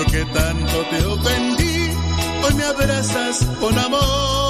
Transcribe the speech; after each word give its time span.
Yo 0.00 0.06
que 0.06 0.24
tanto 0.32 0.82
te 0.90 1.04
ofendí, 1.04 1.90
hoy 2.42 2.54
me 2.54 2.64
abrazas 2.64 3.44
con 3.60 3.78
amor. 3.78 4.49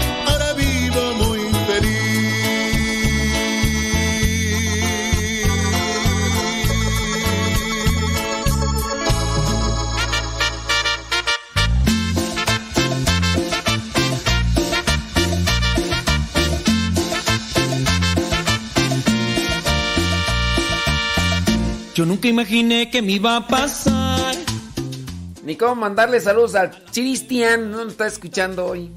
Yo 22.01 22.07
nunca 22.07 22.27
imaginé 22.27 22.89
que 22.89 23.03
me 23.03 23.11
iba 23.11 23.37
a 23.37 23.47
pasar. 23.47 24.35
Ni 25.43 25.55
cómo 25.55 25.75
mandarle 25.75 26.19
saludos 26.19 26.55
al 26.55 26.71
Cristian, 26.85 27.69
no 27.69 27.83
nos 27.83 27.91
está 27.91 28.07
escuchando 28.07 28.65
hoy. 28.65 28.91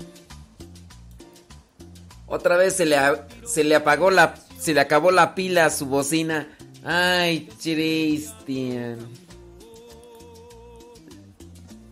Otra 2.27 2.57
vez 2.57 2.77
se 2.77 2.87
le, 2.87 2.97
se 3.45 3.63
le 3.63 3.75
apagó 3.75 4.11
la. 4.11 4.37
Se 4.59 4.73
le 4.73 4.81
acabó 4.81 5.11
la 5.11 5.35
pila 5.35 5.67
a 5.67 5.71
su 5.71 5.85
bocina. 5.85 6.49
Ay, 6.83 7.47
Cristian. 7.63 8.97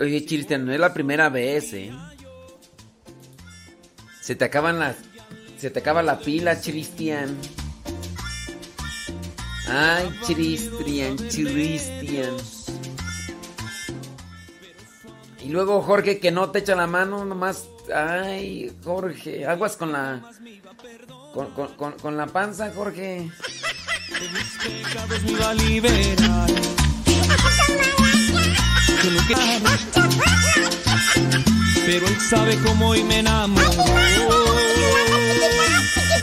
Oye, 0.01 0.25
Cristian, 0.25 0.65
no 0.65 0.73
es 0.73 0.81
la 0.81 0.95
primera 0.95 1.29
vez, 1.29 1.75
eh. 1.75 1.93
Se 4.23 4.35
te 4.35 4.47
acaban 4.47 4.79
las. 4.79 4.97
Se 5.59 5.69
te 5.69 5.81
acaba 5.81 6.03
la 6.03 6.21
pila, 6.21 6.59
Cristian. 6.59 7.37
Ay, 9.69 10.11
Cristian, 10.27 11.17
Cristian. 11.17 12.37
Y 15.41 15.49
luego 15.49 15.83
Jorge 15.83 16.19
que 16.21 16.31
no 16.31 16.51
te 16.51 16.61
echa 16.61 16.75
la 16.75 16.87
mano, 16.87 17.25
nomás. 17.25 17.67
Ay, 17.95 18.73
Jorge, 18.85 19.47
aguas 19.47 19.77
con 19.77 19.93
la. 19.93 20.21
Con, 21.35 21.47
con- 21.77 21.93
con- 21.95 22.17
la 22.17 22.27
panza, 22.27 22.71
Jorge. 22.75 23.31
Pero 31.85 32.07
él 32.07 32.17
sabe 32.31 32.57
cómo 32.65 32.89
hoy 32.91 33.03
me 33.05 33.19
enamoró. 33.19 33.69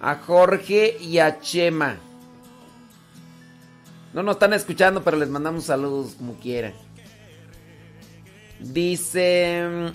A 0.00 0.16
Jorge 0.16 0.96
y 1.00 1.18
a 1.18 1.40
Chema. 1.40 1.98
No 4.12 4.22
nos 4.22 4.36
están 4.36 4.52
escuchando, 4.54 5.04
pero 5.04 5.16
les 5.16 5.28
mandamos 5.28 5.64
saludos 5.64 6.14
como 6.14 6.34
quieran. 6.34 6.72
Dice. 8.58 9.92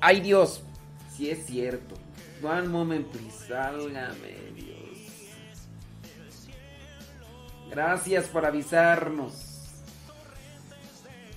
Ay 0.00 0.20
Dios. 0.20 0.62
Si 1.16 1.30
es 1.30 1.46
cierto. 1.46 1.94
One 2.42 2.68
moment, 2.68 3.06
please. 3.08 3.48
Sálgame, 3.48 4.36
Dios. 4.54 4.98
Gracias 7.70 8.26
por 8.26 8.44
avisarnos. 8.46 9.44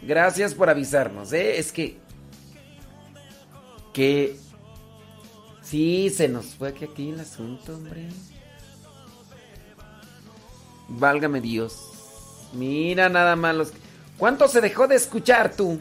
Gracias 0.01 0.53
por 0.53 0.69
avisarnos, 0.69 1.33
¿eh? 1.33 1.57
Es 1.57 1.71
que. 1.71 1.97
Que. 3.93 4.35
Sí, 5.71 6.09
se 6.09 6.27
nos 6.27 6.47
fue 6.47 6.67
aquí, 6.67 6.83
aquí 6.83 7.09
el 7.11 7.19
asunto, 7.21 7.75
hombre. 7.75 8.09
Válgame 10.89 11.39
Dios. 11.39 12.49
Mira 12.51 13.07
nada 13.07 13.37
más 13.37 13.55
los... 13.55 13.71
¿Cuánto 14.17 14.49
se 14.49 14.59
dejó 14.59 14.89
de 14.89 14.95
escuchar 14.97 15.55
tú? 15.55 15.79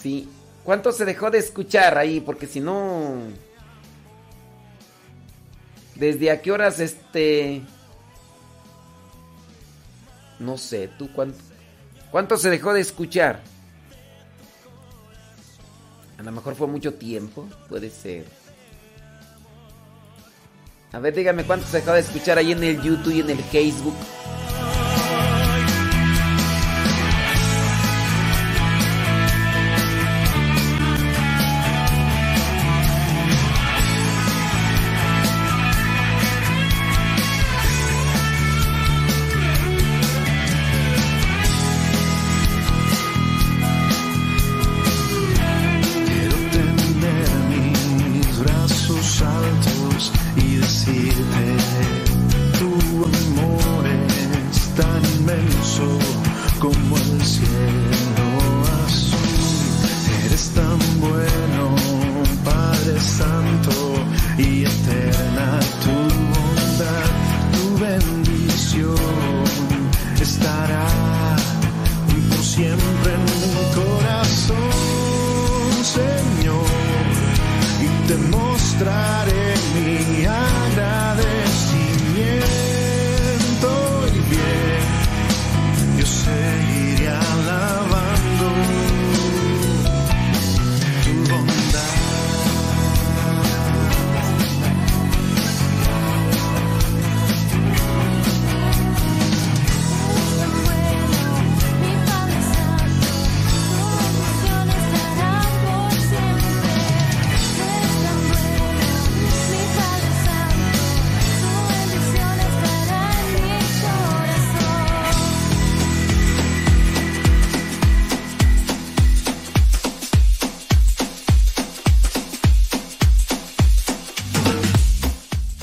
Sí. 0.00 0.30
¿Cuánto 0.64 0.92
se 0.92 1.04
dejó 1.04 1.30
de 1.30 1.40
escuchar 1.40 1.98
ahí? 1.98 2.22
Porque 2.22 2.46
si 2.46 2.60
no... 2.60 3.18
¿Desde 5.94 6.30
a 6.30 6.40
qué 6.40 6.50
horas 6.52 6.80
este... 6.80 7.60
No 10.38 10.56
sé, 10.56 10.88
tú 10.98 11.12
cuánto... 11.12 11.38
¿Cuánto 12.10 12.38
se 12.38 12.48
dejó 12.48 12.72
de 12.72 12.80
escuchar? 12.80 13.42
A 16.18 16.22
lo 16.22 16.32
mejor 16.32 16.56
fue 16.56 16.66
mucho 16.66 16.94
tiempo, 16.94 17.48
puede 17.68 17.90
ser. 17.90 18.24
A 20.92 20.98
ver, 20.98 21.14
dígame 21.14 21.44
cuánto 21.44 21.66
se 21.66 21.78
acaba 21.78 21.96
de 21.96 22.02
escuchar 22.02 22.38
ahí 22.38 22.52
en 22.52 22.64
el 22.64 22.82
YouTube 22.82 23.14
y 23.14 23.20
en 23.20 23.30
el 23.30 23.38
Facebook. 23.38 23.94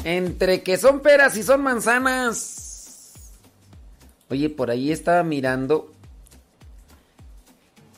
Entre 0.05 0.61
que 0.61 0.77
son 0.77 0.99
peras 0.99 1.35
y 1.35 1.41
son 1.41 1.63
manzanas. 1.63 3.13
Oye, 4.29 4.51
por 4.51 4.69
ahí 4.69 4.91
estaba 4.91 5.23
mirando 5.23 5.91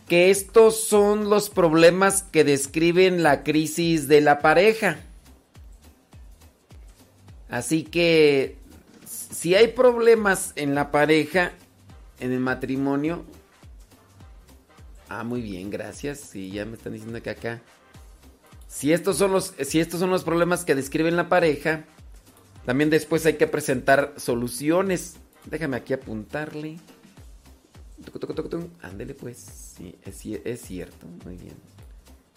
que 0.08 0.32
estos 0.32 0.88
son 0.88 1.30
los 1.30 1.50
problemas 1.50 2.24
que 2.24 2.46
describen 2.46 3.24
la 3.24 3.44
crisis 3.44 4.08
de 4.08 4.22
la 4.22 4.40
pareja. 4.40 5.00
Así 7.50 7.84
que 7.84 8.56
si 9.06 9.56
hay 9.56 9.68
problemas 9.68 10.54
en 10.56 10.76
la 10.76 10.92
pareja, 10.92 11.52
en 12.22 12.32
el 12.32 12.40
matrimonio, 12.40 13.26
ah, 15.10 15.26
muy 15.26 15.42
bien, 15.42 15.70
gracias. 15.70 16.22
Sí, 16.22 16.52
ya 16.52 16.64
me 16.66 16.78
están 16.78 16.94
diciendo 16.94 17.22
que 17.22 17.32
acá. 17.32 17.62
Si 18.70 18.94
estos 18.94 19.18
son 19.18 19.34
los, 19.34 19.54
si 19.62 19.82
estos 19.82 20.00
son 20.00 20.10
los 20.10 20.24
problemas 20.24 20.64
que 20.64 20.74
describen 20.74 21.18
la 21.18 21.28
pareja, 21.28 21.84
también 22.68 22.90
después 22.90 23.26
hay 23.26 23.36
que 23.36 23.48
presentar 23.48 24.14
soluciones. 24.18 25.16
Déjame 25.46 25.78
aquí 25.78 25.94
apuntarle. 25.94 26.76
Ándele 28.82 29.14
pues. 29.14 29.38
Sí, 29.38 29.96
es 30.44 30.62
cierto. 30.64 31.08
Muy 31.24 31.38
bien. 31.38 31.56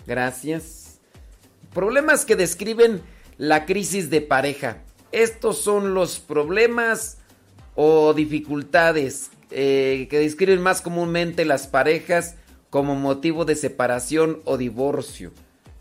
Gracias. 0.07 1.01
Problemas 1.75 2.25
que 2.25 2.37
describen 2.37 3.03
la 3.39 3.67
crisis 3.67 4.09
de 4.09 4.21
pareja. 4.21 4.85
Estos 5.11 5.59
son 5.59 5.95
los 5.95 6.21
problemas 6.21 7.19
o 7.75 8.15
dificultades 8.15 9.33
eh, 9.51 10.07
que 10.09 10.21
describen 10.21 10.63
más 10.63 10.81
comúnmente 10.81 11.45
las 11.45 11.67
parejas 11.67 12.37
como 12.71 12.95
motivo 12.95 13.45
de 13.45 13.57
separación 13.57 14.43
o 14.45 14.57
divorcio. 14.57 15.33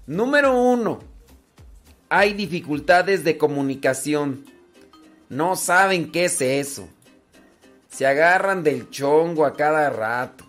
Número 0.07 0.59
uno. 0.59 1.18
Hay 2.09 2.33
dificultades 2.33 3.23
de 3.23 3.37
comunicación. 3.37 4.45
No 5.29 5.55
saben 5.55 6.11
qué 6.11 6.25
es 6.25 6.41
eso. 6.41 6.89
Se 7.87 8.07
agarran 8.07 8.63
del 8.63 8.89
chongo 8.89 9.45
a 9.45 9.53
cada 9.53 9.89
rato. 9.91 10.43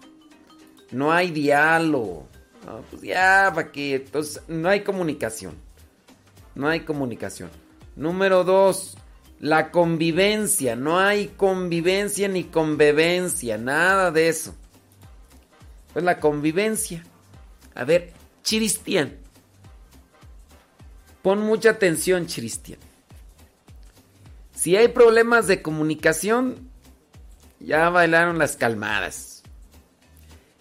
No 0.91 1.13
hay 1.13 1.31
diálogo. 1.31 2.27
No, 2.67 2.83
pues 2.91 3.03
ya, 3.03 3.53
¿para 3.55 3.71
qué? 3.71 3.97
Entonces, 3.97 4.43
no 4.49 4.69
hay 4.69 4.83
comunicación. 4.83 5.55
No 6.55 6.69
hay 6.69 6.81
comunicación. 6.81 7.51
Número 7.95 8.45
dos, 8.45 8.97
la 9.39 9.71
convivencia. 9.71 10.77
No 10.77 10.99
hay 10.99 11.29
convivencia 11.29 12.29
ni 12.29 12.45
convivencia. 12.45 13.59
Nada 13.59 14.11
de 14.11 14.29
eso. 14.29 14.55
Pues 15.93 16.05
la 16.05 16.21
convivencia. 16.21 17.05
A 17.75 17.85
ver, 17.85 18.13
Chiristian. 18.43 19.17
Pon 21.23 21.41
mucha 21.41 21.71
atención, 21.71 22.27
Chiristian. 22.27 22.79
Si 24.55 24.77
hay 24.77 24.89
problemas 24.89 25.47
de 25.47 25.63
comunicación, 25.63 26.69
ya 27.61 27.89
bailaron 27.91 28.39
las 28.39 28.57
calmadas. 28.57 29.43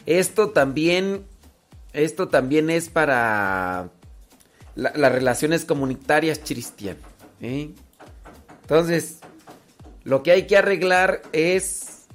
Esto 0.06 0.50
también, 0.50 1.26
esto 1.94 2.28
también 2.30 2.70
es 2.70 2.90
para 2.90 3.90
la- 4.76 4.94
las 4.96 5.12
relaciones 5.12 5.66
comunitarias, 5.66 6.44
Chiristian. 6.44 6.98
¿eh? 7.42 7.72
Entonces, 8.62 9.20
lo 10.04 10.24
que 10.24 10.32
hay 10.32 10.48
que 10.48 10.58
arreglar 10.58 11.22
es 11.32 12.06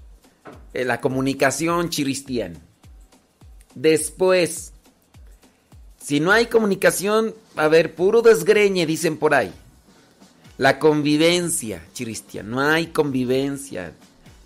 eh, 0.75 0.85
la 0.85 1.00
comunicación, 1.00 1.88
Chiristian. 1.88 2.58
Después, 3.75 4.73
si 6.04 6.20
no 6.20 6.32
hay 6.32 6.48
comunicación, 6.48 7.34
a 7.56 7.66
ver, 7.68 7.94
puro 7.94 8.20
desgreñe, 8.20 8.84
dicen 8.84 9.16
por 9.16 9.32
ahí. 9.32 9.50
La 10.58 10.78
convivencia, 10.78 11.82
Chiristian. 11.94 12.50
No 12.50 12.60
hay 12.60 12.88
convivencia. 12.88 13.94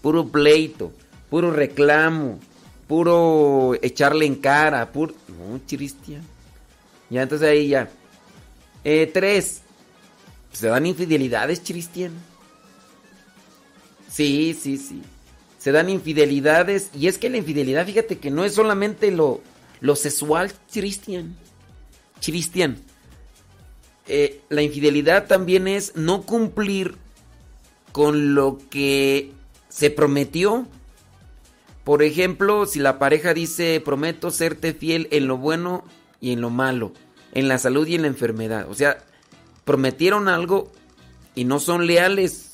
Puro 0.00 0.28
pleito, 0.28 0.92
puro 1.28 1.50
reclamo, 1.50 2.38
puro 2.86 3.74
echarle 3.82 4.24
en 4.24 4.36
cara, 4.36 4.92
puro... 4.92 5.14
No, 5.26 5.60
Chiristian. 5.66 6.22
Ya, 7.10 7.22
entonces 7.22 7.48
ahí 7.48 7.70
ya. 7.70 7.90
Eh, 8.84 9.10
tres. 9.12 9.62
Se 10.52 10.68
dan 10.68 10.86
infidelidades, 10.86 11.64
Chiristian. 11.64 12.12
Sí, 14.08 14.56
sí, 14.62 14.76
sí. 14.76 15.02
Se 15.58 15.72
dan 15.72 15.90
infidelidades. 15.90 16.90
Y 16.94 17.08
es 17.08 17.18
que 17.18 17.28
la 17.28 17.38
infidelidad, 17.38 17.84
fíjate 17.84 18.18
que 18.18 18.30
no 18.30 18.44
es 18.44 18.54
solamente 18.54 19.10
lo, 19.10 19.40
lo 19.80 19.96
sexual, 19.96 20.52
Chiristian. 20.70 21.47
Chiristian. 22.20 22.78
Eh, 24.06 24.40
la 24.48 24.62
infidelidad 24.62 25.26
también 25.26 25.68
es 25.68 25.94
no 25.94 26.22
cumplir 26.22 26.96
con 27.92 28.34
lo 28.34 28.58
que 28.70 29.32
se 29.68 29.90
prometió. 29.90 30.66
Por 31.84 32.02
ejemplo, 32.02 32.66
si 32.66 32.78
la 32.78 32.98
pareja 32.98 33.34
dice, 33.34 33.80
prometo 33.84 34.30
serte 34.30 34.72
fiel 34.72 35.08
en 35.10 35.26
lo 35.26 35.36
bueno 35.36 35.84
y 36.20 36.32
en 36.32 36.40
lo 36.40 36.50
malo, 36.50 36.92
en 37.32 37.48
la 37.48 37.58
salud 37.58 37.86
y 37.86 37.94
en 37.94 38.02
la 38.02 38.08
enfermedad. 38.08 38.68
O 38.70 38.74
sea, 38.74 38.98
prometieron 39.64 40.28
algo 40.28 40.70
y 41.34 41.44
no 41.44 41.60
son 41.60 41.86
leales, 41.86 42.52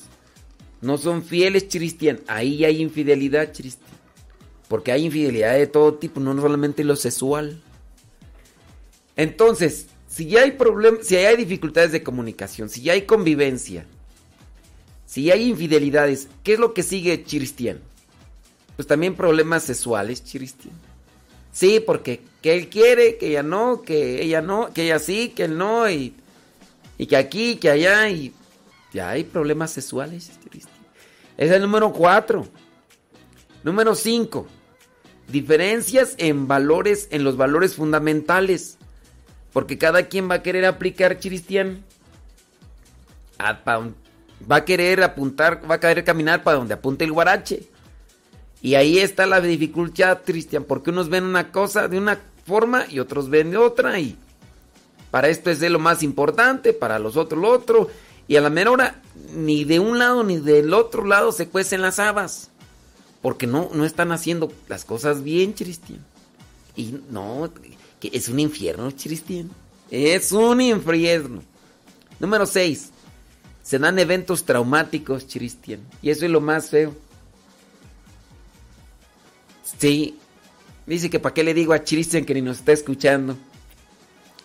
no 0.81 0.97
son 0.97 1.23
fieles, 1.23 1.67
Chiristian. 1.67 2.19
Ahí 2.27 2.65
hay 2.65 2.81
infidelidad, 2.81 3.51
Chiristian. 3.51 3.89
Porque 4.67 4.91
hay 4.91 5.05
infidelidad 5.05 5.53
de 5.53 5.67
todo 5.67 5.95
tipo, 5.95 6.19
no 6.19 6.39
solamente 6.39 6.83
lo 6.83 6.95
sexual. 6.95 7.61
Entonces, 9.15 9.87
si 10.07 10.27
ya 10.27 10.41
hay 10.41 10.51
problemas, 10.51 11.05
si 11.05 11.15
hay 11.15 11.35
dificultades 11.37 11.91
de 11.91 12.03
comunicación, 12.03 12.69
si 12.69 12.81
ya 12.81 12.93
hay 12.93 13.03
convivencia, 13.03 13.85
si 15.05 15.31
hay 15.31 15.49
infidelidades, 15.49 16.27
¿qué 16.43 16.53
es 16.53 16.59
lo 16.59 16.73
que 16.73 16.83
sigue 16.83 17.23
Chiristian? 17.23 17.79
Pues 18.75 18.87
también 18.87 19.15
problemas 19.15 19.63
sexuales, 19.63 20.23
Chiristian. 20.23 20.73
Sí, 21.51 21.79
porque 21.79 22.21
que 22.41 22.53
él 22.53 22.67
quiere, 22.67 23.17
que 23.17 23.27
ella 23.27 23.43
no, 23.43 23.81
que 23.81 24.21
ella 24.21 24.41
no, 24.41 24.73
que 24.73 24.83
ella 24.83 24.99
sí, 24.99 25.29
que 25.29 25.43
él 25.43 25.57
no, 25.57 25.89
y, 25.89 26.13
y 26.97 27.05
que 27.07 27.15
aquí, 27.15 27.55
que 27.55 27.69
allá, 27.69 28.09
y 28.09 28.33
ya 28.93 29.11
hay 29.11 29.23
problemas 29.23 29.71
sexuales, 29.71 30.31
Chiristian. 30.43 30.75
Ese 31.37 31.47
es 31.47 31.51
el 31.53 31.61
número 31.61 31.91
cuatro. 31.93 32.47
Número 33.63 33.95
cinco. 33.95 34.47
Diferencias 35.27 36.15
en 36.17 36.47
valores, 36.47 37.07
en 37.11 37.23
los 37.23 37.35
valores 37.35 37.75
fundamentales. 37.75 38.77
Porque 39.55 39.77
cada 39.77 40.03
quien 40.09 40.29
va 40.29 40.35
a 40.35 40.43
querer 40.43 40.65
aplicar 40.65 41.17
pa- 43.63 43.87
Va 44.51 44.57
a 44.57 44.65
querer 44.65 45.01
apuntar, 45.01 45.61
va 45.71 45.75
a 45.75 45.79
querer 45.79 46.03
caminar 46.03 46.43
para 46.43 46.57
donde 46.57 46.73
apunte 46.73 47.05
el 47.05 47.13
guarache. 47.13 47.63
Y 48.61 48.75
ahí 48.75 48.99
está 48.99 49.25
la 49.25 49.39
dificultad, 49.39 50.23
Cristian, 50.25 50.65
porque 50.65 50.89
unos 50.89 51.07
ven 51.07 51.23
una 51.23 51.53
cosa 51.53 51.87
de 51.87 51.97
una 51.97 52.19
forma 52.45 52.83
y 52.89 52.99
otros 52.99 53.29
ven 53.29 53.51
de 53.51 53.55
otra. 53.57 53.97
Y 53.97 54.17
para 55.09 55.29
esto 55.29 55.49
es 55.49 55.61
de 55.61 55.69
lo 55.69 55.79
más 55.79 56.03
importante, 56.03 56.73
para 56.73 56.99
los 56.99 57.15
otros 57.15 57.41
lo 57.41 57.47
otro. 57.49 57.89
Y 58.27 58.35
a 58.35 58.41
la 58.41 58.49
mera 58.49 58.71
hora, 58.71 59.01
ni 59.33 59.63
de 59.63 59.79
un 59.79 59.99
lado 59.99 60.25
ni 60.25 60.35
del 60.37 60.73
otro 60.73 61.05
lado 61.05 61.31
se 61.31 61.47
cuecen 61.47 61.81
las 61.81 61.97
habas. 61.99 62.49
Porque 63.21 63.47
no, 63.47 63.69
no 63.73 63.85
están 63.85 64.11
haciendo 64.11 64.51
las 64.67 64.83
cosas 64.83 65.23
bien, 65.23 65.53
Cristian. 65.53 66.05
Y 66.75 66.99
no, 67.09 67.49
que 67.99 68.09
es 68.13 68.29
un 68.29 68.39
infierno, 68.39 68.91
Cristian. 68.91 69.49
Es 69.89 70.31
un 70.31 70.61
infierno. 70.61 71.41
Número 72.19 72.45
6. 72.45 72.89
Se 73.63 73.79
dan 73.79 73.97
eventos 73.99 74.43
traumáticos, 74.43 75.25
Cristian. 75.31 75.81
Y 76.01 76.09
eso 76.09 76.25
es 76.25 76.31
lo 76.31 76.41
más 76.41 76.69
feo. 76.69 76.93
Sí. 79.79 80.17
Dice 80.85 81.09
que 81.09 81.19
para 81.19 81.33
qué 81.33 81.43
le 81.43 81.53
digo 81.53 81.73
a 81.73 81.79
Cristian 81.79 82.25
que 82.25 82.33
ni 82.33 82.41
nos 82.41 82.59
está 82.59 82.71
escuchando. 82.71 83.35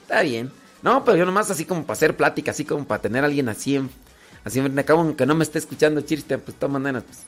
Está 0.02 0.22
bien. 0.22 0.50
No, 0.82 1.04
pero 1.04 1.18
yo 1.18 1.26
nomás 1.26 1.50
así 1.50 1.66
como 1.66 1.82
para 1.82 1.92
hacer 1.92 2.16
plática, 2.16 2.52
así 2.52 2.64
como 2.64 2.86
para 2.86 3.02
tener 3.02 3.22
a 3.22 3.26
alguien 3.26 3.48
así 3.48 3.80
así 4.42 4.60
me 4.62 4.80
acabo 4.80 5.14
que 5.14 5.26
no 5.26 5.34
me 5.34 5.44
esté 5.44 5.58
escuchando 5.58 6.04
Cristian, 6.04 6.40
pues 6.40 6.58
de 6.58 6.66
todas. 6.66 7.04
Pues. 7.04 7.18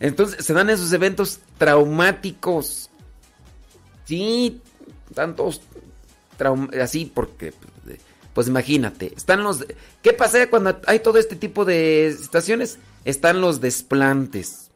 Entonces 0.00 0.44
se 0.44 0.52
dan 0.52 0.70
esos 0.70 0.92
eventos 0.92 1.38
traumáticos. 1.58 2.87
Sí, 4.08 4.62
tantos 5.12 5.60
así 6.80 7.12
porque 7.14 7.52
pues 8.32 8.48
imagínate, 8.48 9.12
están 9.14 9.42
los 9.42 9.66
¿Qué 10.00 10.14
pasa 10.14 10.48
cuando 10.48 10.80
hay 10.86 11.00
todo 11.00 11.18
este 11.18 11.36
tipo 11.36 11.66
de 11.66 12.16
situaciones? 12.18 12.78
Están 13.04 13.42
los 13.42 13.60
desplantes. 13.60 14.70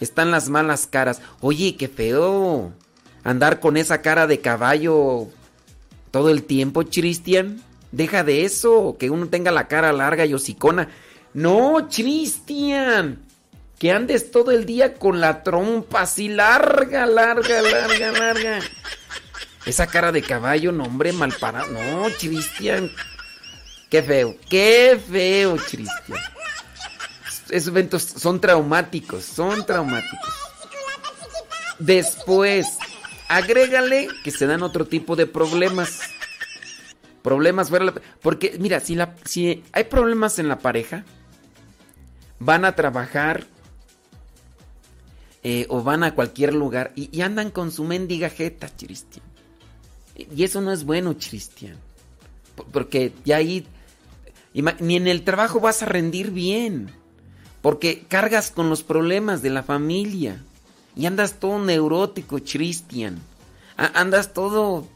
Están 0.00 0.32
las 0.32 0.48
malas 0.48 0.88
caras. 0.88 1.20
Oye, 1.40 1.76
qué 1.76 1.86
feo 1.86 2.72
andar 3.22 3.60
con 3.60 3.76
esa 3.76 4.02
cara 4.02 4.26
de 4.26 4.40
caballo 4.40 5.28
todo 6.10 6.30
el 6.30 6.42
tiempo, 6.42 6.82
Cristian. 6.82 7.62
Deja 7.92 8.24
de 8.24 8.44
eso, 8.44 8.96
que 8.98 9.10
uno 9.10 9.28
tenga 9.28 9.52
la 9.52 9.68
cara 9.68 9.92
larga 9.92 10.26
y 10.26 10.34
hocicona. 10.34 10.88
No, 11.32 11.88
Cristian. 11.94 13.22
Que 13.82 13.90
andes 13.90 14.30
todo 14.30 14.52
el 14.52 14.64
día 14.64 14.94
con 14.94 15.20
la 15.20 15.42
trompa 15.42 16.02
así 16.02 16.28
larga, 16.28 17.04
larga, 17.04 17.60
larga, 17.62 18.12
larga. 18.12 18.60
Esa 19.66 19.88
cara 19.88 20.12
de 20.12 20.22
caballo, 20.22 20.70
no, 20.70 20.84
hombre, 20.84 21.12
mal. 21.12 21.34
No, 21.72 22.06
Cristian. 22.16 22.92
Qué 23.90 24.00
feo, 24.04 24.36
qué 24.48 25.00
feo, 25.10 25.56
Cristian. 25.56 26.20
Esos 27.50 27.66
eventos 27.72 28.04
son 28.04 28.40
traumáticos, 28.40 29.24
son 29.24 29.66
traumáticos. 29.66 30.30
Después, 31.80 32.68
agrégale 33.26 34.06
que 34.22 34.30
se 34.30 34.46
dan 34.46 34.62
otro 34.62 34.86
tipo 34.86 35.16
de 35.16 35.26
problemas. 35.26 36.02
Problemas 37.22 37.68
fuera 37.68 37.86
la- 37.86 37.94
Porque, 38.20 38.54
mira, 38.60 38.78
si, 38.78 38.94
la, 38.94 39.16
si 39.24 39.64
hay 39.72 39.82
problemas 39.82 40.38
en 40.38 40.46
la 40.46 40.60
pareja, 40.60 41.02
van 42.38 42.64
a 42.64 42.76
trabajar 42.76 43.44
eh, 45.42 45.66
o 45.68 45.82
van 45.82 46.04
a 46.04 46.14
cualquier 46.14 46.54
lugar 46.54 46.92
y, 46.94 47.08
y 47.16 47.22
andan 47.22 47.50
con 47.50 47.70
su 47.72 47.84
mendiga 47.84 48.30
jeta, 48.30 48.68
Cristian. 48.68 49.24
Y 50.14 50.44
eso 50.44 50.60
no 50.60 50.72
es 50.72 50.84
bueno, 50.84 51.16
Cristian. 51.16 51.76
Por- 52.54 52.66
Porque 52.66 53.12
ya 53.24 53.36
ahí 53.38 53.66
ni 54.80 54.96
en 54.96 55.08
el 55.08 55.24
trabajo 55.24 55.60
vas 55.60 55.82
a 55.82 55.86
rendir 55.86 56.30
bien. 56.30 56.90
Porque 57.62 58.04
cargas 58.08 58.50
con 58.50 58.68
los 58.68 58.82
problemas 58.82 59.40
de 59.42 59.50
la 59.50 59.62
familia. 59.62 60.42
Y 60.94 61.06
andas 61.06 61.34
todo 61.40 61.58
neurótico, 61.58 62.38
Cristian. 62.40 63.18
Andas 63.76 64.32
todo. 64.34 64.86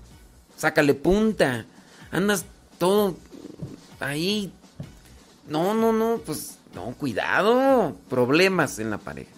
Sácale 0.56 0.94
punta. 0.94 1.64
Andas 2.10 2.44
todo 2.78 3.16
ahí. 4.00 4.52
No, 5.48 5.74
no, 5.74 5.92
no, 5.92 6.20
pues 6.26 6.58
no, 6.74 6.92
cuidado. 6.92 7.96
Problemas 8.10 8.78
en 8.78 8.90
la 8.90 8.98
pareja. 8.98 9.30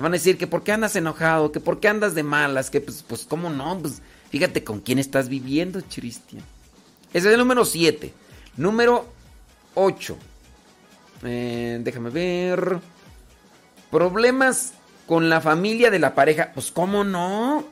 Van 0.00 0.12
a 0.12 0.16
decir 0.16 0.38
que 0.38 0.46
por 0.46 0.62
qué 0.62 0.72
andas 0.72 0.96
enojado, 0.96 1.52
que 1.52 1.60
por 1.60 1.78
qué 1.80 1.88
andas 1.88 2.14
de 2.14 2.22
malas, 2.22 2.70
que 2.70 2.80
pues, 2.80 3.04
pues 3.06 3.26
cómo 3.28 3.50
no, 3.50 3.78
pues 3.78 4.00
fíjate 4.30 4.64
con 4.64 4.80
quién 4.80 4.98
estás 4.98 5.28
viviendo, 5.28 5.82
Cristian. 5.82 6.42
Ese 7.12 7.28
es 7.28 7.34
el 7.34 7.38
número 7.38 7.64
7. 7.64 8.12
Número 8.56 9.06
8. 9.74 10.16
déjame 11.22 12.10
ver. 12.10 12.78
Problemas 13.90 14.74
con 15.06 15.28
la 15.28 15.40
familia 15.40 15.90
de 15.90 15.98
la 15.98 16.14
pareja. 16.14 16.52
Pues 16.54 16.70
cómo 16.70 17.04
no. 17.04 17.64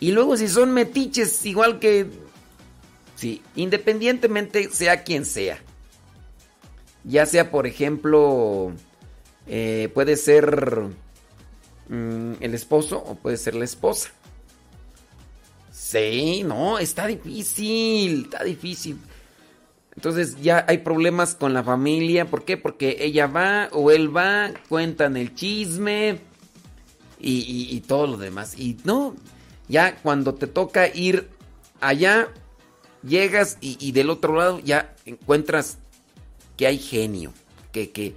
Y 0.00 0.12
luego 0.12 0.36
si 0.36 0.48
son 0.48 0.72
metiches, 0.72 1.44
igual 1.44 1.80
que... 1.80 2.06
Sí, 3.16 3.42
independientemente 3.56 4.70
sea 4.70 5.02
quien 5.02 5.24
sea. 5.24 5.58
Ya 7.02 7.26
sea, 7.26 7.50
por 7.50 7.66
ejemplo, 7.66 8.72
eh, 9.48 9.90
puede 9.92 10.16
ser 10.16 10.84
mm, 11.88 12.32
el 12.40 12.54
esposo 12.54 12.98
o 12.98 13.14
puede 13.14 13.36
ser 13.36 13.54
la 13.54 13.64
esposa. 13.64 14.10
Sí, 15.72 16.42
no, 16.44 16.78
está 16.78 17.06
difícil, 17.06 18.24
está 18.24 18.44
difícil. 18.44 18.98
Entonces 19.94 20.36
ya 20.40 20.64
hay 20.68 20.78
problemas 20.78 21.34
con 21.34 21.54
la 21.54 21.62
familia. 21.62 22.26
¿Por 22.26 22.44
qué? 22.44 22.56
Porque 22.56 22.98
ella 23.00 23.26
va 23.26 23.68
o 23.72 23.90
él 23.90 24.14
va, 24.14 24.50
cuentan 24.68 25.16
el 25.16 25.34
chisme 25.34 26.20
y, 27.18 27.68
y- 27.74 27.80
todo 27.80 28.06
lo 28.06 28.16
demás. 28.16 28.58
Y 28.58 28.76
no, 28.84 29.16
ya 29.68 29.96
cuando 29.96 30.34
te 30.34 30.46
toca 30.46 30.86
ir 30.94 31.28
allá, 31.80 32.28
llegas 33.02 33.58
y, 33.60 33.76
y 33.80 33.92
del 33.92 34.10
otro 34.10 34.36
lado 34.36 34.60
ya 34.60 34.94
encuentras 35.04 35.78
que 36.56 36.66
hay 36.66 36.78
genio, 36.78 37.32
que, 37.72 37.90
que 37.90 38.14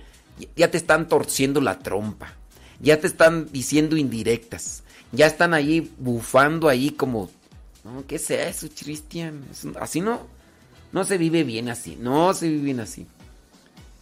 ya 0.56 0.70
te 0.70 0.78
están 0.78 1.08
torciendo 1.08 1.62
la 1.62 1.80
trompa, 1.80 2.36
ya 2.82 3.00
te 3.00 3.08
están 3.08 3.48
diciendo 3.52 3.96
indirectas, 3.96 4.84
ya 5.12 5.28
están 5.28 5.54
ahí 5.54 5.92
bufando 5.98 6.68
ahí 6.68 6.92
como, 6.92 7.30
no, 7.84 8.06
¿qué 8.08 8.16
es 8.16 8.30
eso, 8.32 8.68
Cristian? 8.78 9.44
Así 9.80 10.02
no, 10.02 10.22
no 10.92 11.04
se 11.04 11.18
vive 11.18 11.44
bien 11.44 11.70
así, 11.70 11.96
no 12.00 12.34
se 12.34 12.50
vive 12.50 12.64
bien 12.64 12.80
así. 12.80 13.08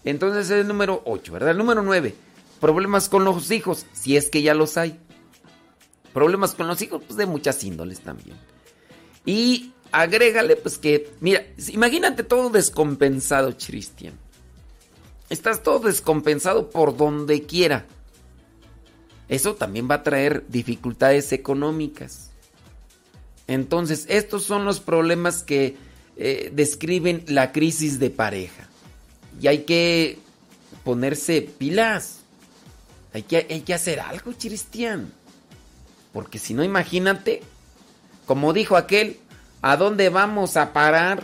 Entonces 0.05 0.45
es 0.45 0.62
el 0.62 0.67
número 0.67 1.01
8, 1.05 1.33
¿verdad? 1.33 1.51
El 1.51 1.57
número 1.57 1.81
9, 1.81 2.15
problemas 2.59 3.09
con 3.09 3.25
los 3.25 3.51
hijos, 3.51 3.86
si 3.93 4.15
es 4.15 4.29
que 4.29 4.41
ya 4.41 4.53
los 4.53 4.77
hay. 4.77 4.98
Problemas 6.13 6.55
con 6.55 6.67
los 6.67 6.81
hijos, 6.81 7.03
pues 7.05 7.17
de 7.17 7.25
muchas 7.25 7.63
índoles 7.63 8.00
también. 8.00 8.36
Y 9.25 9.74
agrégale, 9.91 10.55
pues 10.55 10.77
que, 10.77 11.12
mira, 11.19 11.45
imagínate 11.67 12.24
todo 12.24 12.50
descompensado, 12.50 13.55
Cristian. 13.55 14.13
Estás 15.29 15.62
todo 15.62 15.79
descompensado 15.79 16.69
por 16.71 16.98
donde 16.98 17.43
quiera. 17.43 17.86
Eso 19.29 19.55
también 19.55 19.88
va 19.89 19.95
a 19.95 20.03
traer 20.03 20.43
dificultades 20.50 21.31
económicas. 21.31 22.31
Entonces, 23.48 24.05
estos 24.09 24.43
son 24.43 24.65
los 24.65 24.79
problemas 24.79 25.43
que 25.43 25.77
eh, 26.17 26.51
describen 26.53 27.24
la 27.27 27.51
crisis 27.51 28.00
de 28.00 28.09
pareja. 28.09 28.67
Y 29.41 29.48
hay 29.48 29.59
que 29.59 30.19
ponerse 30.83 31.41
pilas. 31.41 32.19
Hay 33.13 33.24
que, 33.24 33.48
hay 33.50 33.62
que 33.62 33.74
hacer 33.74 34.00
algo, 34.00 34.33
Cristian. 34.39 35.12
Porque 36.13 36.38
si 36.39 36.53
no, 36.53 36.63
imagínate, 36.63 37.41
como 38.25 38.53
dijo 38.53 38.75
aquel, 38.77 39.17
¿a 39.62 39.77
dónde 39.77 40.09
vamos 40.09 40.57
a 40.57 40.74
parar? 40.74 41.24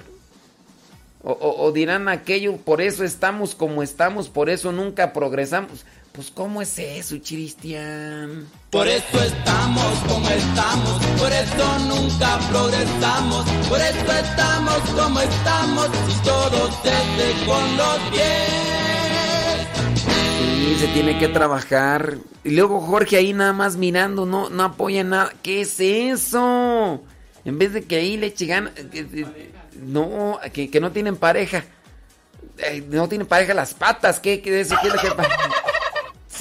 O, 1.24 1.32
o- 1.32 1.64
o 1.66 1.72
dirán 1.72 2.08
aquello, 2.08 2.58
por 2.58 2.82
eso 2.82 3.04
estamos 3.04 3.56
como 3.56 3.82
estamos, 3.82 4.30
por 4.30 4.50
eso 4.50 4.72
nunca 4.72 5.12
progresamos. 5.12 5.86
Pues 6.16 6.32
¿cómo 6.34 6.62
es 6.62 6.80
eso, 6.80 7.18
Cristian? 7.26 8.48
Por 8.70 8.88
eso 8.88 9.22
estamos 9.22 9.98
como 10.08 10.30
estamos, 10.30 11.06
por 11.20 11.32
eso 11.32 11.80
nunca 11.80 12.40
progresamos, 12.50 13.46
por 13.68 13.80
eso 13.82 14.12
estamos 14.14 14.80
como 14.96 15.20
estamos 15.20 15.88
y 16.08 16.26
todo 16.26 16.70
desde 16.84 17.46
con 17.46 17.78
los 17.78 17.98
pies. 18.12 19.68
Sí, 19.98 20.78
se 20.80 20.88
tiene 20.88 21.20
que 21.20 21.28
trabajar. 21.28 22.16
Y 22.46 22.52
luego 22.52 22.80
Jorge 22.80 23.18
ahí 23.18 23.34
nada 23.34 23.52
más 23.52 23.76
mirando, 23.76 24.26
no, 24.26 24.50
no 24.50 24.64
apoya 24.64 25.04
nada. 25.04 25.34
¿Qué 25.44 25.62
es 25.62 25.80
eso? 25.82 27.04
En 27.44 27.58
vez 27.60 27.74
de 27.74 27.84
que 27.84 27.98
ahí 27.98 28.16
le 28.16 28.34
que- 28.34 29.52
No, 29.82 30.40
que, 30.54 30.70
que 30.70 30.80
no 30.80 30.92
tienen 30.94 31.18
pareja. 31.18 31.66
Eh, 32.58 32.82
No 32.90 33.10
tienen 33.10 33.28
pareja 33.28 33.54
las 33.54 33.74
patas. 33.74 34.22
¿Qué, 34.22 34.42
qué, 34.42 34.62
eso, 34.62 34.76
qué 34.82 34.88
es 34.88 34.94
lo 34.94 35.02
que 35.02 35.10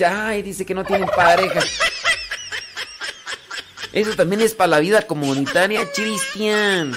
Ay, 0.02 0.42
dice 0.42 0.64
que 0.64 0.74
no 0.74 0.84
tienen 0.84 1.08
pareja. 1.08 1.60
Eso 3.92 4.16
también 4.16 4.40
es 4.40 4.54
para 4.54 4.68
la 4.68 4.80
vida 4.80 5.02
comunitaria, 5.02 5.88
Cristian. 5.92 6.92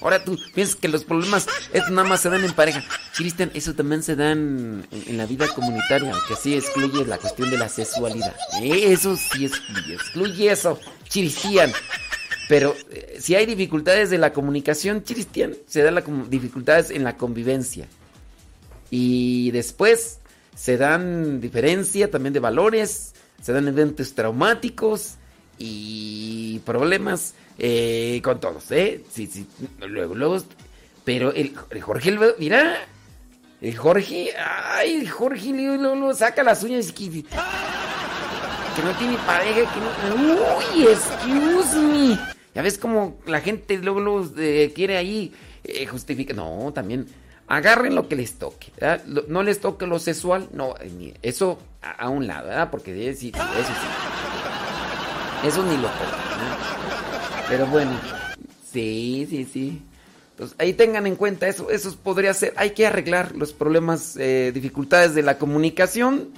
Ahora 0.00 0.24
tú 0.24 0.38
piensas 0.54 0.76
que 0.76 0.88
los 0.88 1.04
problemas 1.04 1.46
estos 1.72 1.90
nada 1.90 2.08
más 2.08 2.20
se 2.20 2.30
dan 2.30 2.44
en 2.44 2.52
pareja. 2.52 2.82
Cristian, 3.14 3.50
eso 3.54 3.74
también 3.74 4.02
se 4.02 4.16
dan 4.16 4.86
en, 4.90 5.16
la 5.18 5.26
vida 5.26 5.48
comunitaria, 5.48 6.14
que 6.28 6.36
sí 6.36 6.54
excluye 6.54 7.04
la 7.04 7.18
cuestión 7.18 7.50
de 7.50 7.58
la 7.58 7.68
sexualidad. 7.68 8.34
Eso 8.62 9.16
sí 9.16 9.46
excluye, 9.46 9.94
excluye 9.94 10.50
eso, 10.50 10.78
Cristian. 11.10 11.72
Pero 12.48 12.74
eh, 12.90 13.18
si 13.20 13.34
hay 13.34 13.44
dificultades 13.44 14.10
de 14.10 14.18
la 14.18 14.32
comunicación, 14.32 15.00
Cristian, 15.00 15.54
se 15.66 15.82
dan 15.82 15.96
las 15.96 16.04
dificultades 16.30 16.90
en 16.90 17.04
la 17.04 17.16
convivencia. 17.16 17.86
Y 18.90 19.50
después 19.50 20.18
se 20.58 20.76
dan 20.76 21.40
diferencia 21.40 22.10
también 22.10 22.32
de 22.32 22.40
valores, 22.40 23.14
se 23.40 23.52
dan 23.52 23.68
eventos 23.68 24.12
traumáticos 24.12 25.14
y 25.56 26.58
problemas 26.64 27.34
eh, 27.58 28.20
con 28.24 28.40
todos, 28.40 28.68
¿eh? 28.72 29.04
Sí, 29.08 29.28
sí, 29.28 29.46
luego, 29.86 30.16
luego, 30.16 30.42
pero 31.04 31.32
el, 31.32 31.54
el 31.70 31.80
Jorge, 31.80 32.18
mira, 32.40 32.76
el 33.60 33.76
Jorge, 33.76 34.32
ay, 34.36 34.96
el 34.96 35.08
Jorge 35.08 35.50
luego, 35.52 36.12
saca 36.12 36.42
las 36.42 36.64
uñas 36.64 36.90
que, 36.90 37.08
que 37.08 37.22
no 38.82 38.90
tiene 38.98 39.16
pareja, 39.18 39.60
uy, 40.12 40.88
excuse 40.88 41.78
me. 41.78 42.18
Ya 42.52 42.62
ves 42.62 42.78
como 42.78 43.16
la 43.26 43.40
gente 43.40 43.78
luego, 43.78 44.00
luego 44.00 44.28
eh, 44.38 44.72
quiere 44.74 44.96
ahí 44.96 45.32
eh, 45.62 45.86
justificar, 45.86 46.34
no, 46.34 46.72
también 46.74 47.06
agarren 47.48 47.94
lo 47.94 48.08
que 48.08 48.16
les 48.16 48.34
toque, 48.34 48.72
no 49.26 49.42
les 49.42 49.60
toque 49.60 49.86
lo 49.86 49.98
sexual, 49.98 50.48
no, 50.52 50.74
eh, 50.80 51.14
eso 51.22 51.58
a, 51.82 52.08
un 52.08 52.26
lado, 52.26 52.48
¿verdad? 52.48 52.70
Porque 52.70 53.08
eso 53.08 53.20
sí. 53.20 53.32
Eso 55.44 55.62
ni 55.62 55.76
lo. 55.76 55.88
Pero 57.48 57.66
bueno, 57.66 57.92
sí, 58.70 59.26
sí, 59.30 59.44
sí. 59.50 59.82
Entonces, 60.32 60.56
ahí 60.60 60.72
tengan 60.74 61.06
en 61.06 61.16
cuenta 61.16 61.48
eso, 61.48 61.70
eso 61.70 61.96
podría 61.96 62.32
ser, 62.34 62.52
hay 62.56 62.70
que 62.70 62.86
arreglar 62.86 63.34
los 63.34 63.52
problemas, 63.52 64.16
eh, 64.16 64.52
dificultades 64.54 65.14
de 65.14 65.22
la 65.22 65.38
comunicación, 65.38 66.28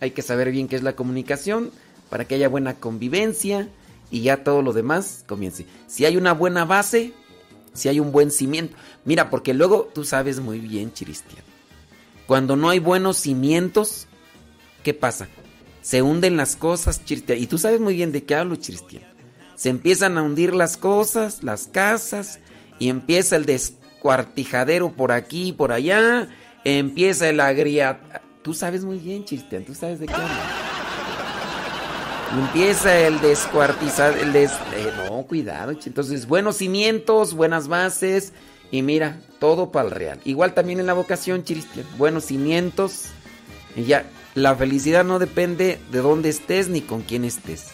hay 0.00 0.10
que 0.12 0.22
saber 0.22 0.50
bien 0.50 0.66
qué 0.66 0.76
es 0.76 0.82
la 0.82 0.96
comunicación 0.96 1.70
para 2.10 2.24
que 2.24 2.34
haya 2.34 2.48
buena 2.48 2.74
convivencia 2.74 3.68
y 4.10 4.22
ya 4.22 4.42
todo 4.42 4.62
lo 4.62 4.72
demás 4.72 5.24
comience. 5.26 5.66
Si 5.86 6.04
hay 6.04 6.16
una 6.16 6.32
buena 6.32 6.64
base, 6.64 7.12
si 7.78 7.88
hay 7.88 8.00
un 8.00 8.12
buen 8.12 8.30
cimiento. 8.30 8.76
Mira, 9.04 9.30
porque 9.30 9.54
luego 9.54 9.88
tú 9.94 10.04
sabes 10.04 10.40
muy 10.40 10.58
bien, 10.58 10.92
Chiristian. 10.92 11.42
Cuando 12.26 12.56
no 12.56 12.68
hay 12.68 12.78
buenos 12.78 13.16
cimientos, 13.16 14.06
¿qué 14.82 14.92
pasa? 14.92 15.28
Se 15.80 16.02
hunden 16.02 16.36
las 16.36 16.56
cosas, 16.56 17.04
Chiristian. 17.04 17.38
Y 17.38 17.46
tú 17.46 17.56
sabes 17.56 17.80
muy 17.80 17.94
bien 17.94 18.12
de 18.12 18.24
qué 18.24 18.34
hablo, 18.34 18.56
Chiristian. 18.56 19.02
Se 19.54 19.70
empiezan 19.70 20.18
a 20.18 20.22
hundir 20.22 20.54
las 20.54 20.76
cosas, 20.76 21.42
las 21.42 21.66
casas, 21.66 22.40
y 22.78 22.90
empieza 22.90 23.36
el 23.36 23.46
descuartijadero 23.46 24.92
por 24.92 25.12
aquí 25.12 25.48
y 25.48 25.52
por 25.52 25.72
allá. 25.72 26.28
Empieza 26.64 27.28
el 27.28 27.40
agria... 27.40 28.00
Tú 28.42 28.54
sabes 28.54 28.84
muy 28.84 28.98
bien, 28.98 29.24
Chiristian. 29.24 29.64
Tú 29.64 29.74
sabes 29.74 29.98
de 29.98 30.06
qué 30.06 30.14
hablo. 30.14 30.67
Empieza 32.36 32.98
el 33.06 33.20
descuartizar, 33.20 34.16
el 34.18 34.32
des... 34.32 34.52
eh, 34.76 34.92
no, 35.08 35.22
cuidado. 35.22 35.72
Entonces, 35.72 36.26
buenos 36.26 36.56
cimientos, 36.56 37.34
buenas 37.34 37.68
bases 37.68 38.32
y 38.70 38.82
mira, 38.82 39.18
todo 39.38 39.72
para 39.72 39.88
el 39.88 39.94
real. 39.94 40.20
Igual 40.24 40.52
también 40.52 40.80
en 40.80 40.86
la 40.86 40.92
vocación, 40.92 41.44
Chiristian. 41.44 41.86
Buenos 41.96 42.24
cimientos 42.24 43.04
y 43.76 43.84
ya. 43.84 44.04
La 44.34 44.54
felicidad 44.54 45.04
no 45.04 45.18
depende 45.18 45.78
de 45.90 45.98
dónde 46.00 46.28
estés 46.28 46.68
ni 46.68 46.80
con 46.80 47.02
quién 47.02 47.24
estés. 47.24 47.68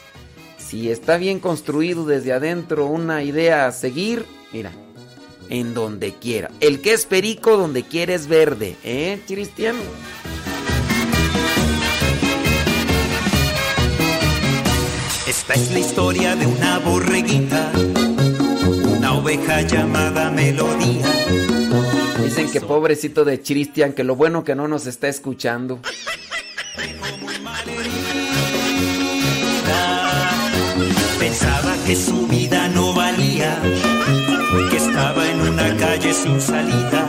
Si 0.56 0.90
está 0.90 1.16
bien 1.18 1.40
construido 1.40 2.06
desde 2.06 2.32
adentro 2.32 2.86
una 2.86 3.22
idea 3.22 3.66
a 3.66 3.72
seguir, 3.72 4.24
mira, 4.52 4.70
en 5.50 5.74
donde 5.74 6.14
quiera. 6.14 6.50
El 6.60 6.80
que 6.80 6.92
es 6.92 7.06
perico, 7.06 7.56
donde 7.56 7.82
quiere 7.82 8.14
es 8.14 8.28
verde, 8.28 8.76
¿eh, 8.82 9.20
Chiristian? 9.26 9.76
Esta 15.26 15.54
es 15.54 15.72
la 15.72 15.78
historia 15.78 16.36
de 16.36 16.46
una 16.46 16.78
borreguita, 16.80 17.72
una 18.86 19.14
oveja 19.14 19.62
llamada 19.62 20.30
Melodía. 20.30 21.06
Dicen 22.22 22.52
que 22.52 22.60
pobrecito 22.60 23.24
de 23.24 23.40
Chiristian, 23.40 23.94
que 23.94 24.04
lo 24.04 24.16
bueno 24.16 24.44
que 24.44 24.54
no 24.54 24.68
nos 24.68 24.86
está 24.86 25.08
escuchando. 25.08 25.80
Pensaba 31.18 31.74
que 31.86 31.96
su 31.96 32.26
vida 32.26 32.68
no 32.68 32.92
valía, 32.92 33.58
que 34.70 34.76
estaba 34.76 35.26
en 35.26 35.40
una 35.40 35.74
calle 35.78 36.12
sin 36.12 36.38
salida. 36.38 37.08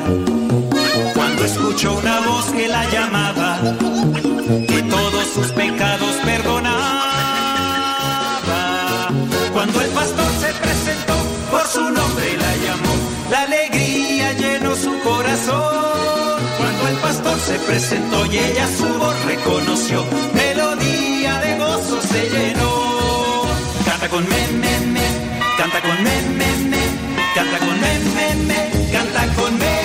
Cuando 1.13 1.43
escuchó 1.43 1.97
una 1.97 2.21
voz 2.21 2.45
que 2.45 2.69
la 2.69 2.89
llamaba, 2.89 3.59
que 4.67 4.83
todos 4.83 5.27
sus 5.33 5.47
pecados 5.47 6.14
se 17.55 17.65
presentó 17.67 18.25
y 18.25 18.37
ella 18.37 18.67
su 18.67 18.85
voz 18.99 19.15
reconoció, 19.25 20.03
melodía 20.33 21.39
de 21.39 21.57
gozo 21.57 22.01
se 22.01 22.29
llenó. 22.29 23.43
Canta 23.85 24.09
con 24.09 24.27
me, 24.27 24.47
me, 24.59 24.79
me, 24.87 25.07
canta 25.57 25.81
con 25.81 26.03
me, 26.03 26.21
me, 26.39 26.49
me, 26.69 26.83
canta 27.33 27.57
con 27.59 27.79
me, 27.79 27.99
me, 28.15 28.35
me, 28.45 28.91
canta 28.91 29.33
con 29.35 29.57
melodía. 29.57 29.84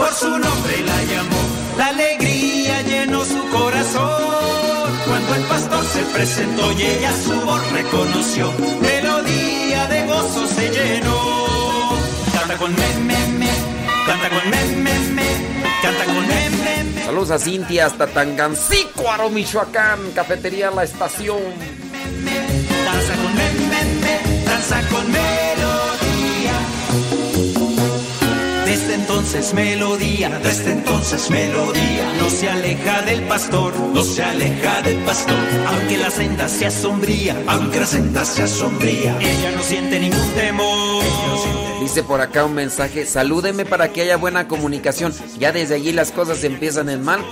Por 0.00 0.14
su 0.14 0.30
nombre 0.30 0.78
la 0.86 1.02
llamó. 1.04 1.42
La 1.76 1.86
alegría 1.88 2.80
llenó 2.80 3.22
su 3.22 3.46
corazón. 3.50 4.90
Cuando 5.06 5.34
el 5.34 5.42
pastor 5.42 5.84
se 5.84 6.02
presentó 6.14 6.72
y 6.72 6.82
ella 6.82 7.12
su 7.22 7.38
voz 7.42 7.60
reconoció. 7.70 8.50
Melodía 8.80 9.86
de 9.88 10.06
gozo 10.06 10.46
se 10.46 10.70
llenó. 10.70 11.18
Canta 12.32 12.56
con 12.56 12.74
me, 12.74 12.88
me, 13.08 13.26
me. 13.40 13.50
Canta 14.06 14.30
con 14.30 14.50
me, 14.50 14.64
me, 14.84 14.98
me. 15.16 15.28
Canta 15.82 16.04
con 16.06 16.26
me, 16.26 16.50
me, 16.50 16.84
me. 16.94 17.04
Saludos 17.04 17.30
a 17.32 17.38
Cintia 17.38 17.84
hasta 17.84 18.06
Tangancícuaro, 18.06 19.28
Michoacán, 19.28 20.12
cafetería 20.14 20.70
La 20.70 20.84
Estación. 20.84 21.42
Danza 22.86 23.14
con 23.22 23.34
me, 23.34 23.50
me, 23.68 23.84
me, 24.00 24.44
danza 24.46 24.80
con 24.88 25.12
melodía. 25.12 25.49
Desde 28.70 28.94
entonces 28.94 29.52
melodía, 29.52 30.28
desde 30.44 30.70
entonces 30.70 31.28
melodía. 31.28 32.12
No 32.20 32.30
se 32.30 32.48
aleja 32.48 33.02
del 33.02 33.20
pastor, 33.24 33.76
no 33.76 34.04
se 34.04 34.22
aleja 34.22 34.80
del 34.82 34.98
pastor. 34.98 35.36
Aunque 35.66 35.98
la 35.98 36.08
senda 36.08 36.48
sea 36.48 36.70
sombría, 36.70 37.36
aunque 37.48 37.80
la 37.80 37.86
senda 37.86 38.24
sea 38.24 38.46
sombría. 38.46 39.18
Ella 39.18 39.50
no 39.56 39.62
siente 39.64 39.98
ningún 39.98 40.30
temor. 40.34 41.02
Dice 41.80 42.04
por 42.04 42.20
acá 42.20 42.44
un 42.44 42.54
mensaje, 42.54 43.06
salúdeme 43.06 43.64
para 43.64 43.92
que 43.92 44.02
haya 44.02 44.16
buena 44.16 44.46
comunicación. 44.46 45.12
Ya 45.36 45.50
desde 45.50 45.74
allí 45.74 45.90
las 45.90 46.12
cosas 46.12 46.44
empiezan 46.44 46.90
en 46.90 47.02
mal. 47.02 47.24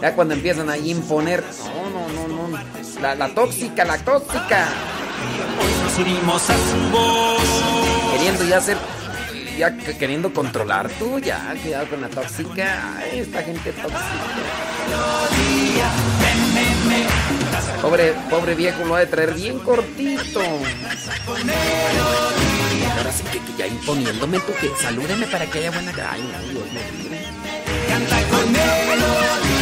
Ya 0.00 0.14
cuando 0.14 0.32
empiezan 0.32 0.70
a 0.70 0.78
imponer, 0.78 1.44
no, 1.44 1.90
no, 1.90 2.26
no, 2.26 2.48
no. 2.48 2.58
La, 3.02 3.14
la 3.14 3.28
tóxica, 3.34 3.84
la 3.84 3.98
tóxica. 3.98 4.66
Hoy 5.60 5.72
nos 5.84 5.98
unimos 5.98 6.48
a 6.48 6.54
su 6.54 6.90
voz. 6.90 7.42
Queriendo 8.14 8.44
ya 8.44 8.62
ser, 8.62 8.78
ya 9.56 9.76
que- 9.76 9.96
queriendo 9.96 10.32
controlar 10.32 10.88
tú, 10.98 11.18
ya, 11.18 11.54
cuidado 11.62 11.86
con 11.88 12.00
la 12.00 12.08
tóxica. 12.08 13.02
Esta 13.12 13.42
gente 13.42 13.72
tóxica. 13.72 14.00
Pobre, 17.82 18.14
pobre 18.30 18.54
viejo 18.54 18.84
lo 18.84 18.96
ha 18.96 19.00
de 19.00 19.06
traer 19.06 19.34
bien 19.34 19.58
cortito. 19.60 20.40
Ahora 22.96 23.12
sí 23.12 23.22
que, 23.32 23.40
ya 23.58 23.66
imponiéndome 23.66 24.40
tú 24.40 24.52
que 24.60 24.70
salúdeme 24.80 25.26
para 25.26 25.46
que 25.46 25.58
haya 25.58 25.70
buena. 25.70 25.92
Ay. 26.10 26.22
Canta 27.88 28.22
con 28.28 28.52
melodía. 28.52 29.55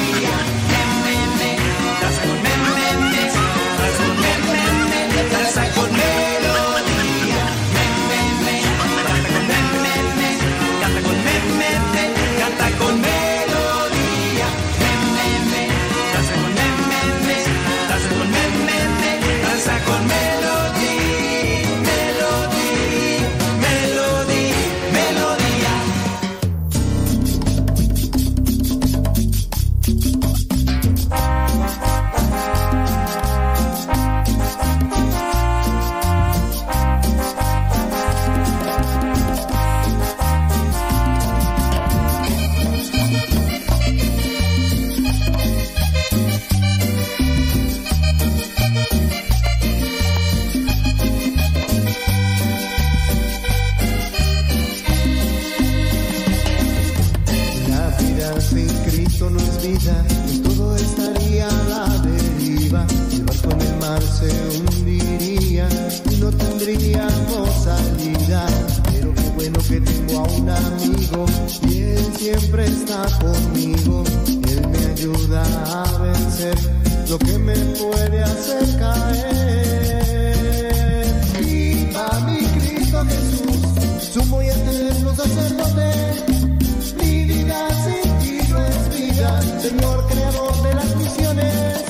Él 70.84 72.14
siempre 72.16 72.64
está 72.66 73.06
conmigo. 73.18 74.04
Él 74.48 74.68
me 74.68 74.78
ayuda 74.92 75.42
a 75.82 75.98
vencer 75.98 76.56
lo 77.08 77.18
que 77.18 77.38
me 77.38 77.54
puede 77.54 78.22
hacer 78.22 78.78
caer. 78.78 80.04
Viva 81.40 82.20
mi 82.26 82.38
Cristo 82.38 83.04
Jesús, 83.04 83.60
sumo 84.12 84.42
y 84.42 84.48
eterno 84.48 85.14
sacerdote. 85.14 85.92
Mi 87.00 87.24
vida 87.24 87.68
sin 87.84 88.18
ti 88.18 88.38
no 88.50 88.58
es 88.64 88.88
vida, 88.90 89.40
Señor 89.60 90.06
creador 90.08 90.62
de 90.62 90.74
las 90.74 90.96
misiones. 90.96 91.82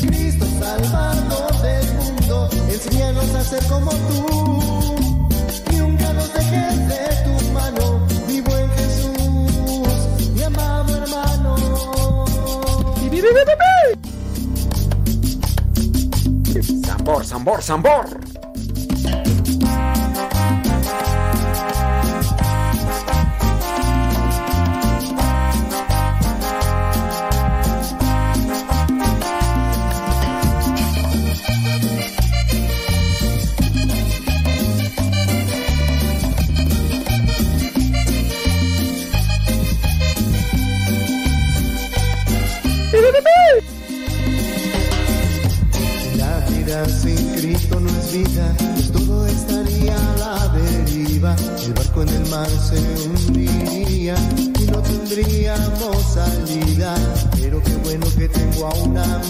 Cristo 0.00 0.46
Salvador 0.60 1.62
del 1.62 1.86
mundo, 1.94 2.48
enséñanos 2.70 3.34
a 3.34 3.44
ser 3.44 3.64
como 3.64 3.90
tú. 3.92 4.35
Zambor, 17.06 17.24
zambor, 17.24 17.62
zambor. 17.62 18.25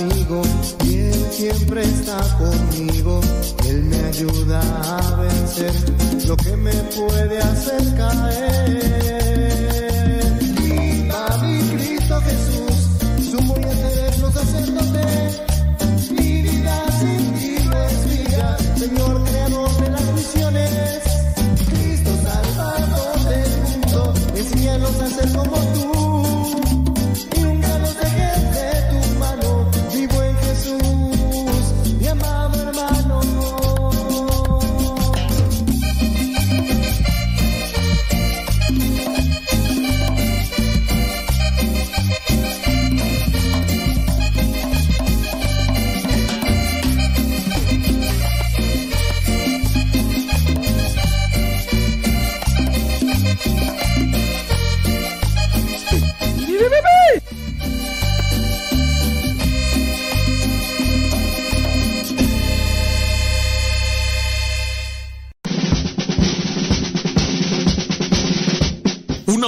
Amigo 0.01 0.43
y 0.85 0.95
él 0.97 1.27
siempre 1.31 1.83
está 1.83 2.19
conmigo. 2.39 3.21
Él 3.69 3.83
me 3.85 3.97
ayuda 4.05 4.61
a 4.99 5.17
vencer 5.23 5.73
lo 6.27 6.37
que 6.37 6.57
me 6.57 6.73
puede 6.73 7.39
hacer 7.39 7.95
caer. 7.97 8.96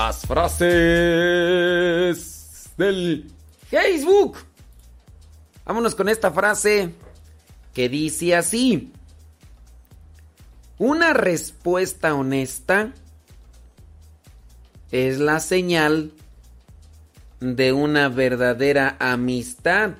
Las 0.00 0.24
frases 0.24 0.62
del 2.76 3.32
Facebook. 3.68 4.36
Vámonos 5.66 5.96
con 5.96 6.08
esta 6.08 6.30
frase 6.30 6.94
que 7.74 7.88
dice 7.88 8.36
así. 8.36 8.92
Una 10.78 11.14
respuesta 11.14 12.14
honesta 12.14 12.92
es 14.92 15.18
la 15.18 15.40
señal 15.40 16.12
de 17.40 17.72
una 17.72 18.08
verdadera 18.08 18.96
amistad. 19.00 19.94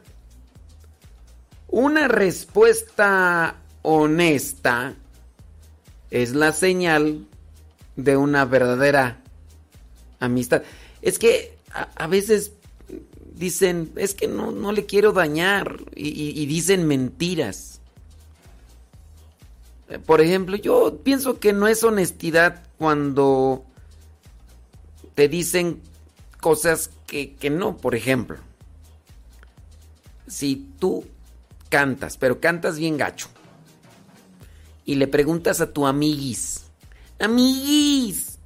Una 1.67 2.07
respuesta 2.07 3.57
honesta 3.83 4.95
es 6.13 6.37
la 6.37 6.53
señal 6.53 7.27
de 7.97 8.17
una 8.17 8.45
verdadera 8.45 9.25
amistad. 10.21 10.63
Es 11.03 11.19
que 11.19 11.57
a, 11.73 12.07
veces 12.07 12.53
dicen, 13.35 13.93
es 13.97 14.15
que 14.15 14.29
no, 14.29 14.51
no 14.51 14.73
le 14.73 14.87
quiero 14.87 15.13
dañar 15.13 15.79
y 15.95 16.47
dicen 16.47 16.87
mentiras. 16.87 17.79
Eh, 19.89 19.99
Por 19.99 20.21
ejemplo, 20.21 20.57
yo 20.57 20.99
pienso 21.03 21.41
que 21.41 21.53
no 21.53 21.67
es 21.67 21.83
honestidad 21.83 22.63
cuando 22.79 23.65
te 25.15 25.29
dicen 25.29 25.81
cosas 26.41 26.91
que, 27.07 27.35
que 27.35 27.51
no. 27.51 27.77
Por 27.77 27.95
ejemplo, 27.95 28.39
si 30.27 30.69
tú 30.79 31.05
cantas, 31.69 32.17
pero 32.17 32.41
cantas 32.41 32.79
bien 32.79 32.97
gacho, 32.97 33.29
y 34.85 34.95
le 34.95 35.07
preguntas 35.07 35.61
a 35.61 35.73
tu 35.73 35.87
amiguis, 35.87 36.65
amiguis, 37.19 38.39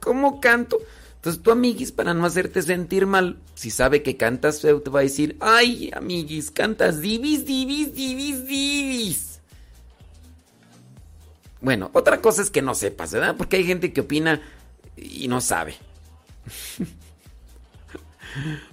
¿cómo 0.00 0.40
canto? 0.40 0.78
Entonces 1.26 1.42
tu 1.42 1.50
amiguis, 1.50 1.90
para 1.90 2.14
no 2.14 2.24
hacerte 2.24 2.62
sentir 2.62 3.04
mal, 3.04 3.40
si 3.56 3.72
sabe 3.72 4.00
que 4.00 4.16
cantas 4.16 4.60
te 4.60 4.72
va 4.72 5.00
a 5.00 5.02
decir, 5.02 5.36
ay, 5.40 5.90
amiguis, 5.92 6.52
cantas 6.52 7.00
divis, 7.00 7.44
divis, 7.44 7.92
divis, 7.92 8.46
divis. 8.46 9.40
Bueno, 11.60 11.90
otra 11.94 12.20
cosa 12.20 12.42
es 12.42 12.50
que 12.50 12.62
no 12.62 12.76
sepas, 12.76 13.10
¿verdad? 13.10 13.34
Porque 13.36 13.56
hay 13.56 13.64
gente 13.64 13.92
que 13.92 14.02
opina 14.02 14.40
y 14.96 15.26
no 15.26 15.40
sabe. 15.40 15.74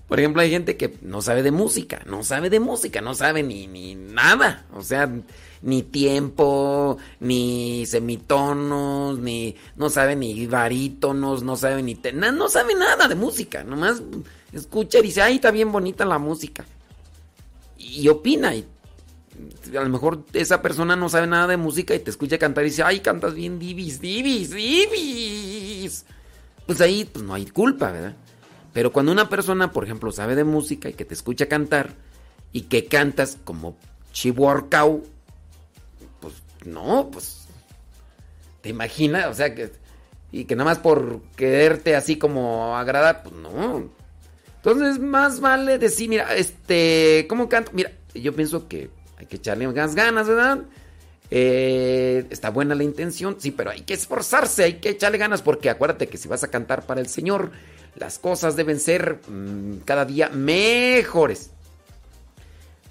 Por 0.07 0.19
ejemplo, 0.19 0.43
hay 0.43 0.51
gente 0.51 0.77
que 0.77 0.95
no 1.01 1.23
sabe 1.23 1.41
de 1.41 1.49
música, 1.49 2.03
no 2.05 2.21
sabe 2.21 2.51
de 2.51 2.59
música, 2.59 3.01
no 3.01 3.15
sabe 3.15 3.41
ni, 3.41 3.65
ni 3.65 3.95
nada. 3.95 4.67
O 4.75 4.83
sea, 4.83 5.11
ni 5.63 5.81
tiempo, 5.83 6.97
ni 7.19 7.85
semitonos, 7.85 9.17
ni 9.19 9.55
no 9.75 9.89
sabe 9.89 10.15
ni 10.15 10.45
barítonos, 10.45 11.41
no 11.41 11.55
sabe 11.55 11.81
ni... 11.81 11.97
na- 12.13 12.31
no 12.31 12.49
sabe 12.49 12.75
nada 12.75 13.07
de 13.07 13.15
música, 13.15 13.63
nomás 13.63 14.01
escucha 14.51 14.99
y 14.99 15.03
dice, 15.03 15.21
ay, 15.21 15.35
está 15.35 15.51
bien 15.51 15.71
bonita 15.71 16.05
la 16.05 16.19
música. 16.19 16.65
Y 17.77 18.07
opina, 18.09 18.53
y 18.55 18.65
a 19.75 19.81
lo 19.81 19.89
mejor 19.89 20.25
esa 20.33 20.61
persona 20.61 20.95
no 20.95 21.09
sabe 21.09 21.27
nada 21.27 21.47
de 21.47 21.57
música 21.57 21.95
y 21.95 21.99
te 21.99 22.11
escucha 22.11 22.37
cantar 22.37 22.65
y 22.65 22.69
dice, 22.69 22.83
ay, 22.83 22.99
cantas 22.99 23.33
bien 23.33 23.57
divis, 23.57 23.99
divis, 23.99 24.51
divis. 24.51 26.05
Pues 26.65 26.81
ahí 26.81 27.05
pues 27.05 27.25
no 27.25 27.33
hay 27.33 27.45
culpa, 27.45 27.91
¿verdad? 27.91 28.15
Pero 28.73 28.91
cuando 28.91 29.11
una 29.11 29.29
persona, 29.29 29.71
por 29.71 29.83
ejemplo, 29.83 30.11
sabe 30.11 30.35
de 30.35 30.43
música 30.43 30.89
y 30.89 30.93
que 30.93 31.05
te 31.05 31.13
escucha 31.13 31.47
cantar 31.47 31.93
y 32.51 32.61
que 32.61 32.85
cantas 32.85 33.37
como 33.43 33.75
chihuarcao, 34.13 35.01
pues 35.01 35.12
no, 36.65 37.09
pues 37.11 37.47
te 38.61 38.69
imaginas, 38.69 39.27
o 39.27 39.33
sea 39.33 39.53
que 39.53 39.71
y 40.33 40.45
que 40.45 40.55
nada 40.55 40.71
más 40.71 40.79
por 40.79 41.21
quererte 41.35 41.95
así 41.95 42.17
como 42.17 42.75
agradar, 42.75 43.21
pues 43.21 43.35
no. 43.35 43.87
Entonces, 44.55 44.97
más 44.97 45.39
vale 45.39 45.77
decir, 45.77 46.09
mira, 46.09 46.35
este, 46.35 47.27
¿cómo 47.29 47.47
canto? 47.47 47.69
Mira, 47.73 47.91
yo 48.15 48.33
pienso 48.33 48.67
que 48.67 48.89
hay 49.17 49.27
que 49.27 49.35
echarle 49.35 49.67
más 49.67 49.93
ganas, 49.93 50.27
¿verdad? 50.27 50.61
Eh, 51.29 52.25
está 52.31 52.49
buena 52.49 52.73
la 52.73 52.83
intención, 52.83 53.37
sí, 53.39 53.51
pero 53.51 53.69
hay 53.69 53.81
que 53.81 53.93
esforzarse, 53.93 54.63
hay 54.63 54.73
que 54.75 54.89
echarle 54.89 55.19
ganas, 55.19 55.43
porque 55.43 55.69
acuérdate 55.69 56.07
que 56.07 56.17
si 56.17 56.27
vas 56.27 56.43
a 56.43 56.49
cantar 56.49 56.87
para 56.87 56.99
el 56.99 57.07
Señor, 57.07 57.51
las 57.95 58.17
cosas 58.17 58.55
deben 58.55 58.79
ser 58.79 59.19
mm, 59.27 59.81
cada 59.85 60.03
día 60.05 60.29
mejores. 60.29 61.51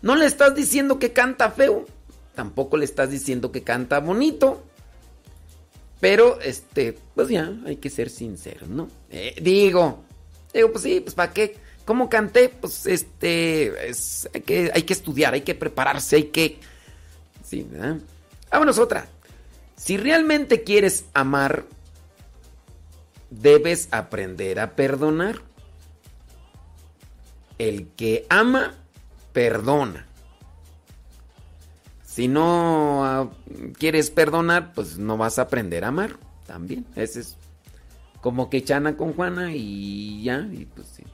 No 0.00 0.14
le 0.14 0.26
estás 0.26 0.54
diciendo 0.54 1.00
que 1.00 1.12
canta 1.12 1.50
feo, 1.50 1.86
tampoco 2.34 2.76
le 2.76 2.84
estás 2.84 3.10
diciendo 3.10 3.52
que 3.52 3.62
canta 3.62 4.00
bonito. 4.00 4.62
Pero, 6.00 6.40
este, 6.40 6.98
pues 7.14 7.28
ya, 7.28 7.52
hay 7.64 7.76
que 7.76 7.88
ser 7.88 8.10
sincero, 8.10 8.66
¿no? 8.68 8.88
Eh, 9.10 9.36
digo, 9.40 10.02
digo, 10.52 10.72
pues 10.72 10.82
sí, 10.82 11.00
pues 11.00 11.14
¿para 11.14 11.32
qué? 11.32 11.56
¿Cómo 11.84 12.08
canté? 12.08 12.48
Pues 12.48 12.86
este, 12.86 13.88
es- 13.88 14.28
hay, 14.34 14.40
que, 14.40 14.70
hay 14.74 14.82
que 14.82 14.92
estudiar, 14.92 15.34
hay 15.34 15.42
que 15.42 15.54
prepararse, 15.54 16.16
hay 16.16 16.24
que... 16.24 16.58
Sí, 17.44 17.66
¿verdad? 17.70 17.98
Vámonos 18.50 18.78
otra. 18.78 19.06
Si 19.76 19.96
realmente 19.96 20.62
quieres 20.64 21.04
amar, 21.14 21.66
debes 23.30 23.88
aprender 23.92 24.58
a 24.60 24.74
perdonar. 24.74 25.40
El 27.58 27.88
que 27.90 28.26
ama, 28.28 28.74
perdona. 29.32 30.06
Si 32.12 32.28
no 32.28 33.06
ah, 33.06 33.30
quieres 33.78 34.10
perdonar, 34.10 34.74
pues 34.74 34.98
no 34.98 35.16
vas 35.16 35.38
a 35.38 35.42
aprender 35.42 35.82
a 35.82 35.88
amar. 35.88 36.18
También. 36.46 36.84
Ese 36.94 37.20
es 37.20 37.38
como 38.20 38.50
que 38.50 38.62
Chana 38.62 38.98
con 38.98 39.14
Juana 39.14 39.54
y 39.54 40.22
ya. 40.22 40.46
Y 40.52 40.66
pues 40.66 40.88
sí. 40.88 41.04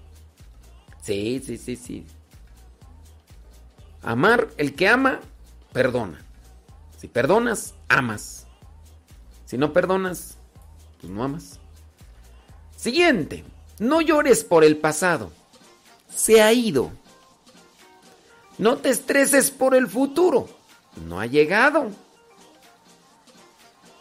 Sí, 1.01 1.41
sí, 1.47 1.57
sí, 1.57 1.77
sí. 1.77 2.05
Amar, 4.03 4.49
el 4.57 4.75
que 4.75 4.89
ama, 4.89 5.21
perdona. 5.73 6.21
Si 6.97 7.07
perdonas, 7.07 7.75
amas. 7.89 8.49
Si 9.47 9.57
no 9.57 9.73
perdonas, 9.73 10.37
pues 11.01 11.13
no 11.13 11.23
amas. 11.23 11.61
Siguiente. 12.77 13.45
No 13.79 14.01
llores 14.01 14.43
por 14.43 14.65
el 14.65 14.77
pasado. 14.77 15.31
Se 16.13 16.43
ha 16.43 16.53
ido. 16.53 16.91
No 18.59 18.79
te 18.79 18.91
estreses 18.91 19.53
por 19.53 19.77
el 19.77 19.87
futuro. 19.87 20.58
No 21.07 21.21
ha 21.21 21.27
llegado. 21.27 21.91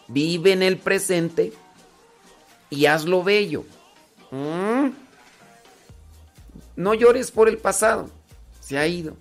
Vive 0.08 0.54
en 0.54 0.64
el 0.64 0.78
presente 0.78 1.54
y 2.70 2.86
hazlo 2.86 3.24
bello. 3.24 3.66
¿Mm? 4.32 4.90
No 6.76 6.94
llores 6.94 7.32
por 7.32 7.50
el 7.50 7.58
pasado. 7.58 8.10
Se 8.62 8.78
ha 8.78 8.88
ido. 8.88 9.16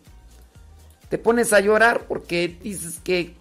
Te 1.09 1.19
pones 1.19 1.53
a 1.53 1.61
llorar 1.61 2.07
porque 2.07 2.49
dices 2.63 2.99
que 3.03 3.35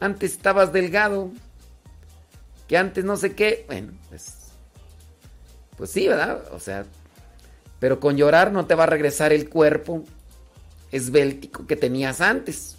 antes 0.00 0.32
estabas 0.32 0.72
delgado. 0.72 1.30
Que 2.66 2.76
antes 2.76 3.04
no 3.04 3.16
sé 3.16 3.34
qué. 3.34 3.64
Bueno, 3.66 3.92
pues. 4.08 4.34
Pues 5.76 5.90
sí, 5.90 6.08
¿verdad? 6.08 6.42
O 6.52 6.60
sea. 6.60 6.84
Pero 7.78 8.00
con 8.00 8.16
llorar 8.16 8.52
no 8.52 8.66
te 8.66 8.74
va 8.74 8.84
a 8.84 8.88
regresar 8.88 9.32
el 9.32 9.48
cuerpo 9.48 10.02
esbéltico 10.90 11.66
que 11.66 11.76
tenías 11.76 12.20
antes. 12.20 12.75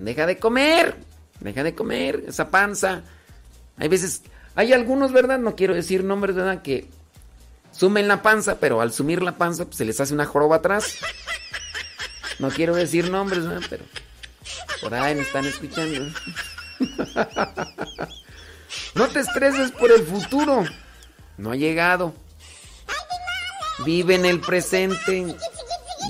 Deja 0.00 0.26
de 0.26 0.38
comer. 0.38 0.96
Deja 1.40 1.62
de 1.62 1.74
comer 1.74 2.24
esa 2.26 2.50
panza. 2.50 3.02
Hay 3.76 3.88
veces, 3.88 4.22
hay 4.54 4.72
algunos, 4.72 5.12
¿verdad? 5.12 5.38
No 5.38 5.54
quiero 5.54 5.74
decir 5.74 6.02
nombres, 6.04 6.34
¿verdad? 6.34 6.62
Que 6.62 6.86
sumen 7.72 8.08
la 8.08 8.22
panza, 8.22 8.58
pero 8.58 8.80
al 8.80 8.92
sumir 8.92 9.22
la 9.22 9.36
panza 9.36 9.66
pues, 9.66 9.76
se 9.76 9.84
les 9.84 10.00
hace 10.00 10.14
una 10.14 10.26
joroba 10.26 10.56
atrás. 10.56 10.96
No 12.38 12.48
quiero 12.48 12.74
decir 12.74 13.10
nombres, 13.10 13.46
¿verdad? 13.46 13.66
Pero 13.68 13.84
por 14.80 14.94
ahí 14.94 15.14
me 15.14 15.22
están 15.22 15.46
escuchando. 15.46 16.06
No 18.94 19.08
te 19.08 19.20
estreses 19.20 19.72
por 19.72 19.90
el 19.90 20.02
futuro. 20.02 20.64
No 21.36 21.52
ha 21.52 21.56
llegado. 21.56 22.14
Vive 23.84 24.14
en 24.14 24.26
el 24.26 24.40
presente 24.40 25.34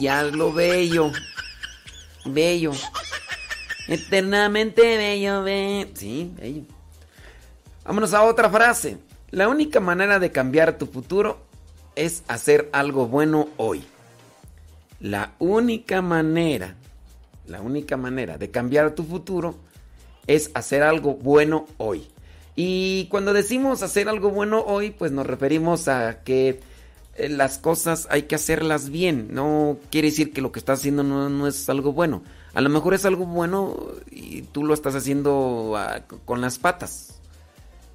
y 0.01 0.07
hazlo 0.07 0.53
bello. 0.53 1.11
Bello. 2.25 2.73
Eternamente 3.91 4.97
bello, 4.97 5.43
bello. 5.43 5.89
Sí, 5.95 6.33
bello. 6.41 6.63
Vámonos 7.85 8.15
a 8.15 8.23
otra 8.23 8.49
frase. 8.49 8.99
La 9.33 9.49
única 9.49 9.81
manera 9.81 10.21
de 10.21 10.31
cambiar 10.31 10.79
tu 10.79 10.87
futuro 10.87 11.41
es 11.97 12.23
hacer 12.29 12.69
algo 12.73 13.09
bueno 13.09 13.49
hoy. 13.57 13.83
La 15.01 15.33
única 15.41 16.03
manera, 16.03 16.77
la 17.49 17.61
única 17.63 17.97
manera 17.97 18.39
de 18.39 18.53
cambiar 18.53 18.95
tu 18.95 19.03
futuro 19.03 19.57
es 20.29 20.53
hacer 20.55 20.85
algo 20.85 21.15
bueno 21.15 21.67
hoy. 21.79 22.07
Y 22.55 23.07
cuando 23.07 23.33
decimos 23.33 23.83
hacer 23.83 24.09
algo 24.09 24.31
bueno 24.31 24.61
hoy, 24.61 24.93
pues 24.93 25.11
nos 25.11 25.27
referimos 25.27 25.89
a 25.89 26.23
que 26.23 26.61
eh, 27.17 27.29
las 27.29 27.59
cosas 27.59 28.07
hay 28.09 28.23
que 28.23 28.37
hacerlas 28.37 28.89
bien. 28.89 29.35
No 29.35 29.79
quiere 29.91 30.11
decir 30.11 30.33
que 30.33 30.43
lo 30.43 30.53
que 30.53 30.61
estás 30.61 30.79
haciendo 30.79 31.03
no, 31.03 31.29
no 31.29 31.49
es 31.49 31.69
algo 31.69 31.93
bueno. 31.93 32.23
A 32.53 32.61
lo 32.61 32.69
mejor 32.69 32.95
es 32.95 33.05
algo 33.05 33.27
bueno 33.27 33.77
y 34.11 34.43
tú 34.43 34.65
lo 34.65 34.75
estás 34.75 34.95
haciendo 34.95 35.75
ah, 35.77 36.03
con 36.25 36.41
las 36.41 36.59
patas. 36.59 37.21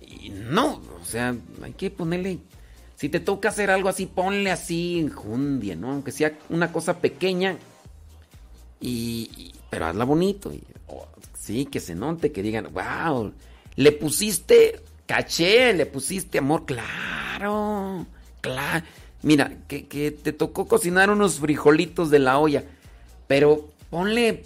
Y 0.02 0.30
no, 0.30 0.82
o 1.02 1.06
sea, 1.06 1.36
hay 1.62 1.74
que 1.74 1.90
ponerle. 1.90 2.40
Si 2.96 3.10
te 3.10 3.20
toca 3.20 3.50
hacer 3.50 3.70
algo 3.70 3.90
así, 3.90 4.06
ponle 4.06 4.52
así 4.52 5.00
enjundia, 5.00 5.76
¿no? 5.76 5.92
Aunque 5.92 6.12
sea 6.12 6.38
una 6.50 6.72
cosa 6.72 7.00
pequeña. 7.00 7.58
Y, 8.80 9.54
pero 9.70 9.88
hazla 9.88 10.06
bonito. 10.06 10.54
sí, 11.38 11.66
que 11.66 11.80
se 11.82 11.96
note, 11.96 12.32
que 12.32 12.42
digan, 12.42 12.70
wow, 12.74 13.34
le 13.76 13.92
pusiste 13.92 14.82
caché, 15.06 15.74
le 15.74 15.86
pusiste 15.86 16.38
amor, 16.38 16.66
claro, 16.66 18.06
claro. 18.42 18.86
Mira, 19.22 19.58
que, 19.68 19.88
que 19.88 20.12
te 20.12 20.34
tocó 20.34 20.68
cocinar 20.68 21.10
unos 21.10 21.40
frijolitos 21.40 22.10
de 22.10 22.20
la 22.20 22.38
olla, 22.38 22.64
pero 23.28 23.70
ponle, 23.90 24.44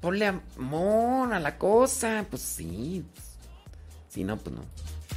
ponle 0.00 0.26
amor 0.26 1.32
a 1.32 1.40
la 1.40 1.58
cosa, 1.58 2.24
pues 2.28 2.42
sí. 2.42 3.04
si 4.08 4.24
no, 4.24 4.36
pues 4.36 4.54
no. 4.54 4.62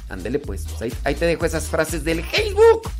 Ándele 0.08 0.38
pues, 0.38 0.66
pues 0.68 0.82
ahí, 0.82 0.92
ahí 1.04 1.14
te 1.14 1.26
dejo 1.26 1.44
esas 1.44 1.64
frases 1.64 2.04
del 2.04 2.22
Facebook. 2.24 2.90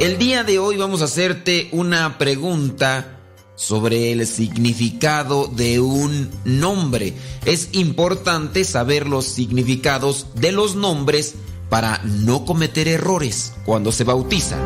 El 0.00 0.18
día 0.18 0.44
de 0.44 0.58
hoy 0.58 0.76
vamos 0.76 1.02
a 1.02 1.06
hacerte 1.06 1.68
una 1.72 2.18
pregunta 2.18 3.15
sobre 3.56 4.12
el 4.12 4.26
significado 4.26 5.46
de 5.48 5.80
un 5.80 6.30
nombre. 6.44 7.14
Es 7.44 7.70
importante 7.72 8.64
saber 8.64 9.08
los 9.08 9.24
significados 9.24 10.28
de 10.34 10.52
los 10.52 10.76
nombres 10.76 11.34
para 11.68 12.00
no 12.04 12.44
cometer 12.44 12.86
errores 12.86 13.54
cuando 13.64 13.90
se 13.90 14.04
bautiza. 14.04 14.56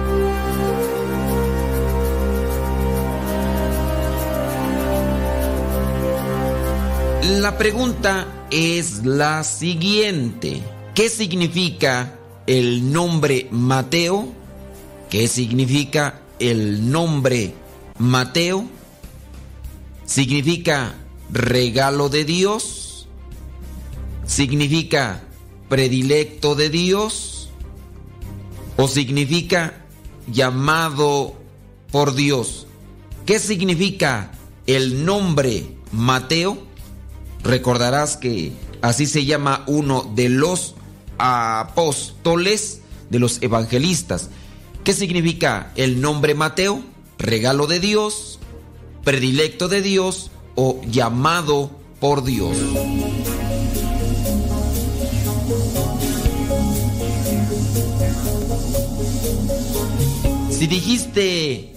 La 7.40 7.57
pregunta 7.57 8.26
es 8.50 9.05
la 9.05 9.44
siguiente. 9.44 10.61
¿Qué 10.94 11.09
significa 11.09 12.18
el 12.46 12.92
nombre 12.92 13.46
Mateo? 13.50 14.29
¿Qué 15.09 15.29
significa 15.29 16.20
el 16.38 16.90
nombre 16.90 17.55
Mateo? 17.98 18.80
¿Significa 20.11 20.96
regalo 21.31 22.09
de 22.09 22.25
Dios? 22.25 23.07
¿Significa 24.27 25.23
predilecto 25.68 26.57
de 26.57 26.68
Dios? 26.68 27.49
¿O 28.77 28.88
significa 28.88 29.85
llamado 30.27 31.37
por 31.92 32.16
Dios? 32.16 32.66
¿Qué 33.25 33.38
significa 33.38 34.33
el 34.66 35.05
nombre 35.05 35.77
Mateo? 35.92 36.59
Recordarás 37.44 38.16
que 38.16 38.53
así 38.83 39.07
se 39.07 39.25
llama 39.27 39.62
uno 39.68 40.11
de 40.16 40.29
los 40.29 40.75
apóstoles, 41.18 42.81
de 43.11 43.20
los 43.20 43.40
evangelistas. 43.42 44.29
¿Qué 44.83 44.92
significa 44.92 45.70
el 45.77 46.01
nombre 46.01 46.35
Mateo? 46.35 46.83
Regalo 47.16 47.68
de 47.68 47.79
Dios, 47.79 48.39
predilecto 49.04 49.68
de 49.68 49.82
Dios 49.82 50.30
o 50.54 50.80
llamado 50.86 51.70
por 52.00 52.24
Dios. 52.24 52.56
Si 60.50 60.66
dijiste 60.66 61.74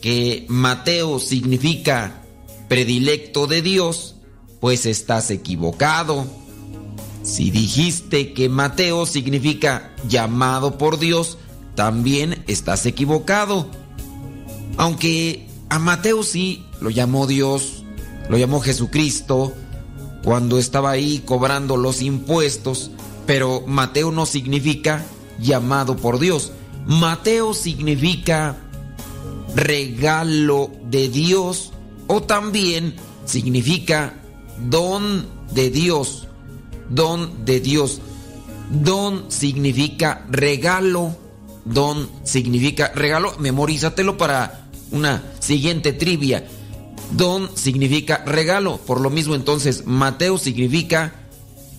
que 0.00 0.44
Mateo 0.48 1.20
significa 1.20 2.22
predilecto 2.68 3.46
de 3.46 3.62
Dios, 3.62 4.16
pues 4.60 4.86
estás 4.86 5.30
equivocado. 5.30 6.26
Si 7.22 7.50
dijiste 7.50 8.32
que 8.32 8.48
Mateo 8.48 9.06
significa 9.06 9.94
llamado 10.08 10.78
por 10.78 10.98
Dios, 10.98 11.38
también 11.74 12.42
estás 12.48 12.86
equivocado. 12.86 13.68
Aunque 14.76 15.46
a 15.68 15.78
Mateo 15.78 16.22
sí 16.22 16.66
lo 16.80 16.90
llamó 16.90 17.26
Dios, 17.26 17.84
lo 18.28 18.38
llamó 18.38 18.60
Jesucristo, 18.60 19.52
cuando 20.24 20.58
estaba 20.58 20.90
ahí 20.90 21.22
cobrando 21.24 21.76
los 21.76 22.00
impuestos, 22.00 22.90
pero 23.26 23.62
Mateo 23.66 24.10
no 24.10 24.24
significa 24.24 25.04
llamado 25.38 25.96
por 25.96 26.18
Dios. 26.18 26.52
Mateo 26.86 27.54
significa 27.54 28.56
regalo 29.54 30.70
de 30.90 31.08
Dios 31.08 31.72
o 32.06 32.22
también 32.22 32.94
significa 33.24 34.14
don 34.68 35.26
de 35.52 35.70
Dios. 35.70 36.28
Don 36.88 37.44
de 37.44 37.60
Dios. 37.60 38.00
Don 38.70 39.30
significa 39.30 40.24
regalo. 40.30 41.16
Don 41.64 42.08
significa 42.24 42.92
regalo. 42.94 43.34
Memorízatelo 43.38 44.18
para 44.18 44.63
una 44.94 45.22
siguiente 45.40 45.92
trivia. 45.92 46.46
Don 47.12 47.50
significa 47.54 48.22
regalo. 48.24 48.78
Por 48.78 49.00
lo 49.00 49.10
mismo 49.10 49.34
entonces 49.34 49.84
Mateo 49.86 50.38
significa 50.38 51.14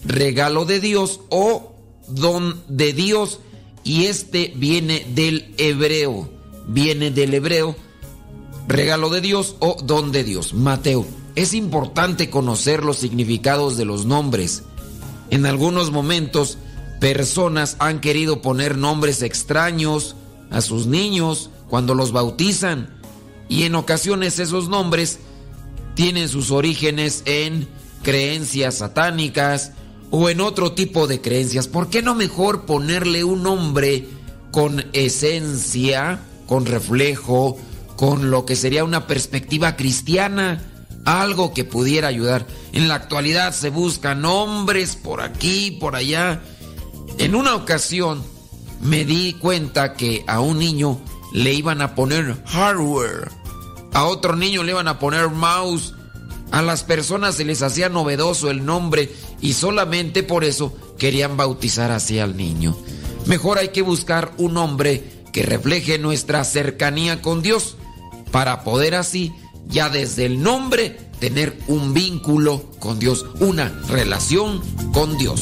regalo 0.05 0.65
de 0.65 0.79
Dios 0.79 1.21
o 1.29 1.73
don 2.07 2.61
de 2.67 2.93
Dios. 2.93 3.39
Y 3.83 4.05
este 4.05 4.53
viene 4.55 5.05
del 5.15 5.53
hebreo. 5.57 6.29
Viene 6.67 7.09
del 7.09 7.33
hebreo. 7.33 7.75
Regalo 8.67 9.09
de 9.09 9.21
Dios 9.21 9.55
o 9.59 9.77
don 9.83 10.11
de 10.11 10.23
Dios. 10.23 10.53
Mateo. 10.53 11.05
Es 11.35 11.53
importante 11.53 12.29
conocer 12.29 12.83
los 12.83 12.97
significados 12.97 13.77
de 13.77 13.85
los 13.85 14.05
nombres. 14.05 14.63
En 15.31 15.45
algunos 15.45 15.91
momentos, 15.91 16.57
personas 16.99 17.75
han 17.79 17.99
querido 17.99 18.41
poner 18.41 18.77
nombres 18.77 19.21
extraños 19.21 20.15
a 20.49 20.61
sus 20.61 20.87
niños 20.87 21.49
cuando 21.69 21.93
los 21.93 22.11
bautizan. 22.11 22.94
Y 23.47 23.63
en 23.63 23.75
ocasiones 23.75 24.39
esos 24.39 24.69
nombres 24.69 25.19
tienen 25.95 26.29
sus 26.29 26.51
orígenes 26.51 27.23
en 27.25 27.67
creencias 28.03 28.75
satánicas 28.75 29.71
o 30.11 30.29
en 30.29 30.41
otro 30.41 30.73
tipo 30.73 31.07
de 31.07 31.21
creencias. 31.21 31.67
¿Por 31.67 31.89
qué 31.89 32.01
no 32.01 32.15
mejor 32.15 32.65
ponerle 32.65 33.23
un 33.23 33.43
nombre 33.43 34.07
con 34.51 34.85
esencia, 34.93 36.19
con 36.47 36.65
reflejo, 36.65 37.57
con 37.95 38.29
lo 38.31 38.45
que 38.45 38.55
sería 38.55 38.83
una 38.83 39.07
perspectiva 39.07 39.75
cristiana? 39.75 40.63
Algo 41.05 41.53
que 41.53 41.65
pudiera 41.65 42.07
ayudar. 42.07 42.45
En 42.73 42.87
la 42.87 42.95
actualidad 42.95 43.53
se 43.53 43.69
buscan 43.69 44.21
nombres 44.21 44.95
por 44.95 45.21
aquí, 45.21 45.77
por 45.79 45.95
allá. 45.95 46.41
En 47.17 47.35
una 47.35 47.55
ocasión 47.55 48.23
me 48.81 49.05
di 49.05 49.33
cuenta 49.33 49.93
que 49.93 50.23
a 50.27 50.39
un 50.39 50.59
niño 50.59 50.99
le 51.35 51.53
iban 51.53 51.81
a 51.81 51.95
poner 51.95 52.41
hardware. 52.45 53.29
A 53.93 54.05
otro 54.05 54.37
niño 54.37 54.63
le 54.63 54.71
iban 54.71 54.87
a 54.87 54.99
poner 54.99 55.27
mouse. 55.29 55.93
A 56.51 56.61
las 56.61 56.83
personas 56.83 57.35
se 57.35 57.43
les 57.43 57.61
hacía 57.61 57.89
novedoso 57.89 58.49
el 58.49 58.65
nombre 58.65 59.13
y 59.41 59.51
solamente 59.51 60.23
por 60.23 60.45
eso 60.45 60.73
querían 60.97 61.35
bautizar 61.35 61.91
así 61.91 62.19
al 62.19 62.37
niño. 62.37 62.77
Mejor 63.25 63.57
hay 63.57 63.69
que 63.69 63.81
buscar 63.81 64.31
un 64.37 64.53
nombre 64.53 65.03
que 65.33 65.43
refleje 65.43 65.99
nuestra 65.99 66.45
cercanía 66.45 67.21
con 67.21 67.41
Dios 67.41 67.75
para 68.31 68.63
poder 68.63 68.95
así, 68.95 69.33
ya 69.67 69.89
desde 69.89 70.25
el 70.25 70.41
nombre, 70.41 70.97
tener 71.19 71.57
un 71.67 71.93
vínculo 71.93 72.71
con 72.79 72.97
Dios, 72.97 73.25
una 73.41 73.67
relación 73.89 74.61
con 74.93 75.17
Dios. 75.17 75.41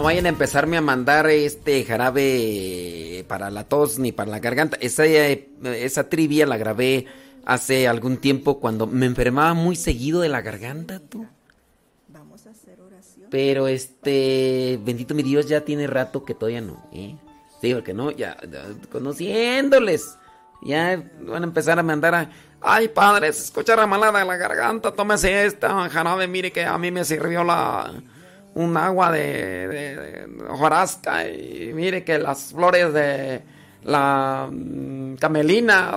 No 0.00 0.04
vayan 0.04 0.24
a 0.24 0.30
empezarme 0.30 0.78
a 0.78 0.80
mandar 0.80 1.28
este 1.28 1.84
jarabe 1.84 3.22
para 3.28 3.50
la 3.50 3.64
tos 3.64 3.98
ni 3.98 4.12
para 4.12 4.30
la 4.30 4.38
garganta. 4.38 4.78
Esa, 4.80 5.04
esa 5.04 6.08
trivia 6.08 6.46
la 6.46 6.56
grabé 6.56 7.04
hace 7.44 7.86
algún 7.86 8.16
tiempo 8.16 8.60
cuando 8.60 8.86
me 8.86 9.04
enfermaba 9.04 9.52
muy 9.52 9.76
seguido 9.76 10.22
de 10.22 10.30
la 10.30 10.40
garganta, 10.40 11.00
tú. 11.00 11.26
Pero 13.28 13.68
este, 13.68 14.80
bendito 14.82 15.14
mi 15.14 15.22
Dios, 15.22 15.48
ya 15.48 15.66
tiene 15.66 15.86
rato 15.86 16.24
que 16.24 16.32
todavía 16.32 16.62
no, 16.62 16.82
¿eh? 16.94 17.18
Sí, 17.60 17.74
porque 17.74 17.92
no, 17.92 18.10
ya, 18.10 18.38
ya 18.50 18.68
conociéndoles. 18.90 20.16
Ya 20.62 21.04
van 21.20 21.42
a 21.42 21.46
empezar 21.46 21.78
a 21.78 21.82
mandar 21.82 22.14
a. 22.14 22.30
Ay, 22.62 22.88
padre, 22.88 23.34
se 23.34 23.44
escucha 23.44 23.76
la 23.76 23.86
malada 23.86 24.20
de 24.20 24.24
la 24.24 24.38
garganta, 24.38 24.92
tómese 24.92 25.44
esta 25.44 25.90
jarabe, 25.90 26.26
mire 26.26 26.52
que 26.52 26.64
a 26.64 26.78
mí 26.78 26.90
me 26.90 27.04
sirvió 27.04 27.44
la 27.44 27.92
un 28.60 28.76
agua 28.76 29.10
de, 29.12 29.68
de, 29.68 30.26
hojarasca 30.48 31.28
y 31.28 31.72
mire 31.74 32.04
que 32.04 32.18
las 32.18 32.52
flores 32.52 32.92
de 32.92 33.40
la 33.84 34.48
mm, 34.50 35.14
camelina 35.14 35.90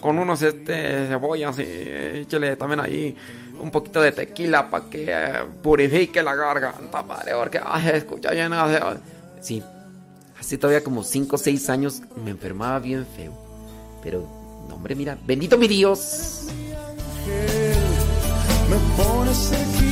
con, 0.00 0.18
unos 0.18 0.42
este 0.42 1.06
cebollas 1.08 1.58
y 1.58 1.62
échele 1.62 2.56
también 2.56 2.80
ahí 2.80 3.16
un 3.60 3.70
poquito 3.70 4.00
de 4.02 4.12
tequila 4.12 4.68
para 4.68 4.90
que 4.90 5.06
eh, 5.08 5.32
purifique 5.62 6.22
la 6.22 6.34
garganta, 6.34 7.02
padre, 7.04 7.32
porque 7.34 7.60
ay, 7.64 7.90
escucha 7.94 8.30
bien 8.32 8.52
hace- 8.52 8.80
sí, 9.40 9.62
hace 10.38 10.58
todavía 10.58 10.82
como 10.82 11.02
5 11.04 11.36
o 11.36 11.38
6 11.38 11.70
años 11.70 12.02
me 12.24 12.30
enfermaba 12.32 12.78
bien 12.80 13.06
feo, 13.16 13.32
pero 14.02 14.26
no, 14.68 14.74
hombre, 14.74 14.94
mira, 14.94 15.16
bendito 15.24 15.56
mi 15.56 15.68
Dios. 15.68 16.48
me 18.68 18.76
pones 19.02 19.50
Dios, 19.50 19.91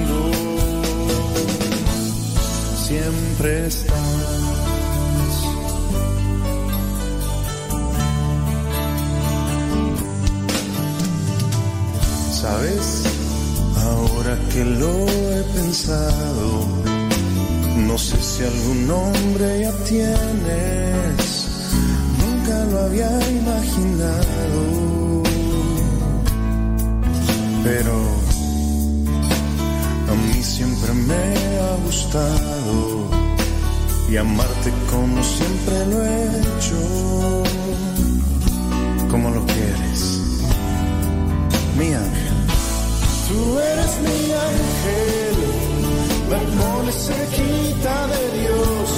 siempre 2.91 3.67
estás. 3.67 3.95
Sabes, 12.41 13.03
ahora 13.87 14.33
que 14.51 14.65
lo 14.65 14.93
he 15.07 15.43
pensado, 15.55 16.49
no 17.87 17.97
sé 17.97 18.17
si 18.21 18.43
algún 18.43 18.87
nombre 18.87 19.61
ya 19.61 19.71
tienes, 19.93 21.21
nunca 22.21 22.55
lo 22.71 22.79
había 22.87 23.11
imaginado. 23.41 24.61
Pero 27.63 28.30
a 30.11 30.13
mí 30.13 30.43
siempre 30.43 30.91
me 30.93 31.23
ha 31.59 31.75
gustado 31.85 33.07
y 34.09 34.17
amarte 34.17 34.73
como 34.89 35.23
siempre 35.23 35.85
lo 35.85 36.03
he 36.03 36.23
hecho, 36.41 37.43
como 39.09 39.29
lo 39.29 39.45
quieres, 39.45 40.01
mi 41.77 41.93
ángel. 41.93 42.37
Tú 43.27 43.59
eres 43.59 43.93
mi 44.07 44.21
ángel, 44.51 45.35
me 46.31 46.39
pones 46.59 46.95
cerquita 47.07 48.07
de 48.13 48.23
Dios, 48.39 48.89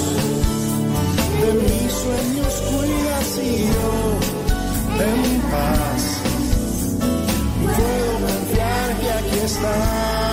de 1.42 1.50
mis 1.62 1.92
sueños 2.02 2.54
cuidas 2.70 3.28
y 3.38 3.50
yo 3.74 3.92
en 5.06 5.40
paz 5.52 6.02
puedo 7.62 8.12
confiar 8.26 8.86
que 9.00 9.12
aquí 9.12 9.38
estás. 9.44 10.23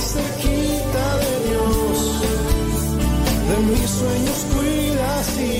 muy 0.00 0.08
cerquita 0.08 1.16
de 1.18 1.48
Dios, 1.48 2.20
de 3.48 3.56
mis 3.70 3.90
sueños 3.90 4.46
cuidas 4.54 5.38
y 5.38 5.59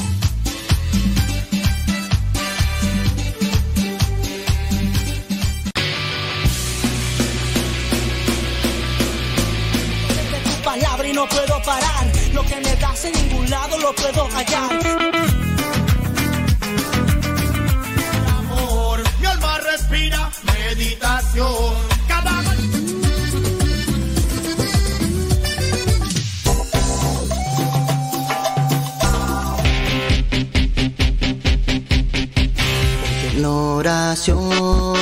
Palabra 10.64 11.08
y 11.08 11.14
no 11.14 11.30
puedo 11.30 11.62
parar, 11.64 12.12
lo 12.34 12.44
que 12.44 12.58
me 12.58 12.76
das 12.76 13.06
en 13.06 13.14
ningún 13.14 13.50
lado 13.50 13.80
lo 13.80 13.96
puedo 13.96 14.28
hallar. 14.28 15.27
invitación. 20.98 21.74
Cada. 22.08 22.44
En 33.34 33.46
oración 33.46 34.98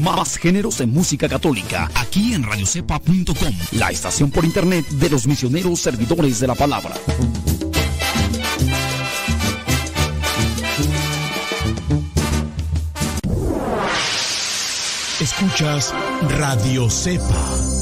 más 0.00 0.38
géneros 0.38 0.80
en 0.80 0.90
música 0.90 1.28
católica, 1.28 1.90
aquí 1.94 2.34
en 2.34 2.42
radiocepa.com, 2.42 3.54
la 3.72 3.90
estación 3.90 4.30
por 4.30 4.44
internet 4.44 4.86
de 4.88 5.10
los 5.10 5.26
misioneros 5.26 5.80
servidores 5.80 6.40
de 6.40 6.46
la 6.46 6.54
palabra. 6.54 6.94
Escuchas 15.28 15.94
Radio 16.38 16.88
Cepa. 16.88 17.77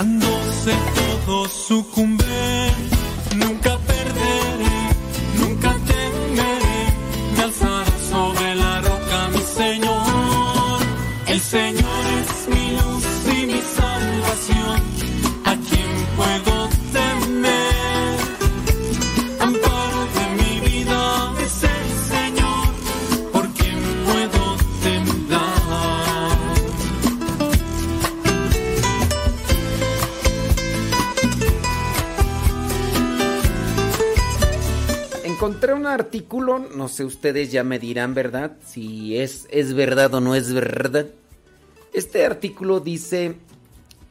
Acercan, 0.00 0.29
artículo, 36.00 36.58
no 36.58 36.88
sé, 36.88 37.04
ustedes 37.04 37.52
ya 37.52 37.62
me 37.62 37.78
dirán, 37.78 38.14
¿verdad? 38.14 38.56
Si 38.64 39.16
es, 39.16 39.46
es 39.50 39.74
verdad 39.74 40.12
o 40.14 40.20
no 40.20 40.34
es 40.34 40.52
verdad. 40.52 41.06
Este 41.92 42.24
artículo 42.24 42.80
dice 42.80 43.36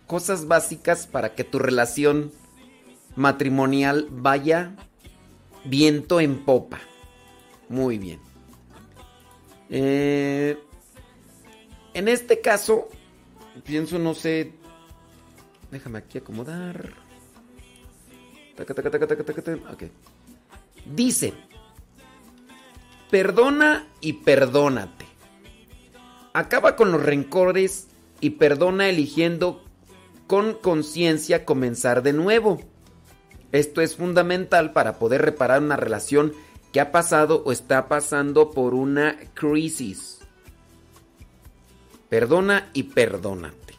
cosas 0.08 0.48
básicas 0.48 1.08
para 1.08 1.36
que 1.36 1.44
tu 1.44 1.60
relación 1.60 2.32
matrimonial 3.16 4.08
vaya 4.10 4.76
viento 5.66 6.20
en 6.20 6.46
popa. 6.46 6.80
Muy 7.68 7.98
bien. 7.98 8.20
Eh, 9.70 10.58
en 11.94 12.08
este 12.08 12.42
caso, 12.42 12.88
pienso, 13.64 14.00
no 14.00 14.14
sé. 14.14 14.54
Déjame 15.72 16.00
aquí 16.00 16.18
acomodar. 16.18 16.94
Taca, 18.56 18.74
taca, 18.74 18.90
taca, 18.90 19.08
taca, 19.08 19.24
taca, 19.24 19.42
taca. 19.42 19.72
Ok. 19.74 19.84
Dice: 20.86 21.34
Perdona 23.10 23.88
y 24.01 24.14
perdónate. 24.14 25.05
Acaba 26.34 26.76
con 26.76 26.91
los 26.91 27.01
rencores 27.01 27.88
y 28.22 28.32
perdona 28.32 28.88
eligiendo 28.88 29.64
con 30.28 30.53
conciencia 30.53 31.43
comenzar 31.43 32.03
de 32.03 32.14
nuevo. 32.14 32.62
Esto 33.51 33.82
es 33.82 33.95
fundamental 33.95 34.74
para 34.74 34.99
poder 34.99 35.24
reparar 35.24 35.64
una 35.64 35.76
relación 35.76 36.34
que 36.72 36.80
ha 36.80 36.91
pasado 36.91 37.41
o 37.45 37.51
está 37.51 37.88
pasando 37.88 38.51
por 38.51 38.76
una 38.76 39.18
crisis. 39.34 40.20
Perdona 42.10 42.70
y 42.74 42.84
perdónate. 42.84 43.74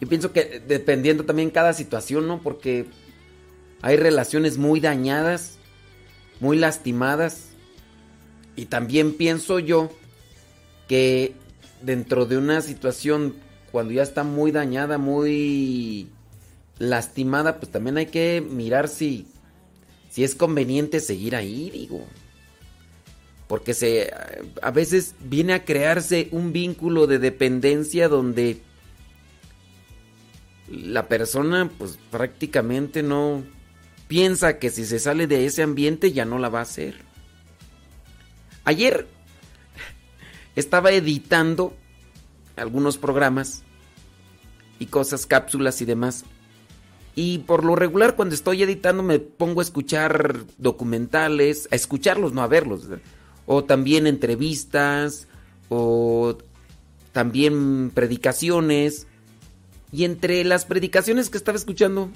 Y 0.00 0.06
pienso 0.06 0.32
que 0.32 0.60
dependiendo 0.66 1.24
también 1.24 1.50
cada 1.50 1.72
situación, 1.72 2.26
¿no? 2.26 2.40
Porque 2.40 2.86
hay 3.80 3.96
relaciones 3.96 4.58
muy 4.58 4.80
dañadas, 4.80 5.58
muy 6.42 6.58
lastimadas. 6.58 7.50
Y 8.56 8.66
también 8.66 9.14
pienso 9.14 9.60
yo 9.60 9.90
que 10.88 11.34
dentro 11.80 12.26
de 12.26 12.36
una 12.36 12.60
situación, 12.60 13.36
cuando 13.70 13.94
ya 13.94 14.02
está 14.02 14.24
muy 14.24 14.50
dañada, 14.50 14.98
muy 14.98 16.08
lastimada, 16.78 17.60
pues 17.60 17.70
también 17.70 17.96
hay 17.96 18.06
que 18.06 18.40
mirar 18.46 18.88
si, 18.88 19.28
si 20.10 20.24
es 20.24 20.34
conveniente 20.34 20.98
seguir 20.98 21.36
ahí, 21.36 21.70
digo. 21.70 22.04
Porque 23.46 23.72
se, 23.72 24.12
a 24.62 24.70
veces 24.72 25.14
viene 25.20 25.52
a 25.52 25.64
crearse 25.64 26.28
un 26.32 26.52
vínculo 26.52 27.06
de 27.06 27.20
dependencia 27.20 28.08
donde 28.08 28.60
la 30.68 31.06
persona 31.06 31.70
pues 31.78 32.00
prácticamente 32.10 33.04
no 33.04 33.44
piensa 34.08 34.58
que 34.58 34.70
si 34.70 34.84
se 34.84 34.98
sale 34.98 35.26
de 35.26 35.46
ese 35.46 35.62
ambiente 35.62 36.12
ya 36.12 36.24
no 36.24 36.38
la 36.38 36.48
va 36.48 36.60
a 36.60 36.62
hacer. 36.62 36.96
Ayer 38.64 39.06
estaba 40.54 40.92
editando 40.92 41.74
algunos 42.56 42.98
programas 42.98 43.62
y 44.78 44.86
cosas, 44.86 45.26
cápsulas 45.26 45.80
y 45.80 45.84
demás. 45.84 46.24
Y 47.14 47.38
por 47.38 47.64
lo 47.64 47.76
regular 47.76 48.16
cuando 48.16 48.34
estoy 48.34 48.62
editando 48.62 49.02
me 49.02 49.18
pongo 49.18 49.60
a 49.60 49.64
escuchar 49.64 50.44
documentales, 50.58 51.68
a 51.70 51.76
escucharlos, 51.76 52.32
no 52.32 52.42
a 52.42 52.46
verlos. 52.46 52.88
O 53.46 53.64
también 53.64 54.06
entrevistas, 54.06 55.28
o 55.68 56.38
también 57.12 57.90
predicaciones. 57.90 59.06
Y 59.90 60.04
entre 60.04 60.42
las 60.44 60.64
predicaciones 60.64 61.28
que 61.28 61.36
estaba 61.36 61.58
escuchando, 61.58 62.10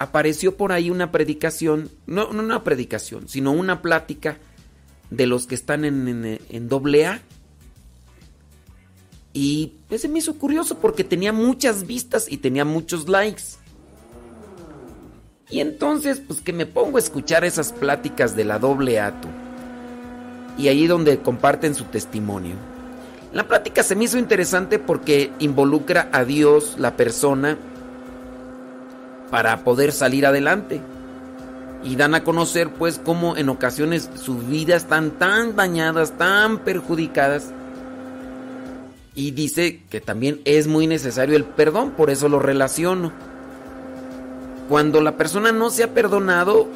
apareció 0.00 0.56
por 0.56 0.72
ahí 0.72 0.88
una 0.88 1.12
predicación, 1.12 1.90
no, 2.06 2.26
una 2.30 2.64
predicación, 2.64 3.28
sino 3.28 3.52
una 3.52 3.82
plática 3.82 4.38
de 5.10 5.26
los 5.26 5.46
que 5.46 5.54
están 5.54 5.84
en, 5.84 6.68
doble 6.68 7.06
A. 7.06 7.20
Y 9.34 9.74
ese 9.90 10.08
me 10.08 10.20
hizo 10.20 10.36
curioso 10.36 10.78
porque 10.78 11.04
tenía 11.04 11.34
muchas 11.34 11.86
vistas 11.86 12.32
y 12.32 12.38
tenía 12.38 12.64
muchos 12.64 13.10
likes. 13.10 13.42
Y 15.50 15.60
entonces, 15.60 16.22
pues 16.26 16.40
que 16.40 16.54
me 16.54 16.64
pongo 16.64 16.96
a 16.96 17.00
escuchar 17.00 17.44
esas 17.44 17.72
pláticas 17.72 18.34
de 18.34 18.44
la 18.44 18.58
doble 18.58 19.00
ato. 19.00 19.28
Y 20.56 20.68
ahí 20.68 20.86
donde 20.86 21.18
comparten 21.18 21.74
su 21.74 21.84
testimonio. 21.84 22.54
La 23.34 23.46
plática 23.46 23.82
se 23.82 23.94
me 23.96 24.04
hizo 24.04 24.16
interesante 24.16 24.78
porque 24.78 25.30
involucra 25.40 26.08
a 26.10 26.24
Dios, 26.24 26.76
la 26.78 26.96
persona, 26.96 27.58
para 29.30 29.64
poder 29.64 29.92
salir 29.92 30.26
adelante. 30.26 30.80
Y 31.82 31.96
dan 31.96 32.14
a 32.14 32.24
conocer 32.24 32.70
pues 32.70 33.00
cómo 33.02 33.36
en 33.36 33.48
ocasiones 33.48 34.10
sus 34.14 34.46
vidas 34.46 34.82
están 34.82 35.12
tan 35.12 35.56
dañadas, 35.56 36.12
tan 36.18 36.58
perjudicadas. 36.58 37.52
Y 39.14 39.30
dice 39.30 39.82
que 39.88 40.00
también 40.00 40.40
es 40.44 40.66
muy 40.66 40.86
necesario 40.86 41.36
el 41.36 41.44
perdón, 41.44 41.92
por 41.92 42.10
eso 42.10 42.28
lo 42.28 42.38
relaciono 42.38 43.12
cuando 44.70 45.00
la 45.00 45.16
persona 45.16 45.50
no 45.50 45.68
se 45.68 45.82
ha 45.82 45.92
perdonado, 45.92 46.68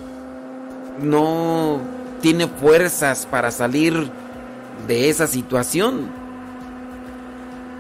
no 1.01 1.81
tiene 2.21 2.49
fuerzas 2.49 3.25
para 3.25 3.53
salir 3.53 4.11
de 4.89 5.09
esa 5.09 5.29
situación. 5.29 6.11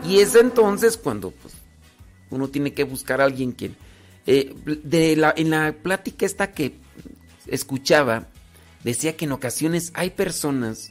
Y 0.08 0.20
es 0.20 0.36
entonces 0.36 0.96
cuando 0.96 1.32
pues, 1.32 1.54
uno 2.30 2.46
tiene 2.46 2.72
que 2.72 2.84
buscar 2.84 3.20
a 3.20 3.24
alguien 3.24 3.52
que... 3.52 3.72
Eh, 4.26 4.54
de 4.82 5.16
la, 5.16 5.34
en 5.36 5.50
la 5.50 5.72
plática 5.72 6.24
esta 6.24 6.52
que 6.52 6.74
escuchaba, 7.46 8.28
decía 8.82 9.16
que 9.16 9.26
en 9.26 9.32
ocasiones 9.32 9.90
hay 9.94 10.10
personas 10.10 10.90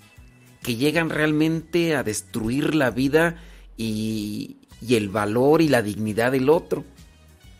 que 0.61 0.75
llegan 0.75 1.09
realmente 1.09 1.95
a 1.95 2.03
destruir 2.03 2.75
la 2.75 2.89
vida 2.91 3.37
y, 3.75 4.57
y 4.81 4.95
el 4.95 5.09
valor 5.09 5.61
y 5.61 5.67
la 5.67 5.81
dignidad 5.81 6.31
del 6.31 6.49
otro. 6.49 6.85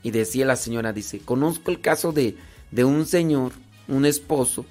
Y 0.03 0.11
decía 0.11 0.45
la 0.45 0.55
señora, 0.55 0.93
dice, 0.93 1.19
conozco 1.19 1.71
el 1.71 1.81
caso 1.81 2.11
de, 2.11 2.35
de 2.71 2.83
un 2.83 3.05
señor, 3.05 3.53
un 3.87 4.05
esposo, 4.05 4.65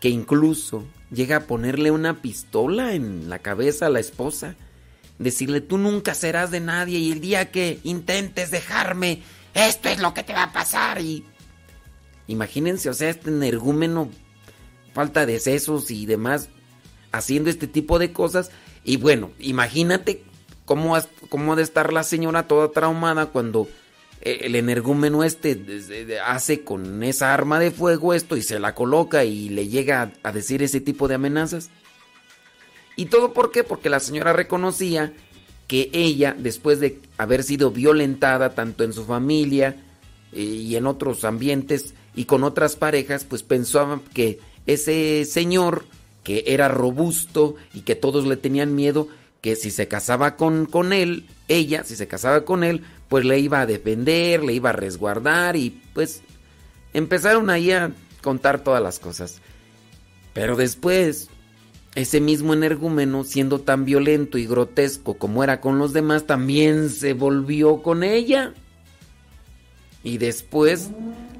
que 0.00 0.08
incluso 0.08 0.84
llega 1.10 1.36
a 1.36 1.46
ponerle 1.46 1.90
una 1.90 2.20
pistola 2.20 2.94
en 2.94 3.28
la 3.28 3.40
cabeza 3.40 3.86
a 3.86 3.90
la 3.90 4.00
esposa, 4.00 4.54
decirle, 5.18 5.60
tú 5.60 5.78
nunca 5.78 6.14
serás 6.14 6.50
de 6.50 6.60
nadie 6.60 6.98
y 6.98 7.10
el 7.12 7.20
día 7.20 7.50
que 7.50 7.80
intentes 7.82 8.50
dejarme, 8.50 9.22
esto 9.54 9.88
es 9.88 9.98
lo 9.98 10.14
que 10.14 10.22
te 10.22 10.32
va 10.32 10.44
a 10.44 10.52
pasar. 10.52 11.00
Y 11.00 11.24
imagínense, 12.26 12.88
o 12.90 12.94
sea, 12.94 13.10
este 13.10 13.30
energúmeno, 13.30 14.10
falta 14.92 15.26
de 15.26 15.40
sesos 15.40 15.90
y 15.90 16.06
demás, 16.06 16.48
haciendo 17.12 17.50
este 17.50 17.66
tipo 17.66 17.98
de 17.98 18.12
cosas. 18.12 18.50
Y 18.84 18.96
bueno, 18.96 19.30
imagínate 19.38 20.24
cómo, 20.64 20.96
cómo 21.28 21.52
ha 21.52 21.56
de 21.56 21.62
estar 21.62 21.92
la 21.92 22.02
señora 22.02 22.46
toda 22.46 22.70
traumada 22.70 23.26
cuando 23.26 23.68
el 24.20 24.56
energúmeno 24.56 25.22
este 25.22 25.64
hace 26.24 26.64
con 26.64 27.02
esa 27.02 27.32
arma 27.32 27.60
de 27.60 27.70
fuego 27.70 28.14
esto 28.14 28.36
y 28.36 28.42
se 28.42 28.58
la 28.58 28.74
coloca 28.74 29.24
y 29.24 29.48
le 29.48 29.68
llega 29.68 30.12
a 30.22 30.32
decir 30.32 30.62
ese 30.62 30.80
tipo 30.80 31.08
de 31.08 31.14
amenazas. 31.14 31.70
¿Y 32.96 33.06
todo 33.06 33.32
por 33.32 33.52
qué? 33.52 33.62
Porque 33.62 33.88
la 33.88 34.00
señora 34.00 34.32
reconocía 34.32 35.12
que 35.68 35.90
ella, 35.92 36.34
después 36.36 36.80
de 36.80 37.00
haber 37.18 37.44
sido 37.44 37.70
violentada 37.70 38.54
tanto 38.54 38.82
en 38.82 38.92
su 38.92 39.04
familia 39.04 39.76
eh, 40.32 40.40
y 40.40 40.74
en 40.76 40.86
otros 40.86 41.24
ambientes 41.24 41.94
y 42.16 42.24
con 42.24 42.42
otras 42.42 42.74
parejas, 42.74 43.24
pues 43.24 43.42
pensaba 43.42 44.00
que 44.12 44.40
ese 44.66 45.24
señor, 45.26 45.84
que 46.24 46.44
era 46.48 46.68
robusto 46.68 47.54
y 47.74 47.82
que 47.82 47.94
todos 47.94 48.26
le 48.26 48.36
tenían 48.36 48.74
miedo, 48.74 49.08
que 49.42 49.56
si 49.56 49.70
se 49.70 49.88
casaba 49.88 50.36
con, 50.36 50.66
con 50.66 50.92
él, 50.92 51.26
ella, 51.48 51.84
si 51.84 51.96
se 51.96 52.08
casaba 52.08 52.44
con 52.44 52.64
él, 52.64 52.82
pues 53.08 53.24
le 53.24 53.38
iba 53.38 53.60
a 53.60 53.66
defender, 53.66 54.42
le 54.42 54.54
iba 54.54 54.70
a 54.70 54.74
resguardar 54.74 55.56
y 55.56 55.80
pues 55.92 56.22
empezaron 56.94 57.50
ahí 57.50 57.70
a 57.72 57.92
contar 58.22 58.64
todas 58.64 58.82
las 58.82 58.98
cosas. 58.98 59.40
Pero 60.32 60.56
después, 60.56 61.28
ese 61.98 62.20
mismo 62.20 62.54
energúmeno, 62.54 63.24
siendo 63.24 63.60
tan 63.60 63.84
violento 63.84 64.38
y 64.38 64.46
grotesco 64.46 65.14
como 65.14 65.42
era 65.42 65.60
con 65.60 65.78
los 65.78 65.92
demás, 65.92 66.26
también 66.26 66.90
se 66.90 67.12
volvió 67.12 67.82
con 67.82 68.04
ella. 68.04 68.54
Y 70.04 70.18
después 70.18 70.90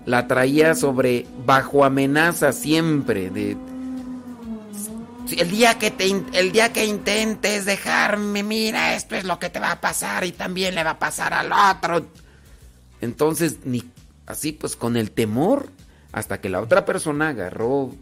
la 0.04 0.26
traía 0.26 0.74
sobre 0.74 1.26
bajo 1.46 1.84
amenaza 1.84 2.52
siempre 2.52 3.30
de 3.30 3.56
el 5.36 5.50
día 5.50 5.78
que 5.78 5.90
te 5.90 6.06
el 6.32 6.52
día 6.52 6.72
que 6.72 6.86
intentes 6.86 7.66
dejarme, 7.66 8.42
mira, 8.42 8.94
esto 8.94 9.14
es 9.14 9.24
lo 9.24 9.38
que 9.38 9.50
te 9.50 9.61
va 9.61 9.72
a 9.72 9.80
pasar 9.80 10.24
y 10.24 10.32
también 10.32 10.74
le 10.74 10.82
va 10.82 10.92
a 10.92 10.98
pasar 10.98 11.34
al 11.34 11.52
otro. 11.52 12.06
Entonces, 13.00 13.59
ni 13.64 13.84
así 14.26 14.52
pues 14.52 14.74
con 14.74 14.96
el 14.96 15.11
temor 15.11 15.68
hasta 16.12 16.40
que 16.40 16.48
la 16.48 16.61
otra 16.61 16.84
persona 16.84 17.28
agarró 17.28 17.92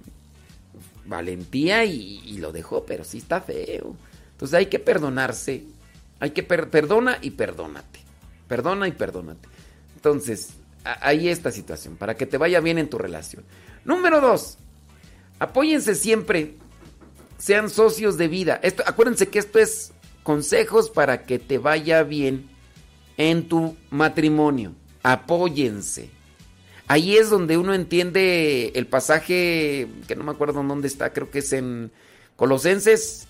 valentía 1.06 1.84
y, 1.84 2.38
lo 2.38 2.52
dejó, 2.52 2.84
pero 2.84 3.04
sí 3.04 3.18
está 3.18 3.40
feo. 3.40 3.96
Entonces 4.32 4.54
hay 4.54 4.66
que 4.66 4.78
perdonarse. 4.78 5.64
Hay 6.20 6.30
que 6.30 6.42
perdona 6.42 7.18
y 7.20 7.30
perdónate. 7.30 8.00
Perdona 8.48 8.88
y 8.88 8.92
perdónate. 8.92 9.48
Entonces, 9.96 10.50
ahí 10.84 11.28
esta 11.28 11.50
situación, 11.50 11.96
para 11.96 12.14
que 12.14 12.26
te 12.26 12.38
vaya 12.38 12.60
bien 12.60 12.78
en 12.78 12.88
tu 12.88 12.98
relación. 12.98 13.44
Número 13.84 14.20
dos, 14.20 14.58
apóyense 15.38 15.94
siempre, 15.94 16.54
sean 17.38 17.70
socios 17.70 18.16
de 18.16 18.28
vida. 18.28 18.60
Esto, 18.62 18.82
acuérdense 18.86 19.28
que 19.28 19.38
esto 19.38 19.58
es 19.58 19.92
consejos 20.22 20.90
para 20.90 21.24
que 21.24 21.38
te 21.38 21.58
vaya 21.58 22.02
bien 22.02 22.48
en 23.16 23.48
tu 23.48 23.76
matrimonio. 23.90 24.74
Apóyense. 25.02 26.10
Ahí 26.88 27.16
es 27.16 27.30
donde 27.30 27.58
uno 27.58 27.74
entiende 27.74 28.72
el 28.74 28.86
pasaje, 28.86 29.88
que 30.06 30.16
no 30.16 30.24
me 30.24 30.30
acuerdo 30.30 30.60
en 30.60 30.68
dónde 30.68 30.86
está, 30.86 31.12
creo 31.12 31.30
que 31.30 31.40
es 31.40 31.52
en 31.52 31.90
Colosenses, 32.36 33.26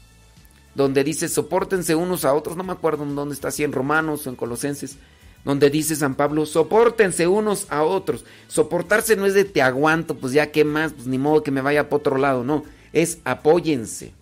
donde 0.74 1.02
dice, 1.04 1.28
soportense 1.28 1.94
unos 1.94 2.26
a 2.26 2.34
otros, 2.34 2.57
no 2.57 2.64
me 2.64 2.72
acuerdo 2.72 3.04
en 3.04 3.14
dónde 3.14 3.34
está, 3.34 3.50
si 3.50 3.64
en 3.64 3.72
Romanos 3.72 4.26
o 4.26 4.30
en 4.30 4.36
Colosenses, 4.36 4.98
donde 5.46 5.70
dice 5.70 5.96
San 5.96 6.16
Pablo, 6.16 6.44
soportense 6.44 7.26
unos 7.26 7.66
a 7.70 7.82
otros. 7.82 8.24
Soportarse 8.48 9.16
no 9.16 9.24
es 9.26 9.32
de 9.32 9.44
te 9.44 9.62
aguanto, 9.62 10.16
pues 10.16 10.32
ya 10.32 10.50
qué 10.50 10.64
más, 10.64 10.92
pues 10.92 11.07
ni 11.07 11.18
modo 11.18 11.42
que 11.42 11.50
me 11.50 11.62
vaya 11.62 11.84
para 11.84 11.96
otro 11.96 12.18
lado, 12.18 12.44
no, 12.44 12.64
es 12.92 13.20
apóyense. 13.24 14.12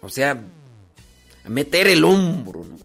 O 0.00 0.10
sea, 0.10 0.40
meter 1.48 1.88
el 1.88 2.04
hombro, 2.04 2.64
¿no? 2.64 2.76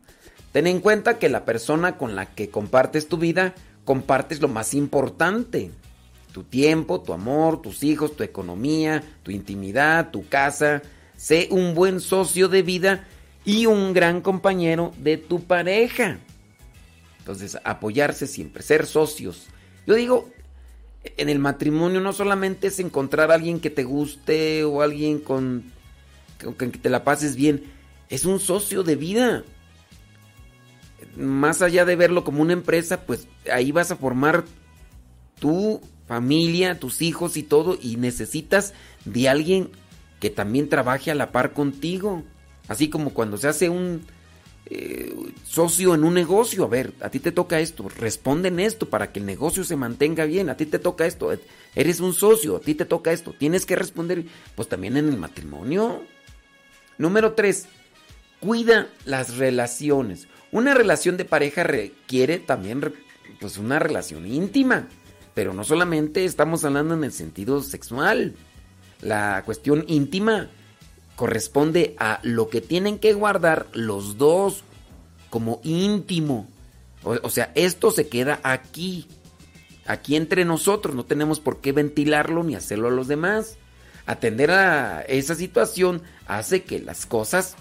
Ten 0.51 0.65
en 0.65 0.79
cuenta 0.79 1.19
que 1.19 1.29
la 1.29 1.45
persona 1.45 1.97
con 1.97 2.15
la 2.15 2.27
que 2.27 2.49
compartes 2.49 3.07
tu 3.07 3.17
vida, 3.17 3.53
compartes 3.89 4.39
lo 4.39 4.47
más 4.47 4.75
importante. 4.75 5.71
Tu 6.31 6.43
tiempo, 6.43 7.01
tu 7.01 7.11
amor, 7.11 7.59
tus 7.59 7.81
hijos, 7.81 8.15
tu 8.15 8.21
economía, 8.21 9.03
tu 9.23 9.31
intimidad, 9.31 10.11
tu 10.11 10.29
casa. 10.29 10.83
Sé 11.17 11.47
un 11.49 11.73
buen 11.73 11.99
socio 11.99 12.49
de 12.49 12.61
vida 12.61 13.07
y 13.45 13.65
un 13.65 13.93
gran 13.93 14.21
compañero 14.21 14.93
de 14.99 15.17
tu 15.17 15.41
pareja. 15.41 16.19
Entonces, 17.17 17.57
apoyarse 17.63 18.27
siempre, 18.27 18.61
ser 18.61 18.85
socios. 18.85 19.47
Yo 19.87 19.95
digo, 19.95 20.29
en 21.17 21.27
el 21.27 21.39
matrimonio 21.39 21.99
no 21.99 22.13
solamente 22.13 22.67
es 22.67 22.79
encontrar 22.79 23.31
a 23.31 23.33
alguien 23.33 23.59
que 23.59 23.71
te 23.71 23.85
guste 23.85 24.65
o 24.65 24.83
alguien 24.83 25.17
con, 25.17 25.63
con 26.43 26.53
que 26.53 26.77
te 26.77 26.91
la 26.91 27.03
pases 27.03 27.35
bien, 27.35 27.63
es 28.07 28.25
un 28.25 28.39
socio 28.39 28.83
de 28.83 28.95
vida. 28.95 29.43
Más 31.15 31.61
allá 31.61 31.85
de 31.85 31.95
verlo 31.95 32.23
como 32.23 32.41
una 32.41 32.53
empresa, 32.53 33.01
pues 33.01 33.27
ahí 33.51 33.71
vas 33.71 33.91
a 33.91 33.95
formar 33.95 34.45
tu 35.39 35.81
familia, 36.07 36.79
tus 36.79 37.01
hijos 37.01 37.37
y 37.37 37.43
todo, 37.43 37.77
y 37.81 37.97
necesitas 37.97 38.73
de 39.05 39.29
alguien 39.29 39.69
que 40.19 40.29
también 40.29 40.69
trabaje 40.69 41.11
a 41.11 41.15
la 41.15 41.31
par 41.31 41.53
contigo. 41.53 42.23
Así 42.67 42.89
como 42.89 43.13
cuando 43.13 43.37
se 43.37 43.47
hace 43.47 43.69
un 43.69 44.01
eh, 44.71 45.13
socio 45.43 45.95
en 45.95 46.03
un 46.03 46.13
negocio, 46.13 46.63
a 46.63 46.67
ver, 46.67 46.93
a 47.01 47.09
ti 47.09 47.19
te 47.19 47.31
toca 47.31 47.59
esto, 47.59 47.89
responde 47.89 48.49
en 48.49 48.59
esto 48.59 48.87
para 48.87 49.11
que 49.11 49.19
el 49.19 49.25
negocio 49.25 49.63
se 49.63 49.75
mantenga 49.75 50.25
bien, 50.25 50.49
a 50.49 50.57
ti 50.57 50.67
te 50.67 50.77
toca 50.77 51.07
esto, 51.07 51.31
eres 51.73 51.99
un 51.99 52.13
socio, 52.13 52.57
a 52.57 52.59
ti 52.59 52.75
te 52.75 52.85
toca 52.85 53.11
esto, 53.11 53.33
tienes 53.33 53.65
que 53.65 53.75
responder, 53.75 54.25
pues 54.55 54.67
también 54.67 54.95
en 54.97 55.09
el 55.09 55.17
matrimonio. 55.17 56.03
Número 56.99 57.33
tres, 57.33 57.67
cuida 58.39 58.89
las 59.05 59.37
relaciones. 59.37 60.27
Una 60.51 60.73
relación 60.73 61.17
de 61.17 61.25
pareja 61.25 61.63
requiere 61.63 62.39
también 62.39 62.93
pues 63.39 63.57
una 63.57 63.77
relación 63.77 64.25
íntima, 64.25 64.87
pero 65.33 65.53
no 65.53 65.63
solamente 65.63 66.25
estamos 66.25 66.65
hablando 66.65 66.95
en 66.95 67.03
el 67.03 67.11
sentido 67.11 67.61
sexual. 67.61 68.35
La 69.01 69.43
cuestión 69.45 69.85
íntima 69.87 70.49
corresponde 71.15 71.95
a 71.99 72.19
lo 72.23 72.49
que 72.49 72.61
tienen 72.61 72.97
que 72.97 73.13
guardar 73.13 73.67
los 73.73 74.17
dos 74.17 74.63
como 75.29 75.61
íntimo. 75.63 76.47
O, 77.03 77.11
o, 77.21 77.29
sea, 77.29 77.51
esto 77.55 77.91
se 77.91 78.09
queda 78.09 78.39
aquí, 78.43 79.07
aquí 79.85 80.15
entre 80.15 80.45
nosotros, 80.45 80.95
no 80.95 81.05
tenemos 81.05 81.39
por 81.39 81.61
qué 81.61 81.71
ventilarlo 81.71 82.43
ni 82.43 82.55
hacerlo 82.55 82.87
a 82.87 82.91
los 82.91 83.07
demás. 83.07 83.57
Atender 84.07 84.49
a 84.49 85.01
esa 85.01 85.35
situación 85.35 86.01
hace 86.25 86.63
que 86.63 86.79
las 86.79 87.05
cosas, 87.05 87.55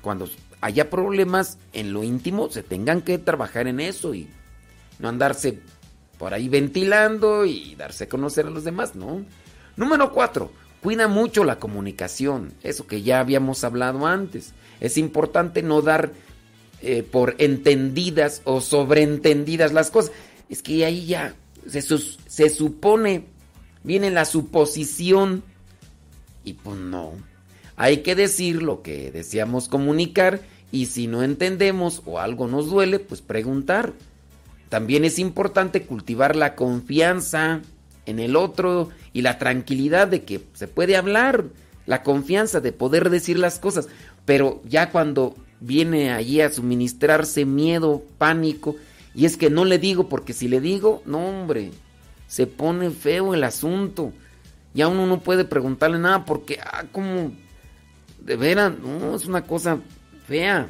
cuando 0.00 0.28
haya 0.60 0.90
problemas 0.90 1.58
en 1.72 1.92
lo 1.92 2.02
íntimo, 2.04 2.50
se 2.50 2.62
tengan 2.62 3.02
que 3.02 3.18
trabajar 3.18 3.66
en 3.68 3.80
eso 3.80 4.14
y 4.14 4.28
no 4.98 5.08
andarse 5.08 5.60
por 6.18 6.34
ahí 6.34 6.48
ventilando 6.48 7.44
y 7.44 7.74
darse 7.76 8.04
a 8.04 8.08
conocer 8.08 8.46
a 8.46 8.50
los 8.50 8.64
demás, 8.64 8.96
¿no? 8.96 9.24
Número 9.76 10.12
cuatro, 10.12 10.50
Cuida 10.82 11.08
mucho 11.08 11.42
la 11.42 11.58
comunicación, 11.58 12.52
eso 12.62 12.86
que 12.86 13.02
ya 13.02 13.18
habíamos 13.18 13.64
hablado 13.64 14.06
antes. 14.06 14.52
Es 14.80 14.96
importante 14.96 15.62
no 15.62 15.82
dar 15.82 16.12
eh, 16.82 17.02
por 17.02 17.34
entendidas 17.38 18.42
o 18.44 18.60
sobreentendidas 18.60 19.72
las 19.72 19.90
cosas. 19.90 20.12
Es 20.48 20.62
que 20.62 20.84
ahí 20.84 21.06
ya 21.06 21.34
se, 21.66 21.82
se 21.82 22.50
supone, 22.50 23.26
viene 23.82 24.10
la 24.10 24.24
suposición 24.24 25.42
y 26.44 26.52
pues 26.52 26.78
no. 26.78 27.14
Hay 27.80 27.98
que 27.98 28.16
decir 28.16 28.60
lo 28.60 28.82
que 28.82 29.12
deseamos 29.12 29.68
comunicar 29.68 30.40
y 30.72 30.86
si 30.86 31.06
no 31.06 31.22
entendemos 31.22 32.02
o 32.06 32.18
algo 32.18 32.48
nos 32.48 32.68
duele, 32.68 32.98
pues 32.98 33.22
preguntar. 33.22 33.92
También 34.68 35.04
es 35.04 35.20
importante 35.20 35.82
cultivar 35.84 36.34
la 36.34 36.56
confianza 36.56 37.62
en 38.04 38.18
el 38.18 38.34
otro 38.34 38.90
y 39.12 39.22
la 39.22 39.38
tranquilidad 39.38 40.08
de 40.08 40.24
que 40.24 40.42
se 40.54 40.66
puede 40.66 40.96
hablar, 40.96 41.44
la 41.86 42.02
confianza 42.02 42.60
de 42.60 42.72
poder 42.72 43.10
decir 43.10 43.38
las 43.38 43.60
cosas, 43.60 43.86
pero 44.24 44.60
ya 44.68 44.90
cuando 44.90 45.36
viene 45.60 46.10
allí 46.10 46.40
a 46.40 46.50
suministrarse 46.50 47.44
miedo, 47.44 48.02
pánico, 48.18 48.74
y 49.14 49.24
es 49.24 49.36
que 49.36 49.50
no 49.50 49.64
le 49.64 49.78
digo 49.78 50.08
porque 50.08 50.32
si 50.32 50.48
le 50.48 50.60
digo, 50.60 51.00
no 51.06 51.28
hombre, 51.28 51.70
se 52.26 52.48
pone 52.48 52.90
feo 52.90 53.34
el 53.34 53.44
asunto. 53.44 54.12
Ya 54.74 54.88
uno 54.88 55.06
no 55.06 55.20
puede 55.20 55.44
preguntarle 55.44 55.98
nada 56.00 56.24
porque, 56.24 56.58
ah, 56.60 56.84
como, 56.92 57.32
de 58.20 58.36
veras, 58.36 58.78
no, 58.78 59.14
es 59.14 59.26
una 59.26 59.42
cosa 59.42 59.78
fea. 60.26 60.68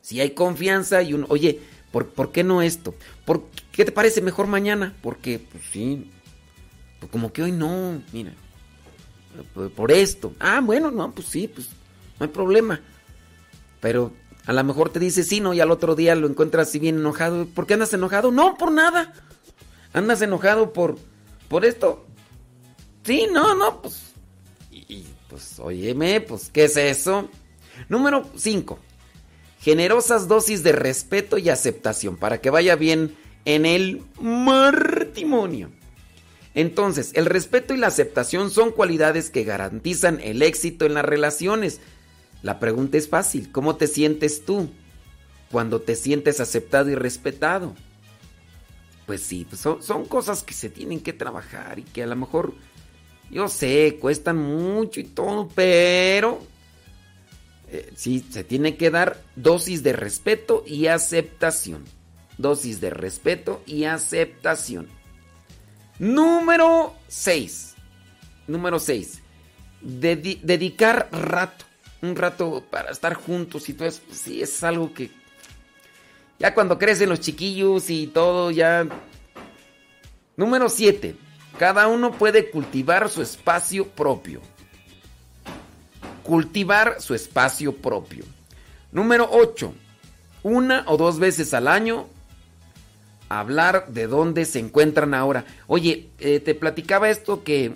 Si 0.00 0.20
hay 0.20 0.30
confianza 0.30 1.02
y 1.02 1.14
uno, 1.14 1.26
oye, 1.28 1.60
¿por, 1.90 2.08
¿por 2.08 2.32
qué 2.32 2.44
no 2.44 2.62
esto? 2.62 2.94
¿Por 3.24 3.44
qué 3.72 3.84
te 3.84 3.92
parece 3.92 4.20
mejor 4.20 4.46
mañana? 4.46 4.94
Porque, 5.02 5.38
pues 5.38 5.64
sí, 5.72 6.10
pues 7.00 7.10
como 7.10 7.32
que 7.32 7.42
hoy 7.42 7.52
no, 7.52 8.00
mira, 8.12 8.32
por 9.74 9.92
esto. 9.92 10.34
Ah, 10.38 10.60
bueno, 10.62 10.90
no, 10.90 11.12
pues 11.12 11.26
sí, 11.28 11.48
pues 11.48 11.68
no 12.18 12.26
hay 12.26 12.32
problema. 12.32 12.80
Pero 13.80 14.12
a 14.46 14.52
lo 14.52 14.64
mejor 14.64 14.90
te 14.90 15.00
dice 15.00 15.24
sí, 15.24 15.40
no, 15.40 15.52
y 15.54 15.60
al 15.60 15.70
otro 15.70 15.94
día 15.94 16.14
lo 16.14 16.28
encuentras 16.28 16.68
así 16.68 16.78
bien 16.78 16.98
enojado. 16.98 17.46
¿Por 17.46 17.66
qué 17.66 17.74
andas 17.74 17.92
enojado? 17.92 18.30
No, 18.30 18.56
por 18.56 18.70
nada. 18.70 19.12
Andas 19.92 20.22
enojado 20.22 20.72
por, 20.72 20.96
por 21.48 21.64
esto. 21.64 22.06
Sí, 23.04 23.26
no, 23.32 23.54
no, 23.54 23.82
pues. 23.82 24.05
Pues, 25.36 25.58
óyeme, 25.58 26.22
pues, 26.22 26.48
¿qué 26.50 26.64
es 26.64 26.78
eso? 26.78 27.28
Número 27.90 28.26
5. 28.36 28.78
Generosas 29.60 30.28
dosis 30.28 30.62
de 30.62 30.72
respeto 30.72 31.36
y 31.36 31.50
aceptación 31.50 32.16
para 32.16 32.40
que 32.40 32.48
vaya 32.48 32.74
bien 32.74 33.14
en 33.44 33.66
el 33.66 34.02
matrimonio. 34.18 35.70
Entonces, 36.54 37.10
el 37.12 37.26
respeto 37.26 37.74
y 37.74 37.76
la 37.76 37.88
aceptación 37.88 38.50
son 38.50 38.72
cualidades 38.72 39.28
que 39.28 39.44
garantizan 39.44 40.20
el 40.22 40.40
éxito 40.40 40.86
en 40.86 40.94
las 40.94 41.04
relaciones. 41.04 41.80
La 42.40 42.58
pregunta 42.58 42.96
es 42.96 43.10
fácil, 43.10 43.52
¿cómo 43.52 43.76
te 43.76 43.88
sientes 43.88 44.46
tú 44.46 44.70
cuando 45.52 45.82
te 45.82 45.96
sientes 45.96 46.40
aceptado 46.40 46.88
y 46.88 46.94
respetado? 46.94 47.74
Pues 49.04 49.20
sí, 49.20 49.46
pues 49.46 49.60
son, 49.60 50.06
cosas 50.06 50.42
que 50.42 50.54
se 50.54 50.70
tienen 50.70 51.00
que 51.00 51.12
trabajar 51.12 51.78
y 51.78 51.82
que 51.82 52.04
a 52.04 52.06
lo 52.06 52.16
mejor, 52.16 52.54
yo 53.30 53.48
sé, 53.48 53.98
cuestan 54.00 54.38
mucho 54.38 55.00
y 55.00 55.04
todo, 55.04 55.48
pero 55.54 56.40
eh, 57.68 57.92
sí, 57.96 58.24
se 58.30 58.44
tiene 58.44 58.76
que 58.76 58.90
dar 58.90 59.20
dosis 59.34 59.82
de 59.82 59.92
respeto 59.92 60.64
y 60.66 60.86
aceptación. 60.86 61.84
Dosis 62.38 62.80
de 62.80 62.90
respeto 62.90 63.62
y 63.66 63.84
aceptación. 63.84 64.88
Número 65.98 66.94
6. 67.08 67.74
Número 68.46 68.78
6. 68.78 69.22
Dedi 69.80 70.40
dedicar 70.42 71.08
rato. 71.10 71.64
Un 72.02 72.14
rato 72.14 72.62
para 72.70 72.90
estar 72.90 73.14
juntos 73.14 73.68
y 73.68 73.74
todo 73.74 73.88
eso. 73.88 74.02
Pues 74.06 74.20
sí, 74.20 74.42
es 74.42 74.62
algo 74.62 74.92
que. 74.92 75.10
Ya 76.38 76.54
cuando 76.54 76.78
crecen 76.78 77.08
los 77.08 77.20
chiquillos 77.20 77.90
y 77.90 78.06
todo, 78.08 78.50
ya. 78.50 78.86
Número 80.36 80.68
7. 80.68 81.16
Cada 81.58 81.88
uno 81.88 82.12
puede 82.12 82.50
cultivar 82.50 83.08
su 83.08 83.22
espacio 83.22 83.86
propio. 83.88 84.40
Cultivar 86.22 87.00
su 87.00 87.14
espacio 87.14 87.74
propio. 87.74 88.24
Número 88.92 89.28
8. 89.30 89.72
Una 90.42 90.84
o 90.86 90.96
dos 90.96 91.18
veces 91.18 91.54
al 91.54 91.68
año 91.68 92.06
hablar 93.28 93.88
de 93.88 94.06
dónde 94.06 94.44
se 94.44 94.58
encuentran 94.58 95.14
ahora. 95.14 95.44
Oye, 95.66 96.08
eh, 96.18 96.40
te 96.40 96.54
platicaba 96.54 97.10
esto 97.10 97.42
que 97.42 97.72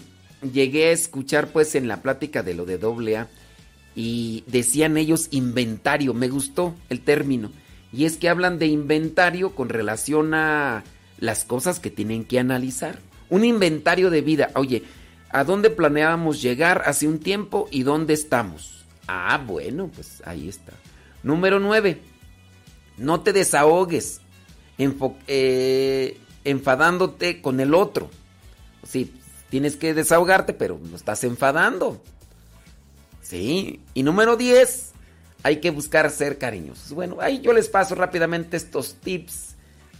llegué 0.52 0.88
a 0.88 0.92
escuchar 0.92 1.48
pues 1.48 1.74
en 1.74 1.88
la 1.88 2.02
plática 2.02 2.42
de 2.42 2.54
lo 2.54 2.66
de 2.66 2.78
doble 2.78 3.16
A 3.16 3.28
y 3.94 4.44
decían 4.46 4.96
ellos 4.96 5.28
inventario, 5.30 6.14
me 6.14 6.28
gustó 6.28 6.74
el 6.88 7.00
término. 7.00 7.50
Y 7.92 8.04
es 8.04 8.16
que 8.16 8.28
hablan 8.28 8.58
de 8.58 8.66
inventario 8.66 9.54
con 9.54 9.68
relación 9.68 10.34
a 10.34 10.84
las 11.18 11.44
cosas 11.44 11.80
que 11.80 11.90
tienen 11.90 12.24
que 12.24 12.38
analizar. 12.38 12.98
Un 13.30 13.44
inventario 13.44 14.10
de 14.10 14.20
vida. 14.20 14.50
Oye, 14.54 14.82
¿a 15.30 15.44
dónde 15.44 15.70
planeábamos 15.70 16.42
llegar 16.42 16.82
hace 16.86 17.08
un 17.08 17.20
tiempo 17.20 17.68
y 17.70 17.84
dónde 17.84 18.14
estamos? 18.14 18.84
Ah, 19.06 19.42
bueno, 19.44 19.90
pues 19.94 20.22
ahí 20.24 20.48
está. 20.48 20.72
Número 21.22 21.58
9. 21.60 22.00
No 22.98 23.20
te 23.20 23.32
desahogues 23.32 24.20
eh, 25.26 26.18
enfadándote 26.44 27.40
con 27.40 27.60
el 27.60 27.74
otro. 27.74 28.10
Sí, 28.82 29.12
tienes 29.48 29.76
que 29.76 29.94
desahogarte, 29.94 30.52
pero 30.52 30.78
no 30.82 30.96
estás 30.96 31.24
enfadando. 31.24 32.02
Sí. 33.22 33.80
Y 33.94 34.02
número 34.02 34.36
10. 34.36 34.90
Hay 35.42 35.60
que 35.60 35.70
buscar 35.70 36.10
ser 36.10 36.36
cariñosos. 36.36 36.92
Bueno, 36.92 37.16
ahí 37.20 37.40
yo 37.40 37.52
les 37.52 37.68
paso 37.68 37.94
rápidamente 37.94 38.56
estos 38.56 38.94
tips 38.96 39.49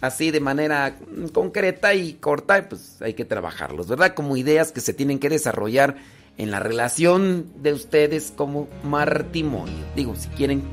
así 0.01 0.31
de 0.31 0.39
manera 0.39 0.97
concreta 1.31 1.93
y 1.93 2.13
corta, 2.13 2.67
pues 2.67 3.01
hay 3.01 3.13
que 3.13 3.25
trabajarlos, 3.25 3.87
¿verdad? 3.87 4.13
Como 4.13 4.35
ideas 4.35 4.71
que 4.71 4.81
se 4.81 4.93
tienen 4.93 5.19
que 5.19 5.29
desarrollar 5.29 5.95
en 6.37 6.51
la 6.51 6.59
relación 6.59 7.45
de 7.61 7.73
ustedes 7.73 8.33
como 8.35 8.67
matrimonio. 8.83 9.85
Digo, 9.95 10.15
si 10.15 10.27
quieren 10.29 10.63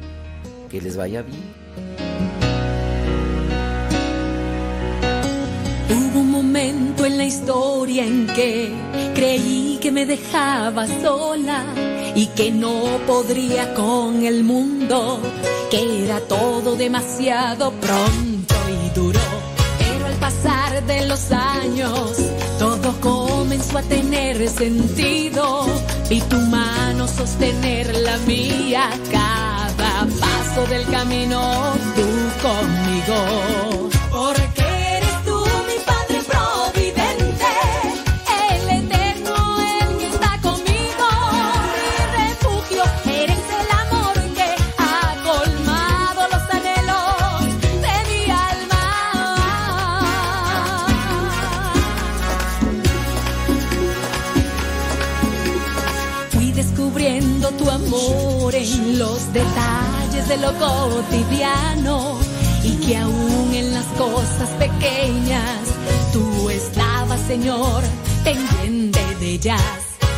que 0.71 0.81
les 0.81 0.97
vaya 0.97 1.23
bien. 1.23 1.43
Hubo 5.91 6.21
un 6.21 6.31
momento 6.31 7.05
en 7.05 7.19
la 7.19 7.25
historia 7.25 8.05
en 8.05 8.27
que 8.29 8.73
creí 9.15 9.79
que 9.81 9.93
me 9.93 10.07
dejaba 10.07 10.87
sola 10.87 11.65
y 12.15 12.27
que 12.29 12.51
no 12.51 12.83
podría 13.07 13.75
con 13.75 14.25
el 14.25 14.45
mundo, 14.45 15.21
que 15.71 16.05
era 16.05 16.21
todo 16.21 16.77
demasiado 16.77 17.73
pronto 17.73 18.55
y 18.71 18.78
duro. 18.99 19.21
Pero 19.79 20.07
al 20.07 20.15
pasar 20.15 20.85
de 20.87 21.07
los 21.07 21.31
años, 21.31 22.17
todo 22.59 22.89
comenzó 23.01 23.79
a 23.79 23.83
tener 23.83 24.49
sentido 24.49 25.67
y 26.11 26.21
tu 26.23 26.37
mano 26.37 27.07
sostener 27.07 27.95
la 27.95 28.17
mía 28.19 28.91
cada 29.11 30.07
paso 30.21 30.67
del 30.69 30.85
camino, 30.87 31.41
tú 31.97 32.09
conmigo. 32.47 33.88
En 58.75 58.99
los 58.99 59.33
detalles 59.33 60.29
de 60.29 60.37
lo 60.39 60.53
cotidiano 60.59 62.19
y 62.63 62.73
que 62.85 62.97
aún 62.97 63.55
en 63.55 63.73
las 63.73 63.87
cosas 63.97 64.49
pequeñas 64.59 65.61
tú 66.13 66.51
estabas, 66.51 67.21
Señor, 67.27 67.83
pendiente 68.25 69.01
de 69.21 69.35
ellas. 69.35 69.63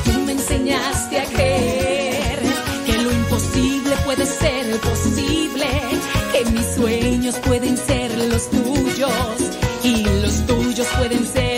Tú 0.05 0.13
me 0.27 0.33
enseñaste 0.33 1.21
a 1.21 1.25
creer 1.27 2.41
que 2.87 2.99
lo 2.99 3.13
imposible 3.13 3.95
puede 4.05 4.27
ser 4.27 4.81
posible, 4.81 5.67
que 6.33 6.51
mis 6.51 6.67
sueños 6.75 7.37
pueden 7.47 7.77
ser 7.77 8.11
los 8.17 8.51
tuyos 8.51 9.37
y 9.85 10.03
los 10.23 10.47
tuyos 10.47 10.87
pueden 10.99 11.27
ser 11.27 11.50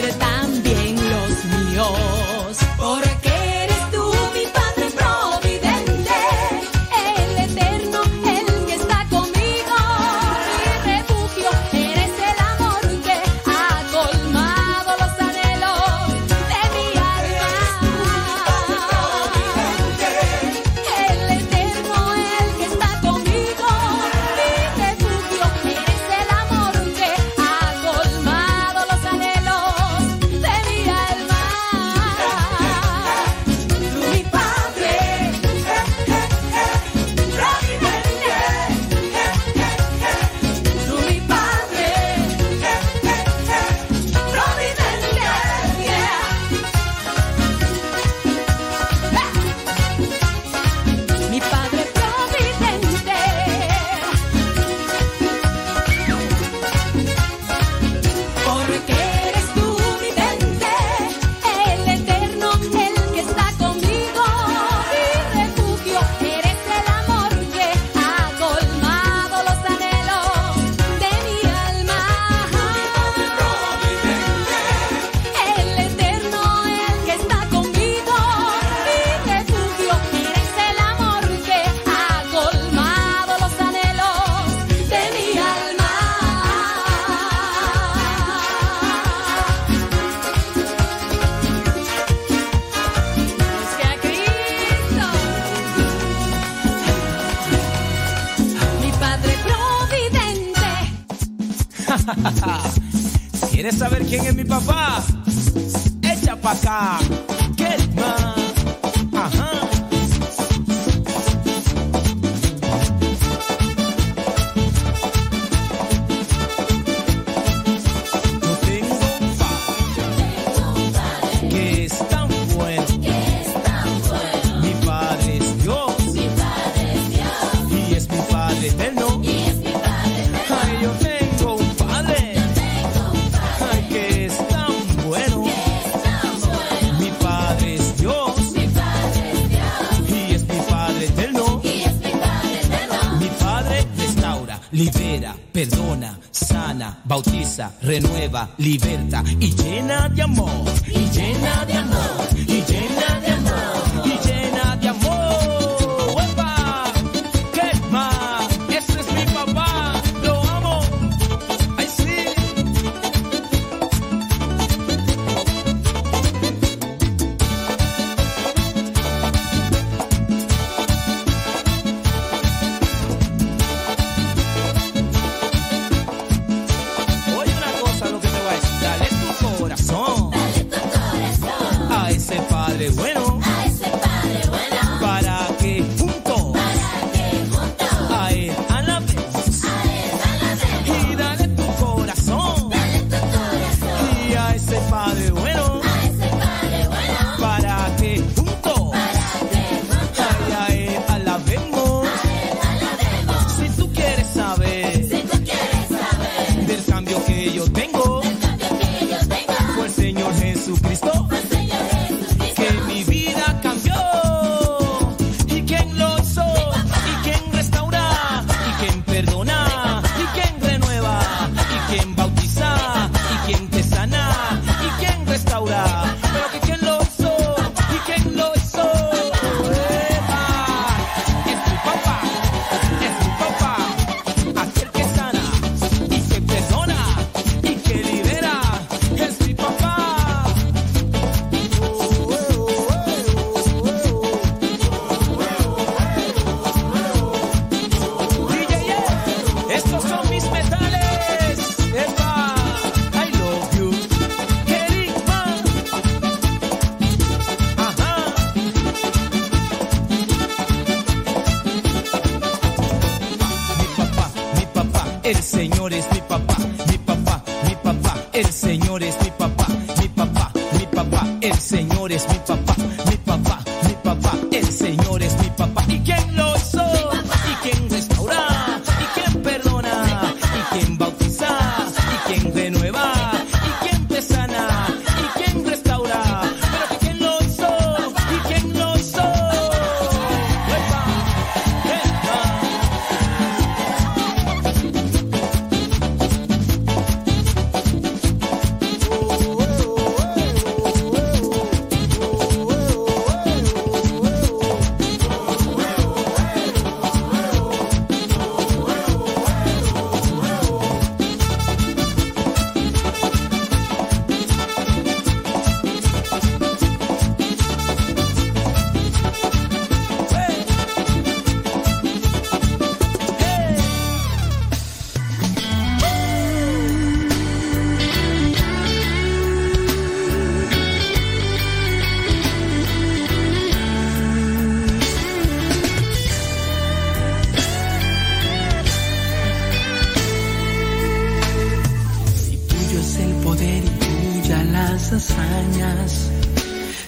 renueva, 148.63 148.92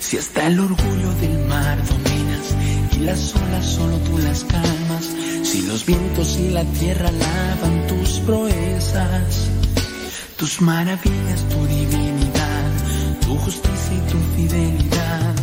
si 0.00 0.18
hasta 0.18 0.46
el 0.46 0.61
orgullo 0.61 1.11
del 1.22 1.38
mar 1.46 1.78
dominas 1.86 2.55
y 2.92 2.98
las 2.98 3.34
olas 3.34 3.64
solo 3.64 3.96
tú 3.98 4.18
las 4.18 4.44
calmas, 4.44 5.11
si 5.42 5.62
los 5.62 5.86
vientos 5.86 6.36
y 6.38 6.50
la 6.50 6.64
tierra 6.64 7.11
lavan 7.11 7.86
tus 7.86 8.20
proezas, 8.20 9.48
tus 10.36 10.61
maravillas, 10.61 11.48
tu 11.48 11.66
divinidad, 11.66 12.72
tu 13.22 13.36
justicia 13.38 13.94
y 13.94 14.11
tu 14.11 14.18
fidelidad. 14.36 15.34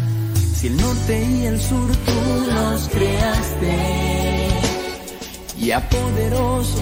Si 0.55 0.68
el 0.68 0.78
norte 0.78 1.30
y 1.32 1.45
el 1.45 1.59
sur 1.59 1.89
tú 1.89 2.45
los 2.53 2.89
creaste 2.89 4.49
y 5.57 5.72
a 5.72 5.89
poderosos 5.89 6.82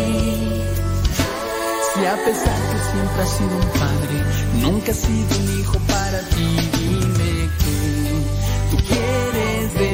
Si 2.01 2.07
a 2.07 2.15
pesar 2.15 2.59
que 2.71 2.79
siempre 2.91 3.21
has 3.21 3.29
sido 3.37 3.55
un 3.57 3.69
padre, 3.79 4.15
nunca 4.59 4.91
has 4.91 4.97
sido 4.97 5.37
un 5.37 5.59
hijo 5.59 5.77
para 5.87 6.19
ti. 6.29 6.47
Dime 6.79 7.49
que 7.61 7.77
tú 8.71 8.77
quieres 8.87 9.73
de. 9.75 9.91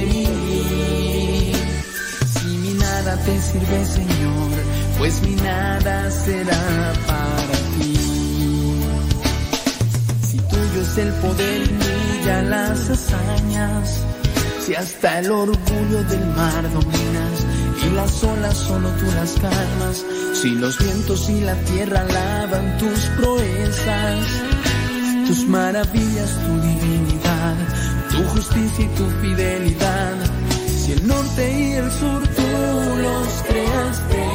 Si 2.34 2.48
mi 2.48 2.74
nada 2.76 3.18
te 3.26 3.42
sirve, 3.42 3.86
Señor, 3.86 4.52
pues 5.00 5.22
mi 5.22 5.36
nada 5.36 6.10
será 6.10 6.94
para 7.08 7.58
ti. 7.76 8.00
Si 10.30 10.38
tuyo 10.38 10.82
es 10.82 10.98
el 10.98 11.12
poder 11.12 11.62
y 11.62 11.74
brilla 11.74 12.42
las 12.44 12.90
hazañas, 12.90 14.02
si 14.66 14.76
hasta 14.76 15.20
el 15.20 15.30
orgullo 15.30 16.04
del 16.06 16.26
mar 16.38 16.64
dominas 16.72 17.46
y 17.86 17.90
las 17.94 18.24
olas 18.24 18.56
solo 18.56 18.90
tú 18.92 19.06
las 19.14 19.34
calmas, 19.34 20.06
si 20.42 20.52
los 20.52 20.78
vientos 20.78 21.30
y 21.32 21.42
la 21.42 21.56
tierra 21.64 22.04
lavan 22.04 22.78
tus 22.78 23.06
proezas, 23.18 24.28
tus 25.26 25.48
maravillas, 25.48 26.40
tu 26.46 26.62
divinidad, 26.62 27.56
tu 28.12 28.24
justicia 28.26 28.86
y 28.86 28.88
tu 28.90 29.06
fidelidad, 29.20 30.16
si 30.68 30.92
el 30.92 31.08
norte 31.08 31.60
y 31.60 31.72
el 31.74 31.90
sur 31.90 32.22
tú 32.22 33.02
los 33.02 33.44
creaste. 33.48 34.26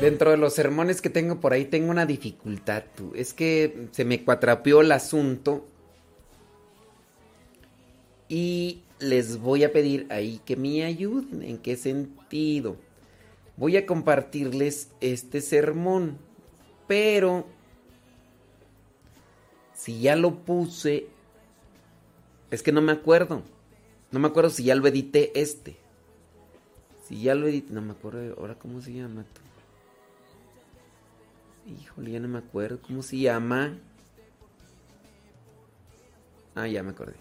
Dentro 0.00 0.32
de 0.32 0.36
los 0.36 0.52
sermones 0.52 1.00
que 1.00 1.10
tengo 1.10 1.38
por 1.38 1.52
ahí 1.52 1.66
tengo 1.66 1.92
una 1.92 2.04
dificultad. 2.04 2.82
Es 3.14 3.32
que 3.32 3.86
se 3.92 4.04
me 4.04 4.24
cuatrapeó 4.24 4.80
el 4.80 4.90
asunto. 4.90 5.68
Y 8.28 8.82
les 8.98 9.38
voy 9.38 9.62
a 9.62 9.72
pedir 9.72 10.08
ahí 10.10 10.40
que 10.44 10.56
me 10.56 10.82
ayuden. 10.82 11.44
¿En 11.44 11.58
qué 11.58 11.76
sentido? 11.76 12.76
Voy 13.62 13.76
a 13.76 13.86
compartirles 13.86 14.88
este 15.00 15.40
sermón. 15.40 16.18
Pero 16.88 17.46
si 19.72 20.00
ya 20.00 20.16
lo 20.16 20.40
puse, 20.40 21.06
es 22.50 22.60
que 22.60 22.72
no 22.72 22.82
me 22.82 22.90
acuerdo. 22.90 23.44
No 24.10 24.18
me 24.18 24.26
acuerdo 24.26 24.50
si 24.50 24.64
ya 24.64 24.74
lo 24.74 24.84
edité 24.88 25.30
este. 25.40 25.76
Si 27.06 27.22
ya 27.22 27.36
lo 27.36 27.46
edité, 27.46 27.72
no 27.72 27.82
me 27.82 27.92
acuerdo 27.92 28.34
ahora 28.36 28.58
cómo 28.58 28.80
se 28.80 28.94
llama. 28.94 29.24
Híjole, 31.64 32.10
ya 32.10 32.18
no 32.18 32.26
me 32.26 32.38
acuerdo. 32.38 32.82
¿Cómo 32.82 33.00
se 33.00 33.18
llama? 33.18 33.78
Ah, 36.56 36.66
ya 36.66 36.82
me 36.82 36.90
acordé. 36.90 37.14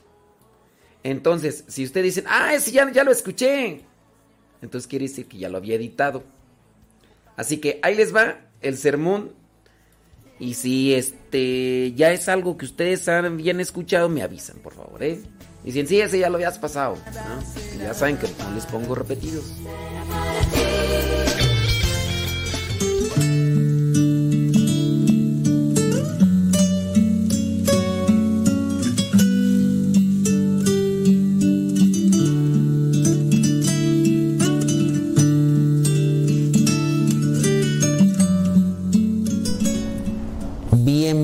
Entonces, 1.03 1.65
si 1.67 1.85
ustedes 1.85 2.15
dicen, 2.15 2.25
ah, 2.27 2.55
ese 2.55 2.71
ya, 2.71 2.91
ya 2.91 3.03
lo 3.03 3.11
escuché. 3.11 3.90
Entonces 4.61 4.87
quiere 4.87 5.07
decir 5.07 5.27
que 5.27 5.37
ya 5.37 5.49
lo 5.49 5.57
había 5.57 5.75
editado. 5.75 6.23
Así 7.35 7.57
que 7.57 7.79
ahí 7.81 7.95
les 7.95 8.15
va 8.15 8.39
el 8.61 8.77
sermón. 8.77 9.33
Y 10.39 10.55
si 10.55 10.93
este 10.93 11.93
ya 11.93 12.11
es 12.11 12.27
algo 12.27 12.57
que 12.57 12.65
ustedes 12.65 13.07
han 13.07 13.37
bien 13.37 13.59
escuchado, 13.59 14.09
me 14.09 14.23
avisan, 14.23 14.57
por 14.57 14.73
favor, 14.73 15.03
¿eh? 15.03 15.21
Y 15.63 15.67
dicen, 15.67 15.87
sí, 15.87 16.01
ese 16.01 16.17
ya 16.17 16.29
lo 16.29 16.35
habías 16.35 16.57
pasado. 16.57 16.97
ya 17.77 17.93
saben 17.93 18.17
que 18.17 18.27
no 18.39 18.55
les 18.55 18.65
pongo 18.65 18.95
repetidos. 18.95 19.45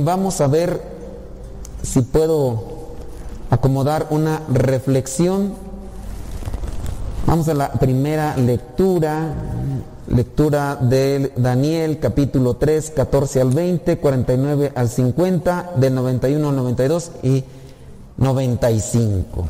Vamos 0.07 0.39
a 0.39 0.47
ver 0.47 0.81
si 1.84 2.01
puedo 2.01 2.63
acomodar 3.49 4.07
una 4.09 4.41
reflexión. 4.47 5.51
Vamos 7.25 7.49
a 7.49 7.53
la 7.53 7.73
primera 7.73 8.38
lectura, 8.38 9.34
lectura 10.07 10.77
de 10.77 11.34
Daniel 11.35 11.99
capítulo 11.99 12.53
3, 12.55 12.91
14 12.91 13.41
al 13.41 13.49
20, 13.49 13.97
49 13.97 14.71
al 14.73 14.88
50, 14.88 15.73
del 15.75 15.93
91 15.93 16.49
al 16.49 16.55
92 16.55 17.11
y 17.23 17.43
95. 18.15 19.45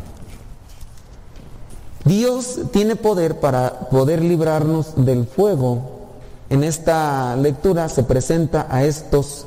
Dios 2.03 2.61
tiene 2.71 2.95
poder 2.95 3.39
para 3.39 3.91
poder 3.91 4.23
librarnos 4.23 5.05
del 5.05 5.27
fuego. 5.27 5.81
En 6.49 6.63
esta 6.63 7.35
lectura 7.35 7.89
se 7.89 8.01
presenta 8.01 8.65
a 8.71 8.85
estos 8.85 9.46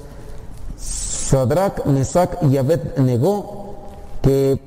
Shadrach, 0.80 1.84
Mesach 1.86 2.42
y 2.42 2.56
Abednego 2.56 3.74
que 4.22 4.60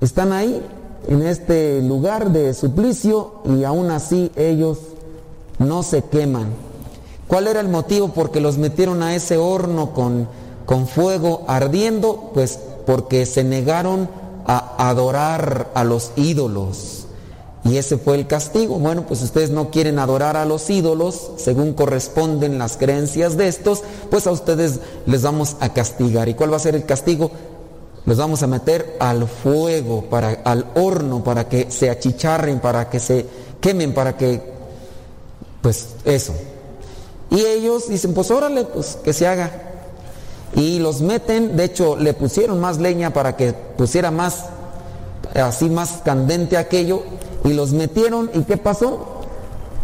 están 0.00 0.32
ahí 0.32 0.62
en 1.08 1.22
este 1.22 1.82
lugar 1.82 2.30
de 2.30 2.54
suplicio 2.54 3.42
y 3.44 3.64
aún 3.64 3.90
así 3.90 4.30
ellos 4.36 4.78
no 5.58 5.82
se 5.82 6.02
queman. 6.02 6.48
¿Cuál 7.26 7.46
era 7.46 7.60
el 7.60 7.68
motivo 7.68 8.08
por 8.08 8.30
que 8.30 8.40
los 8.40 8.58
metieron 8.58 9.02
a 9.02 9.14
ese 9.14 9.36
horno 9.36 9.92
con, 9.92 10.28
con 10.66 10.86
fuego 10.86 11.44
ardiendo? 11.46 12.30
Pues 12.32 12.58
porque 12.86 13.26
se 13.26 13.44
negaron 13.44 14.08
a 14.46 14.88
adorar 14.88 15.70
a 15.74 15.84
los 15.84 16.12
ídolos. 16.16 16.97
Y 17.68 17.76
ese 17.76 17.98
fue 17.98 18.14
el 18.14 18.26
castigo. 18.26 18.78
Bueno, 18.78 19.04
pues 19.06 19.22
ustedes 19.22 19.50
no 19.50 19.70
quieren 19.70 19.98
adorar 19.98 20.36
a 20.36 20.46
los 20.46 20.70
ídolos 20.70 21.32
según 21.36 21.74
corresponden 21.74 22.58
las 22.58 22.76
creencias 22.78 23.36
de 23.36 23.48
estos, 23.48 23.82
pues 24.10 24.26
a 24.26 24.30
ustedes 24.30 24.80
les 25.06 25.22
vamos 25.22 25.56
a 25.60 25.72
castigar. 25.72 26.28
¿Y 26.28 26.34
cuál 26.34 26.52
va 26.52 26.56
a 26.56 26.60
ser 26.60 26.74
el 26.74 26.86
castigo? 26.86 27.30
Los 28.06 28.16
vamos 28.16 28.42
a 28.42 28.46
meter 28.46 28.96
al 29.00 29.28
fuego, 29.28 30.04
para, 30.04 30.40
al 30.44 30.64
horno, 30.76 31.22
para 31.22 31.46
que 31.46 31.70
se 31.70 31.90
achicharren, 31.90 32.58
para 32.58 32.88
que 32.88 33.00
se 33.00 33.26
quemen, 33.60 33.92
para 33.92 34.16
que, 34.16 34.40
pues 35.60 35.88
eso. 36.06 36.32
Y 37.30 37.40
ellos 37.40 37.90
dicen, 37.90 38.14
pues 38.14 38.30
órale, 38.30 38.64
pues 38.64 38.96
que 39.04 39.12
se 39.12 39.26
haga. 39.26 39.50
Y 40.54 40.78
los 40.78 41.02
meten, 41.02 41.54
de 41.54 41.64
hecho 41.64 41.96
le 41.96 42.14
pusieron 42.14 42.60
más 42.60 42.78
leña 42.78 43.12
para 43.12 43.36
que 43.36 43.52
pusiera 43.52 44.10
más, 44.10 44.46
así 45.34 45.68
más 45.68 46.00
candente 46.02 46.56
aquello, 46.56 47.02
y 47.44 47.52
los 47.52 47.72
metieron 47.72 48.30
y 48.34 48.42
¿qué 48.42 48.56
pasó? 48.56 49.22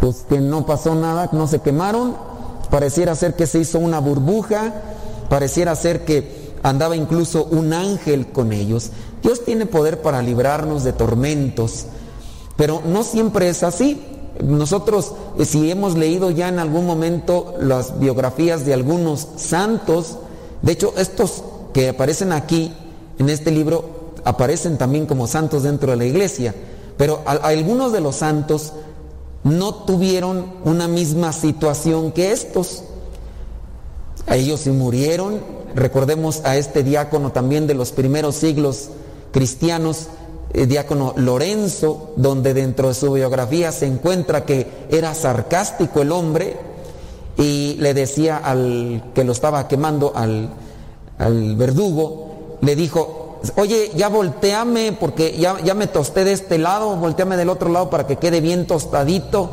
Pues 0.00 0.24
que 0.28 0.40
no 0.40 0.66
pasó 0.66 0.94
nada, 0.94 1.30
no 1.32 1.46
se 1.46 1.60
quemaron, 1.60 2.16
pareciera 2.70 3.14
ser 3.14 3.34
que 3.34 3.46
se 3.46 3.60
hizo 3.60 3.78
una 3.78 4.00
burbuja, 4.00 4.74
pareciera 5.28 5.74
ser 5.76 6.04
que 6.04 6.52
andaba 6.62 6.96
incluso 6.96 7.44
un 7.44 7.72
ángel 7.72 8.28
con 8.28 8.52
ellos. 8.52 8.90
Dios 9.22 9.44
tiene 9.44 9.66
poder 9.66 10.02
para 10.02 10.22
librarnos 10.22 10.84
de 10.84 10.92
tormentos, 10.92 11.86
pero 12.56 12.82
no 12.84 13.02
siempre 13.02 13.48
es 13.48 13.62
así. 13.62 14.02
Nosotros, 14.42 15.12
eh, 15.38 15.44
si 15.44 15.70
hemos 15.70 15.96
leído 15.96 16.30
ya 16.30 16.48
en 16.48 16.58
algún 16.58 16.86
momento 16.86 17.54
las 17.60 17.98
biografías 18.00 18.66
de 18.66 18.74
algunos 18.74 19.28
santos, 19.36 20.18
de 20.62 20.72
hecho 20.72 20.92
estos 20.96 21.44
que 21.72 21.90
aparecen 21.90 22.32
aquí 22.32 22.72
en 23.18 23.28
este 23.28 23.50
libro 23.50 24.12
aparecen 24.24 24.78
también 24.78 25.06
como 25.06 25.26
santos 25.26 25.62
dentro 25.62 25.92
de 25.92 25.96
la 25.96 26.04
iglesia. 26.04 26.54
Pero 26.96 27.22
algunos 27.26 27.92
de 27.92 28.00
los 28.00 28.16
santos 28.16 28.72
no 29.42 29.74
tuvieron 29.74 30.46
una 30.64 30.88
misma 30.88 31.32
situación 31.32 32.12
que 32.12 32.32
estos. 32.32 32.84
Ellos 34.26 34.60
sí 34.60 34.70
murieron. 34.70 35.40
Recordemos 35.74 36.42
a 36.44 36.56
este 36.56 36.82
diácono 36.82 37.32
también 37.32 37.66
de 37.66 37.74
los 37.74 37.92
primeros 37.92 38.36
siglos 38.36 38.90
cristianos, 39.32 40.06
el 40.52 40.68
diácono 40.68 41.14
Lorenzo, 41.16 42.12
donde 42.16 42.54
dentro 42.54 42.88
de 42.88 42.94
su 42.94 43.12
biografía 43.12 43.72
se 43.72 43.86
encuentra 43.86 44.46
que 44.46 44.68
era 44.88 45.14
sarcástico 45.14 46.00
el 46.00 46.12
hombre 46.12 46.56
y 47.36 47.74
le 47.80 47.92
decía 47.92 48.36
al 48.36 49.10
que 49.14 49.24
lo 49.24 49.32
estaba 49.32 49.66
quemando, 49.66 50.12
al, 50.14 50.50
al 51.18 51.56
verdugo, 51.56 52.58
le 52.60 52.76
dijo, 52.76 53.23
oye, 53.56 53.90
ya 53.94 54.08
volteame 54.08 54.92
porque 54.92 55.36
ya, 55.38 55.60
ya 55.62 55.74
me 55.74 55.86
tosté 55.86 56.24
de 56.24 56.32
este 56.32 56.58
lado, 56.58 56.96
volteame 56.96 57.36
del 57.36 57.50
otro 57.50 57.70
lado 57.70 57.90
para 57.90 58.06
que 58.06 58.16
quede 58.16 58.40
bien 58.40 58.66
tostadito, 58.66 59.50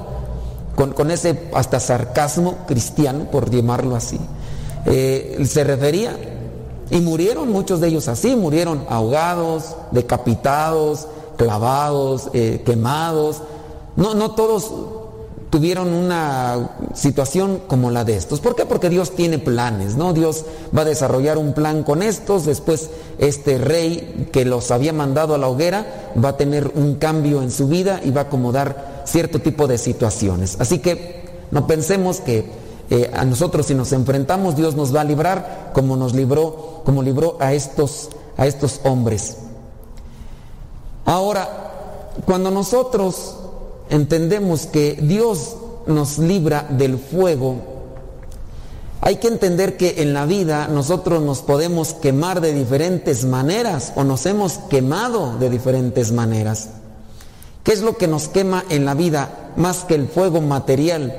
con, 0.75 0.93
con 0.93 1.11
ese 1.11 1.49
hasta 1.53 1.79
sarcasmo 1.79 2.59
cristiano, 2.67 3.25
por 3.31 3.49
llamarlo 3.49 3.95
así. 3.95 4.19
Eh, 4.85 5.43
se 5.45 5.63
refería, 5.63 6.15
y 6.91 6.99
murieron 6.99 7.49
muchos 7.49 7.79
de 7.79 7.87
ellos 7.87 8.09
así, 8.09 8.35
murieron 8.35 8.85
ahogados, 8.89 9.75
decapitados, 9.91 11.07
clavados, 11.37 12.29
eh, 12.33 12.61
quemados. 12.65 13.41
No, 13.95 14.13
no 14.13 14.31
todos 14.31 14.71
tuvieron 15.51 15.93
una 15.93 16.69
situación 16.95 17.61
como 17.67 17.91
la 17.91 18.05
de 18.05 18.15
estos. 18.15 18.39
¿Por 18.39 18.55
qué? 18.55 18.65
Porque 18.65 18.89
Dios 18.89 19.11
tiene 19.11 19.37
planes, 19.37 19.97
¿no? 19.97 20.13
Dios 20.13 20.45
va 20.75 20.81
a 20.81 20.85
desarrollar 20.85 21.37
un 21.37 21.53
plan 21.53 21.83
con 21.83 22.01
estos, 22.01 22.45
después 22.45 22.89
este 23.19 23.57
rey 23.57 24.29
que 24.31 24.45
los 24.45 24.71
había 24.71 24.93
mandado 24.93 25.35
a 25.35 25.37
la 25.37 25.49
hoguera 25.49 26.13
va 26.23 26.29
a 26.29 26.37
tener 26.37 26.71
un 26.73 26.95
cambio 26.95 27.43
en 27.43 27.51
su 27.51 27.67
vida 27.67 27.99
y 28.03 28.11
va 28.11 28.21
a 28.21 28.23
acomodar 28.23 29.03
cierto 29.05 29.39
tipo 29.39 29.67
de 29.67 29.77
situaciones. 29.77 30.55
Así 30.59 30.79
que 30.79 31.25
no 31.51 31.67
pensemos 31.67 32.21
que 32.21 32.45
eh, 32.89 33.11
a 33.13 33.25
nosotros 33.25 33.65
si 33.65 33.75
nos 33.75 33.91
enfrentamos 33.91 34.55
Dios 34.55 34.75
nos 34.75 34.95
va 34.95 35.01
a 35.01 35.05
librar 35.05 35.71
como 35.73 35.97
nos 35.97 36.13
libró, 36.13 36.81
como 36.85 37.03
libró 37.03 37.35
a 37.41 37.51
estos, 37.53 38.09
a 38.37 38.47
estos 38.47 38.79
hombres. 38.85 39.37
Ahora, 41.03 42.13
cuando 42.25 42.51
nosotros 42.51 43.35
entendemos 43.91 44.65
que 44.65 44.97
Dios 44.99 45.57
nos 45.85 46.17
libra 46.17 46.65
del 46.69 46.97
fuego, 46.97 47.57
hay 49.01 49.17
que 49.17 49.27
entender 49.27 49.77
que 49.77 49.95
en 49.97 50.13
la 50.13 50.25
vida 50.25 50.67
nosotros 50.67 51.21
nos 51.21 51.41
podemos 51.41 51.93
quemar 51.93 52.39
de 52.39 52.53
diferentes 52.53 53.25
maneras 53.25 53.93
o 53.95 54.03
nos 54.03 54.25
hemos 54.25 54.59
quemado 54.69 55.37
de 55.39 55.49
diferentes 55.49 56.11
maneras. 56.11 56.69
¿Qué 57.63 57.73
es 57.73 57.81
lo 57.81 57.97
que 57.97 58.07
nos 58.07 58.27
quema 58.27 58.63
en 58.69 58.85
la 58.85 58.93
vida 58.93 59.51
más 59.55 59.83
que 59.83 59.95
el 59.95 60.07
fuego 60.07 60.39
material? 60.39 61.15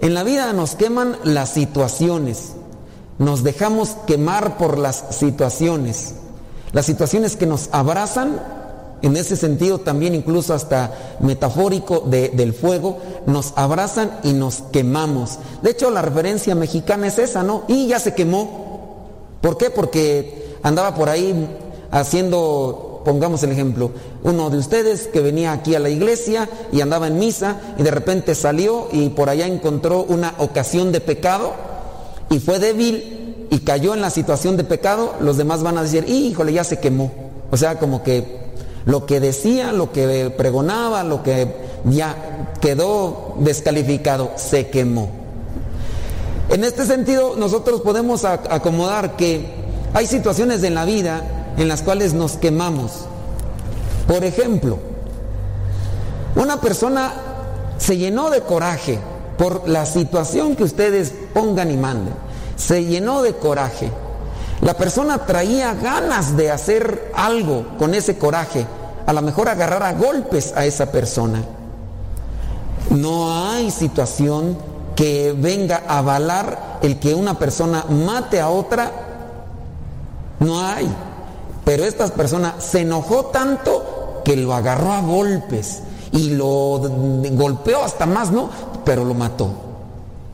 En 0.00 0.14
la 0.14 0.24
vida 0.24 0.52
nos 0.54 0.74
queman 0.74 1.16
las 1.22 1.50
situaciones. 1.50 2.52
Nos 3.18 3.42
dejamos 3.42 3.90
quemar 4.06 4.56
por 4.56 4.78
las 4.78 5.04
situaciones. 5.10 6.14
Las 6.72 6.86
situaciones 6.86 7.36
que 7.36 7.46
nos 7.46 7.68
abrazan 7.72 8.57
en 9.02 9.16
ese 9.16 9.36
sentido 9.36 9.78
también 9.78 10.14
incluso 10.14 10.54
hasta 10.54 11.16
metafórico 11.20 12.00
del 12.00 12.52
fuego, 12.52 12.98
nos 13.26 13.52
abrazan 13.56 14.18
y 14.22 14.32
nos 14.32 14.62
quemamos. 14.72 15.38
De 15.62 15.70
hecho, 15.70 15.90
la 15.90 16.02
referencia 16.02 16.54
mexicana 16.54 17.06
es 17.06 17.18
esa, 17.18 17.42
¿no? 17.42 17.64
Y 17.68 17.86
ya 17.86 18.00
se 18.00 18.14
quemó. 18.14 19.06
¿Por 19.40 19.56
qué? 19.56 19.70
Porque 19.70 20.56
andaba 20.62 20.94
por 20.94 21.08
ahí 21.08 21.48
haciendo, 21.90 23.02
pongamos 23.04 23.42
el 23.44 23.52
ejemplo, 23.52 23.92
uno 24.24 24.50
de 24.50 24.58
ustedes 24.58 25.06
que 25.06 25.20
venía 25.20 25.52
aquí 25.52 25.74
a 25.74 25.80
la 25.80 25.90
iglesia 25.90 26.48
y 26.72 26.80
andaba 26.80 27.06
en 27.06 27.18
misa 27.18 27.60
y 27.78 27.82
de 27.82 27.90
repente 27.90 28.34
salió 28.34 28.88
y 28.92 29.10
por 29.10 29.28
allá 29.28 29.46
encontró 29.46 30.02
una 30.02 30.34
ocasión 30.38 30.92
de 30.92 31.00
pecado 31.00 31.52
y 32.30 32.40
fue 32.40 32.58
débil 32.58 33.46
y 33.50 33.60
cayó 33.60 33.94
en 33.94 34.00
la 34.00 34.10
situación 34.10 34.56
de 34.56 34.64
pecado, 34.64 35.14
los 35.20 35.36
demás 35.36 35.62
van 35.62 35.78
a 35.78 35.82
decir, 35.82 36.04
híjole, 36.08 36.52
ya 36.52 36.64
se 36.64 36.80
quemó. 36.80 37.10
O 37.50 37.56
sea, 37.56 37.78
como 37.78 38.02
que 38.02 38.37
lo 38.88 39.04
que 39.04 39.20
decía, 39.20 39.70
lo 39.70 39.92
que 39.92 40.32
pregonaba, 40.34 41.04
lo 41.04 41.22
que 41.22 41.54
ya 41.84 42.54
quedó 42.58 43.34
descalificado, 43.38 44.30
se 44.36 44.68
quemó. 44.68 45.10
En 46.48 46.64
este 46.64 46.86
sentido, 46.86 47.34
nosotros 47.36 47.82
podemos 47.82 48.24
acomodar 48.24 49.14
que 49.14 49.44
hay 49.92 50.06
situaciones 50.06 50.62
en 50.62 50.74
la 50.74 50.86
vida 50.86 51.52
en 51.58 51.68
las 51.68 51.82
cuales 51.82 52.14
nos 52.14 52.38
quemamos. 52.38 53.04
Por 54.06 54.24
ejemplo, 54.24 54.78
una 56.34 56.58
persona 56.58 57.12
se 57.76 57.98
llenó 57.98 58.30
de 58.30 58.40
coraje 58.40 58.98
por 59.36 59.68
la 59.68 59.84
situación 59.84 60.56
que 60.56 60.64
ustedes 60.64 61.12
pongan 61.34 61.70
y 61.70 61.76
manden. 61.76 62.14
Se 62.56 62.86
llenó 62.86 63.20
de 63.20 63.34
coraje. 63.34 63.90
La 64.62 64.72
persona 64.72 65.26
traía 65.26 65.74
ganas 65.74 66.38
de 66.38 66.50
hacer 66.50 67.12
algo 67.14 67.76
con 67.78 67.94
ese 67.94 68.16
coraje, 68.16 68.66
a 69.08 69.12
lo 69.14 69.22
mejor 69.22 69.48
agarrar 69.48 69.82
a 69.84 69.94
golpes 69.94 70.52
a 70.54 70.66
esa 70.66 70.92
persona. 70.92 71.42
No 72.90 73.48
hay 73.48 73.70
situación 73.70 74.58
que 74.94 75.34
venga 75.34 75.82
a 75.88 76.00
avalar 76.00 76.78
el 76.82 76.98
que 76.98 77.14
una 77.14 77.38
persona 77.38 77.86
mate 77.88 78.38
a 78.38 78.50
otra. 78.50 78.92
No 80.40 80.60
hay. 80.60 80.94
Pero 81.64 81.84
esta 81.84 82.06
persona 82.08 82.56
se 82.58 82.82
enojó 82.82 83.24
tanto 83.32 84.20
que 84.26 84.36
lo 84.36 84.52
agarró 84.52 84.92
a 84.92 85.00
golpes 85.00 85.84
y 86.12 86.34
lo 86.34 86.78
golpeó 87.32 87.82
hasta 87.82 88.04
más, 88.04 88.30
¿no? 88.30 88.50
Pero 88.84 89.06
lo 89.06 89.14
mató. 89.14 89.67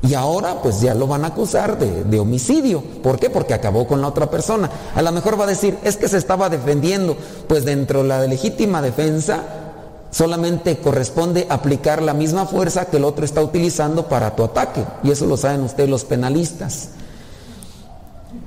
Y 0.06 0.12
ahora 0.12 0.60
pues 0.62 0.80
ya 0.82 0.94
lo 0.94 1.06
van 1.06 1.24
a 1.24 1.28
acusar 1.28 1.78
de, 1.78 2.18
homicidio. 2.20 2.82
¿Por 3.02 3.18
qué? 3.18 3.30
Porque 3.30 3.54
acabó 3.54 3.86
con 3.86 4.02
la 4.02 4.08
otra 4.08 4.30
persona. 4.30 4.70
A 4.94 5.00
lo 5.00 5.12
mejor 5.12 5.40
va 5.40 5.44
a 5.44 5.48
decir, 5.48 5.78
es 5.82 5.96
que 5.96 6.08
se 6.08 6.18
estaba 6.18 6.50
defendiendo. 6.50 7.16
Pues 7.48 7.64
dentro 7.64 8.02
de 8.02 8.08
la 8.08 8.26
legítima 8.26 8.82
defensa 8.82 9.42
solamente 10.10 10.76
corresponde 10.76 11.46
aplicar 11.48 12.02
la 12.02 12.12
misma 12.12 12.46
fuerza 12.46 12.84
que 12.84 12.98
el 12.98 13.04
otro 13.04 13.24
está 13.24 13.40
utilizando 13.40 14.06
para 14.06 14.36
tu 14.36 14.44
ataque. 14.44 14.84
Y 15.02 15.10
eso 15.10 15.24
lo 15.24 15.38
saben 15.38 15.62
ustedes 15.62 15.88
los 15.88 16.04
penalistas. 16.04 16.90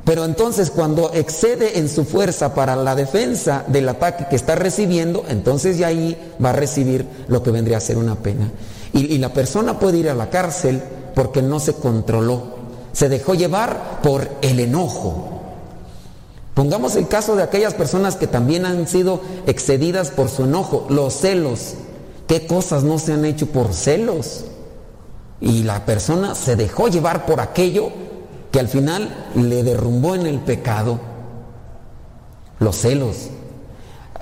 Pero 0.05 0.25
entonces 0.25 0.69
cuando 0.69 1.11
excede 1.13 1.79
en 1.79 1.89
su 1.89 2.05
fuerza 2.05 2.53
para 2.53 2.75
la 2.75 2.93
defensa 2.93 3.63
del 3.67 3.89
ataque 3.89 4.27
que 4.29 4.35
está 4.35 4.55
recibiendo, 4.55 5.25
entonces 5.27 5.79
ya 5.79 5.88
ahí 5.88 6.15
va 6.43 6.51
a 6.51 6.53
recibir 6.53 7.05
lo 7.27 7.41
que 7.41 7.51
vendría 7.51 7.77
a 7.77 7.81
ser 7.81 7.97
una 7.97 8.15
pena. 8.15 8.51
Y 8.93 9.17
la 9.17 9.34
persona 9.34 9.79
puede 9.79 9.97
ir 9.97 10.09
a 10.09 10.15
la 10.15 10.29
cárcel 10.29 10.81
porque 11.18 11.41
no 11.41 11.60
se 11.60 11.73
controló, 11.73 12.44
se 12.94 13.10
dejó 13.10 13.34
llevar 13.34 14.02
por 14.03 14.30
el 14.44 14.60
enojo. 14.60 15.41
Pongamos 16.53 16.95
el 16.95 17.07
caso 17.07 17.35
de 17.35 17.41
aquellas 17.41 17.73
personas 17.73 18.18
que 18.18 18.27
también 18.27 18.68
han 18.68 18.88
sido 18.88 19.22
excedidas 19.48 20.11
por 20.11 20.30
su 20.30 20.44
enojo, 20.44 20.85
los 20.91 21.15
celos. 21.15 21.73
¿Qué 22.27 22.45
cosas 22.45 22.84
no 22.84 22.99
se 22.99 23.14
han 23.14 23.26
hecho 23.26 23.48
por 23.48 23.73
celos? 23.73 24.44
Y 25.41 25.64
la 25.64 25.88
persona 25.88 26.35
se 26.35 26.56
dejó 26.56 26.88
llevar 26.88 27.26
por 27.26 27.41
aquello 27.41 27.89
que 28.52 28.60
al 28.60 28.68
final 28.68 29.31
le 29.34 29.64
derrumbó 29.64 30.14
en 30.14 30.27
el 30.27 30.38
pecado. 30.41 30.99
Los 32.60 32.76
celos. 32.76 33.30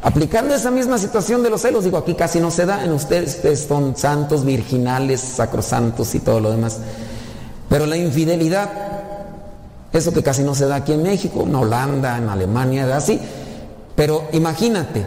Aplicando 0.05 0.53
esa 0.53 0.69
misma 0.69 0.99
situación 0.99 1.41
de 1.41 1.49
los 1.49 1.63
celos, 1.63 1.83
digo, 1.83 1.97
aquí 1.97 2.13
casi 2.13 2.39
no 2.39 2.51
se 2.51 2.67
da, 2.67 2.85
en 2.85 2.91
ustedes, 2.91 3.37
ustedes 3.37 3.65
son 3.67 3.97
santos, 3.97 4.45
virginales, 4.45 5.19
sacrosantos 5.19 6.13
y 6.13 6.19
todo 6.19 6.39
lo 6.39 6.51
demás. 6.51 6.77
Pero 7.69 7.87
la 7.87 7.97
infidelidad, 7.97 8.69
eso 9.91 10.13
que 10.13 10.21
casi 10.21 10.43
no 10.43 10.53
se 10.53 10.67
da 10.67 10.75
aquí 10.75 10.93
en 10.93 11.01
México, 11.01 11.41
en 11.41 11.55
Holanda, 11.55 12.19
en 12.19 12.29
Alemania, 12.29 12.95
así. 12.95 13.19
Pero 13.95 14.27
imagínate, 14.31 15.03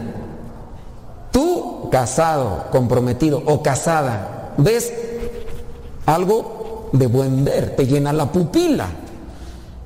tú 1.31 1.87
casado, 1.89 2.65
comprometido 2.69 3.41
o 3.45 3.63
casada, 3.63 4.51
ves 4.57 4.91
algo 6.07 6.89
de 6.91 7.07
buen 7.07 7.45
ver, 7.45 7.73
te 7.77 7.87
llena 7.87 8.11
la 8.11 8.29
pupila. 8.29 8.87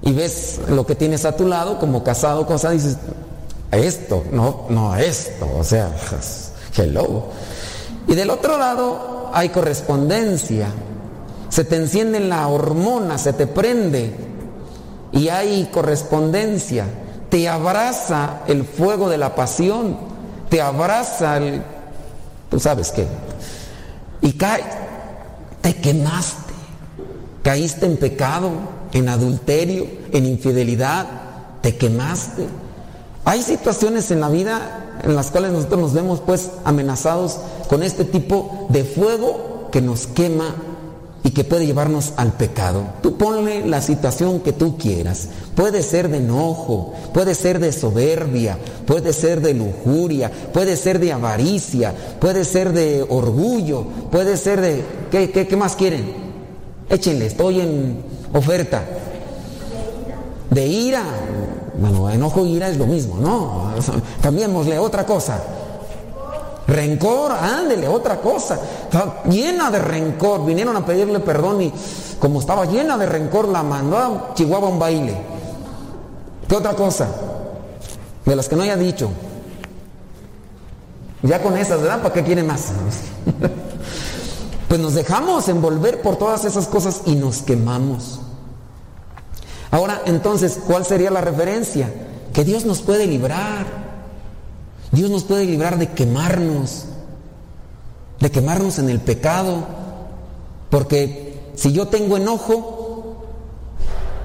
Y 0.01 0.11
ves 0.11 0.59
lo 0.69 0.87
que 0.87 0.95
tienes 0.95 1.23
a 1.25 1.35
tu 1.35 1.47
lado, 1.47 1.77
como 1.77 2.03
casado, 2.03 2.47
cosa, 2.47 2.71
dices, 2.71 2.97
esto, 3.75 4.23
no, 4.31 4.65
no 4.69 4.95
esto, 4.95 5.49
o 5.57 5.63
sea, 5.63 5.91
hello. 6.77 7.25
Y 8.07 8.15
del 8.15 8.29
otro 8.29 8.57
lado 8.57 9.31
hay 9.33 9.49
correspondencia, 9.49 10.67
se 11.49 11.63
te 11.63 11.75
enciende 11.75 12.19
la 12.19 12.47
hormona, 12.47 13.17
se 13.17 13.33
te 13.33 13.47
prende 13.47 14.13
y 15.11 15.29
hay 15.29 15.69
correspondencia, 15.71 16.85
te 17.29 17.47
abraza 17.47 18.41
el 18.47 18.63
fuego 18.63 19.09
de 19.09 19.17
la 19.17 19.35
pasión, 19.35 19.97
te 20.49 20.61
abraza 20.61 21.37
el, 21.37 21.63
tú 22.49 22.59
sabes 22.59 22.91
qué, 22.91 23.07
y 24.21 24.33
cae, 24.33 24.63
te 25.61 25.75
quemaste, 25.75 26.53
caíste 27.41 27.85
en 27.85 27.97
pecado, 27.97 28.51
en 28.93 29.09
adulterio, 29.09 29.87
en 30.11 30.25
infidelidad, 30.25 31.07
te 31.61 31.75
quemaste. 31.75 32.47
Hay 33.25 33.41
situaciones 33.41 34.11
en 34.11 34.19
la 34.19 34.29
vida 34.29 34.99
en 35.03 35.15
las 35.15 35.31
cuales 35.31 35.51
nosotros 35.51 35.79
nos 35.79 35.93
vemos 35.93 36.19
pues 36.19 36.51
amenazados 36.65 37.37
con 37.69 37.83
este 37.83 38.05
tipo 38.05 38.67
de 38.69 38.83
fuego 38.83 39.69
que 39.71 39.81
nos 39.81 40.07
quema 40.07 40.55
y 41.23 41.31
que 41.31 41.45
puede 41.45 41.65
llevarnos 41.65 42.13
al 42.17 42.33
pecado. 42.33 42.83
Tú 43.01 43.17
ponle 43.17 43.65
la 43.65 43.81
situación 43.81 44.41
que 44.41 44.51
tú 44.51 44.77
quieras. 44.77 45.29
Puede 45.55 45.81
ser 45.81 46.09
de 46.09 46.17
enojo, 46.17 46.93
puede 47.13 47.33
ser 47.33 47.59
de 47.59 47.71
soberbia, 47.71 48.57
puede 48.85 49.13
ser 49.13 49.39
de 49.39 49.53
lujuria, 49.53 50.29
puede 50.51 50.75
ser 50.75 50.99
de 50.99 51.13
avaricia, 51.13 51.93
puede 52.19 52.43
ser 52.43 52.73
de 52.73 53.05
orgullo, 53.07 53.85
puede 54.11 54.35
ser 54.35 54.59
de... 54.59 54.83
¿Qué, 55.11 55.31
qué, 55.31 55.47
qué 55.47 55.55
más 55.55 55.75
quieren? 55.75 56.13
Échenle, 56.89 57.27
estoy 57.27 57.61
en 57.61 58.03
oferta. 58.33 58.83
De 60.49 60.67
ira. 60.67 61.03
Bueno, 61.75 62.09
enojo 62.09 62.41
e 62.41 62.49
ira 62.49 62.69
es 62.69 62.77
lo 62.77 62.85
mismo, 62.85 63.17
¿no? 63.19 63.71
Cambiémosle 64.21 64.77
otra 64.77 65.05
cosa. 65.05 65.41
Rencor, 66.67 67.31
ándele, 67.31 67.87
otra 67.87 68.21
cosa. 68.21 68.59
Está 68.83 69.23
llena 69.25 69.69
de 69.71 69.79
rencor. 69.79 70.45
Vinieron 70.45 70.75
a 70.75 70.85
pedirle 70.85 71.19
perdón 71.19 71.61
y 71.61 71.73
como 72.19 72.39
estaba 72.39 72.65
llena 72.65 72.97
de 72.97 73.05
rencor, 73.05 73.47
la 73.47 73.63
mandó 73.63 73.97
a 73.97 74.33
Chihuahua 74.33 74.69
un 74.69 74.79
baile. 74.79 75.17
¿Qué 76.47 76.55
otra 76.55 76.73
cosa? 76.73 77.07
De 78.25 78.35
las 78.35 78.47
que 78.47 78.55
no 78.55 78.63
haya 78.63 78.77
dicho. 78.77 79.09
Ya 81.23 81.41
con 81.41 81.57
esas, 81.57 81.81
¿verdad? 81.81 82.01
¿Para 82.01 82.13
qué 82.13 82.23
quiere 82.23 82.43
más? 82.43 82.67
pues 84.67 84.79
nos 84.79 84.93
dejamos 84.93 85.47
envolver 85.49 86.01
por 86.01 86.17
todas 86.17 86.45
esas 86.45 86.67
cosas 86.67 87.01
y 87.05 87.15
nos 87.15 87.41
quemamos. 87.41 88.19
Ahora, 89.73 90.03
entonces, 90.05 90.59
¿cuál 90.67 90.85
sería 90.85 91.09
la 91.09 91.21
referencia? 91.21 91.91
Que 92.31 92.43
Dios 92.43 92.63
nos 92.63 92.83
puede 92.83 93.07
librar. 93.07 93.65
Dios 94.91 95.09
nos 95.09 95.23
puede 95.23 95.45
librar 95.45 95.79
de 95.79 95.89
quemarnos, 95.89 96.85
de 98.19 98.29
quemarnos 98.29 98.77
en 98.77 98.91
el 98.91 98.99
pecado. 98.99 99.65
Porque 100.69 101.39
si 101.55 101.71
yo 101.71 101.87
tengo 101.87 102.17
enojo, 102.17 103.15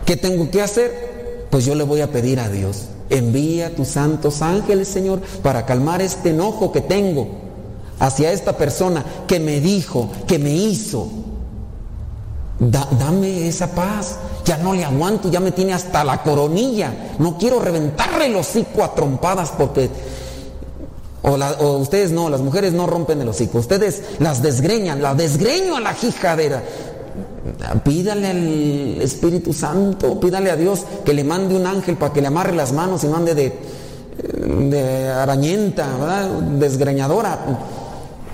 ¿qué 0.05 0.19
tengo 0.19 0.51
que 0.51 0.61
hacer? 0.61 1.47
Pues 1.51 1.65
yo 1.65 1.75
le 1.75 1.85
voy 1.85 2.03
a 2.03 2.13
pedir 2.13 2.41
a 2.41 2.51
Dios, 2.51 2.89
envía 3.09 3.75
tus 3.75 3.89
santos 3.89 4.43
ángeles, 4.43 4.89
Señor, 4.89 5.23
para 5.43 5.65
calmar 5.65 6.03
este 6.03 6.29
enojo 6.29 6.73
que 6.73 6.83
tengo 6.83 7.27
hacia 7.99 8.33
esta 8.33 8.59
persona 8.59 9.03
que 9.27 9.41
me 9.41 9.61
dijo, 9.61 10.11
que 10.27 10.39
me 10.39 10.53
hizo. 10.53 11.09
Da- 12.59 12.89
dame 12.99 13.47
esa 13.49 13.69
paz. 13.69 14.17
Ya 14.45 14.57
no 14.59 14.73
le 14.75 14.85
aguanto, 14.85 15.31
ya 15.31 15.41
me 15.41 15.53
tiene 15.53 15.75
hasta 15.75 16.03
la 16.05 16.23
coronilla. 16.23 17.15
No 17.19 17.37
quiero 17.39 17.61
reventarle 17.61 18.27
el 18.27 18.37
hocico 18.37 18.83
a 18.83 18.95
trompadas 18.95 19.53
porque... 19.57 19.89
O, 21.23 21.33
o 21.33 21.79
ustedes 21.79 22.11
no, 22.13 22.31
las 22.31 22.41
mujeres 22.41 22.73
no 22.73 22.87
rompen 22.87 23.21
el 23.21 23.29
hocico. 23.29 23.59
Ustedes 23.59 24.03
las 24.21 24.41
desgreñan, 24.43 25.03
la 25.03 25.15
desgreño 25.15 25.77
a 25.77 25.81
la 25.81 25.93
jijadera. 25.95 26.63
Pídale 27.85 28.29
al 28.29 29.03
Espíritu 29.03 29.53
Santo, 29.53 30.19
pídale 30.21 30.51
a 30.51 30.57
Dios 30.57 30.85
que 31.05 31.13
le 31.15 31.25
mande 31.25 31.57
un 31.57 31.67
ángel 31.67 31.97
para 31.97 32.13
que 32.13 32.21
le 32.21 32.27
amarre 32.29 32.55
las 32.55 32.73
manos 32.73 33.03
y 33.05 33.09
no 33.09 33.17
ande 33.17 33.35
de, 33.35 33.53
de 34.71 35.09
arañenta, 35.09 35.87
¿verdad? 35.99 36.29
desgreñadora. 36.59 37.39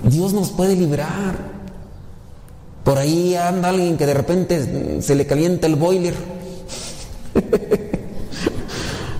Dios 0.03 0.33
nos 0.33 0.49
puede 0.49 0.75
librar. 0.75 1.54
Por 2.85 2.99
ahí 2.99 3.35
anda 3.35 3.69
alguien 3.69 3.97
que 3.97 4.05
de 4.05 4.13
repente 4.13 5.01
se 5.01 5.15
le 5.15 5.25
calienta 5.25 5.65
el 5.65 5.75
boiler. 5.75 6.13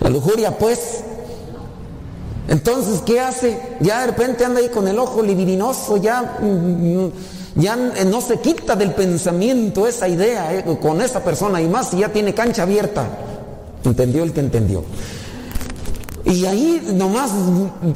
La 0.01 0.09
lujuria, 0.09 0.55
pues. 0.55 1.01
Entonces, 2.47 3.01
¿qué 3.03 3.19
hace? 3.19 3.57
Ya 3.79 4.01
de 4.01 4.07
repente 4.07 4.45
anda 4.45 4.59
ahí 4.59 4.69
con 4.69 4.87
el 4.87 4.99
ojo 4.99 5.23
libidinoso, 5.23 5.97
ya, 5.97 6.37
mm, 6.39 7.07
ya 7.55 7.75
no 7.75 8.21
se 8.21 8.37
quita 8.37 8.75
del 8.75 8.91
pensamiento 8.93 9.87
esa 9.87 10.07
idea 10.07 10.53
eh, 10.53 10.77
con 10.79 11.01
esa 11.01 11.23
persona 11.23 11.59
y 11.59 11.67
más 11.67 11.89
si 11.89 11.97
ya 11.97 12.09
tiene 12.09 12.35
cancha 12.35 12.61
abierta. 12.61 13.07
¿Entendió 13.83 14.23
el 14.23 14.31
que 14.31 14.41
entendió? 14.41 14.83
Y 16.25 16.43
ahí 16.45 16.81
nomás 16.95 17.31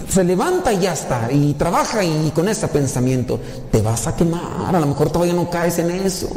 se 0.07 0.23
levanta 0.23 0.72
y 0.72 0.81
ya 0.81 0.93
está, 0.93 1.31
y 1.31 1.53
trabaja 1.56 2.03
y 2.03 2.31
con 2.34 2.47
ese 2.47 2.68
pensamiento, 2.68 3.39
te 3.72 3.81
vas 3.81 4.06
a 4.06 4.15
quemar, 4.15 4.76
a 4.76 4.80
lo 4.80 4.85
mejor 4.85 5.10
todavía 5.10 5.34
no 5.34 5.49
caes 5.49 5.80
en 5.80 5.89
eso. 5.89 6.30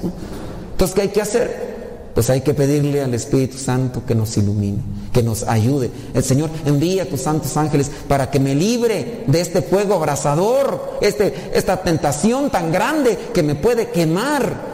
Entonces, 0.70 0.94
¿qué 0.94 1.02
hay 1.02 1.08
que 1.08 1.20
hacer? 1.20 1.72
Pues 2.14 2.30
hay 2.30 2.40
que 2.40 2.54
pedirle 2.54 3.02
al 3.02 3.12
Espíritu 3.12 3.58
Santo 3.58 4.04
que 4.06 4.14
nos 4.14 4.34
ilumine, 4.38 4.78
que 5.12 5.22
nos 5.22 5.42
ayude. 5.42 5.90
El 6.14 6.24
Señor 6.24 6.48
envía 6.64 7.02
a 7.02 7.06
tus 7.06 7.20
santos 7.20 7.56
ángeles 7.58 7.90
para 8.08 8.30
que 8.30 8.40
me 8.40 8.54
libre 8.54 9.24
de 9.26 9.40
este 9.40 9.60
fuego 9.60 9.94
abrasador, 9.94 10.98
este, 11.02 11.50
esta 11.54 11.82
tentación 11.82 12.48
tan 12.48 12.72
grande 12.72 13.18
que 13.34 13.42
me 13.42 13.54
puede 13.54 13.90
quemar. 13.90 14.72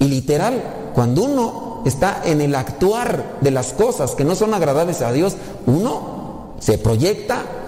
Y 0.00 0.06
literal, 0.06 0.90
cuando 0.92 1.22
uno 1.22 1.82
está 1.84 2.22
en 2.24 2.40
el 2.40 2.54
actuar 2.56 3.38
de 3.40 3.50
las 3.52 3.72
cosas 3.72 4.16
que 4.16 4.24
no 4.24 4.34
son 4.34 4.54
agradables 4.54 5.02
a 5.02 5.12
Dios, 5.12 5.36
uno 5.66 6.21
se 6.62 6.78
proyecta 6.78 7.66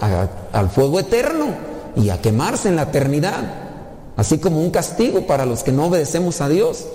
al 0.53 0.71
fuego 0.71 1.01
eterno 1.01 1.47
y 1.97 2.11
a 2.11 2.21
quemarse 2.21 2.69
en 2.69 2.77
la 2.77 2.83
eternidad, 2.85 3.43
así 4.17 4.39
como 4.39 4.61
un 4.61 4.71
castigo 4.71 5.27
para 5.27 5.45
los 5.45 5.65
que 5.65 5.73
no 5.73 5.87
obedecemos 5.87 6.41
a 6.41 6.49
Dios. 6.49 6.87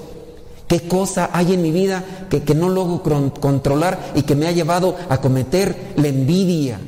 ¿Qué 0.68 0.88
cosa 0.88 1.30
hay 1.34 1.54
en 1.54 1.62
mi 1.62 1.72
vida 1.72 2.04
que, 2.30 2.44
que 2.44 2.56
no 2.56 2.70
logro 2.70 3.02
controlar 3.40 4.12
y 4.16 4.22
que 4.22 4.36
me 4.36 4.48
ha 4.48 4.52
llevado 4.52 4.96
a 5.10 5.20
cometer 5.20 5.94
la 5.98 6.08
envidia? 6.08 6.80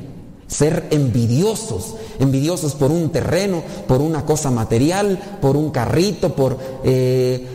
Ser 0.46 0.86
envidiosos, 0.90 1.94
envidiosos 2.18 2.74
por 2.74 2.90
un 2.90 3.10
terreno, 3.10 3.62
por 3.88 4.00
una 4.00 4.24
cosa 4.24 4.50
material, 4.50 5.18
por 5.40 5.56
un 5.56 5.70
carrito, 5.70 6.34
por 6.34 6.58
eh, 6.84 7.46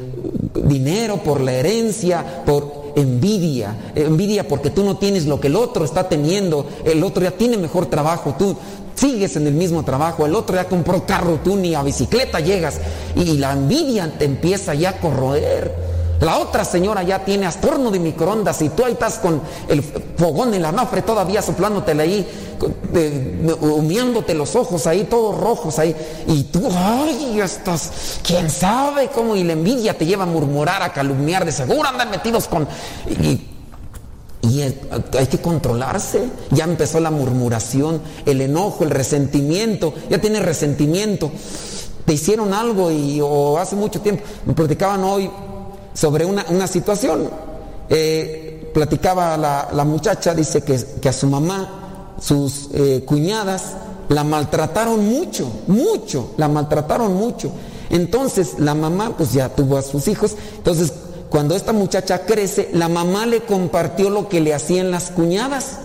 dinero, 0.66 1.18
por 1.18 1.42
la 1.42 1.54
herencia, 1.54 2.44
por 2.46 2.77
envidia. 2.98 3.76
Envidia 3.96 4.48
porque 4.48 4.70
tú 4.70 4.84
no 4.84 4.98
tienes 4.98 5.26
lo 5.26 5.40
que 5.40 5.48
el 5.48 5.56
otro 5.56 5.86
está 5.86 6.10
teniendo, 6.10 6.66
el 6.84 7.04
otro 7.04 7.24
ya 7.24 7.32
tiene 7.32 7.58
mejor 7.58 7.86
trabajo, 7.86 8.36
tú 8.38 8.58
sigues 8.96 9.36
en 9.36 9.48
el 9.48 9.54
mismo 9.54 9.84
trabajo, 9.84 10.26
el 10.26 10.36
otro 10.36 10.56
ya 10.56 10.66
compró 10.66 11.06
carro, 11.06 11.40
tú 11.44 11.56
ni 11.56 11.76
a 11.76 11.84
bicicleta 11.84 12.40
llegas 12.40 12.80
y 13.16 13.38
la 13.38 13.54
envidia 13.54 14.12
te 14.18 14.26
empieza 14.26 14.74
ya 14.74 14.90
a 14.90 15.00
corroer. 15.00 15.87
La 16.22 16.40
otra 16.40 16.66
señora 16.66 17.04
ya 17.04 17.24
tiene 17.24 17.46
hasta 17.46 17.68
horno 17.68 17.92
de 17.92 18.00
microondas 18.00 18.62
y 18.62 18.70
tú 18.70 18.84
ahí 18.84 18.94
estás 18.94 19.20
con 19.20 19.42
el 19.68 19.84
fogón 19.84 20.54
en 20.54 20.64
la 20.64 20.72
nafre 20.72 21.04
todavía 21.04 21.42
soplándotele 21.42 22.04
ahí, 22.04 22.28
eh, 22.94 23.56
humeándote 23.62 24.34
los 24.34 24.56
ojos 24.56 24.88
ahí, 24.88 25.04
todos 25.04 25.40
rojos 25.40 25.78
ahí. 25.78 25.96
Y 26.28 26.44
tú, 26.46 26.68
ay, 26.76 27.40
estás, 27.40 28.20
quién 28.24 28.50
sabe 28.50 29.10
cómo, 29.10 29.36
y 29.36 29.44
la 29.44 29.54
envidia 29.54 29.98
te 29.98 30.06
lleva 30.06 30.24
a 30.24 30.28
murmurar, 30.28 30.82
a 30.82 30.92
calumniar, 30.92 31.46
de 31.46 31.52
seguro 31.52 31.88
andan 31.88 32.10
metidos 32.10 32.48
con... 32.48 32.68
Y, 33.08 33.54
y 34.42 34.62
hay 34.62 35.28
que 35.28 35.40
controlarse. 35.40 36.24
Ya 36.52 36.64
empezó 36.64 37.00
la 37.00 37.12
murmuración, 37.12 38.02
el 38.26 38.42
enojo, 38.42 38.84
el 38.84 38.92
resentimiento. 38.92 39.94
Ya 40.10 40.20
tienes 40.20 40.44
resentimiento. 40.44 41.32
Te 42.06 42.14
hicieron 42.14 42.54
algo 42.54 42.90
y 42.90 43.20
o 43.22 43.58
hace 43.58 43.76
mucho 43.76 44.00
tiempo. 44.00 44.24
Me 44.46 44.54
platicaban 44.54 45.04
hoy 45.04 45.30
sobre 45.98 46.26
una, 46.26 46.46
una 46.50 46.68
situación. 46.68 47.30
Eh, 47.90 48.70
platicaba 48.74 49.38
la, 49.38 49.70
la, 49.74 49.84
muchacha, 49.84 50.36
dice 50.36 50.62
que, 50.62 50.80
que, 51.02 51.10
a 51.10 51.14
su 51.14 51.28
mamá, 51.28 52.16
sus 52.22 52.70
eh, 52.74 53.04
cuñadas, 53.06 53.74
la 54.10 54.24
maltrataron 54.24 55.04
mucho, 55.08 55.50
mucho, 55.68 56.34
la 56.38 56.48
maltrataron 56.48 57.16
mucho. 57.16 57.52
Entonces 57.90 58.60
la 58.60 58.76
mamá 58.76 59.16
pues 59.18 59.34
ya 59.34 59.50
tuvo 59.50 59.78
a 59.78 59.82
sus 59.82 60.08
hijos. 60.08 60.36
Entonces 60.58 60.94
cuando 61.30 61.56
esta 61.56 61.74
muchacha 61.74 62.26
crece, 62.26 62.70
la 62.74 62.90
mamá 62.90 63.26
le 63.26 63.42
compartió 63.42 64.10
lo 64.10 64.30
que 64.30 64.40
le 64.42 64.54
hacían 64.54 64.92
las 64.92 65.10
cuñadas. 65.12 65.80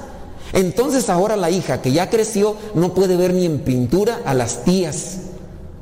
Entonces 0.52 1.08
ahora 1.08 1.36
la 1.36 1.50
hija 1.50 1.80
que 1.80 1.92
ya 1.92 2.10
creció 2.10 2.56
no 2.74 2.92
puede 2.92 3.16
ver 3.16 3.32
ni 3.32 3.46
en 3.46 3.60
pintura 3.60 4.20
a 4.26 4.34
las 4.34 4.64
tías. 4.64 5.21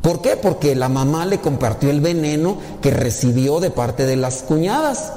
¿Por 0.02 0.22
qué? 0.22 0.36
Porque 0.36 0.74
la 0.74 0.88
mamá 0.88 1.26
le 1.26 1.40
compartió 1.40 1.90
el 1.90 2.00
veneno 2.00 2.56
que 2.80 2.90
recibió 2.90 3.60
de 3.60 3.70
parte 3.70 4.06
de 4.06 4.16
las 4.16 4.42
cuñadas. 4.42 5.12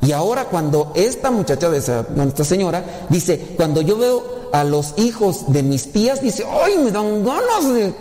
Y 0.00 0.12
ahora 0.12 0.46
cuando 0.46 0.92
esta 0.94 1.30
muchacha 1.30 1.70
esta 1.76 2.44
señora 2.44 3.06
dice, 3.08 3.54
cuando 3.56 3.82
yo 3.82 3.98
veo 3.98 4.22
a 4.52 4.64
los 4.64 4.94
hijos 4.96 5.52
de 5.52 5.62
mis 5.62 5.92
tías, 5.92 6.22
dice, 6.22 6.44
ay, 6.48 6.78
me 6.78 6.90
dan 6.90 7.24
ganas 7.24 7.72
de 7.72 7.94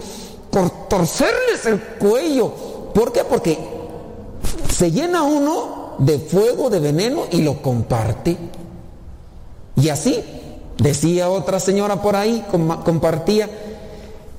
torcerles 0.90 1.66
el 1.66 1.80
cuello. 1.80 2.52
¿Por 2.94 3.12
qué? 3.12 3.24
Porque 3.24 3.58
se 4.74 4.91
llena 4.91 5.24
uno 5.24 5.95
de 5.98 6.18
fuego, 6.18 6.70
de 6.70 6.80
veneno 6.80 7.26
y 7.30 7.41
lo 7.41 7.62
comparte. 7.62 8.38
Y 9.76 9.90
así, 9.90 10.24
decía 10.78 11.30
otra 11.30 11.60
señora 11.60 12.02
por 12.02 12.16
ahí, 12.16 12.44
compartía, 12.84 13.49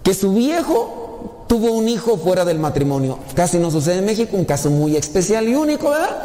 que 0.02 0.14
su 0.14 0.34
viejo 0.34 1.01
tuvo 1.46 1.72
un 1.72 1.88
hijo 1.88 2.16
fuera 2.16 2.44
del 2.44 2.58
matrimonio. 2.58 3.18
Casi 3.34 3.58
no 3.58 3.70
sucede 3.70 3.98
en 3.98 4.06
México, 4.06 4.36
un 4.36 4.44
caso 4.44 4.70
muy 4.70 4.96
especial 4.96 5.48
y 5.48 5.54
único, 5.54 5.90
¿verdad? 5.90 6.16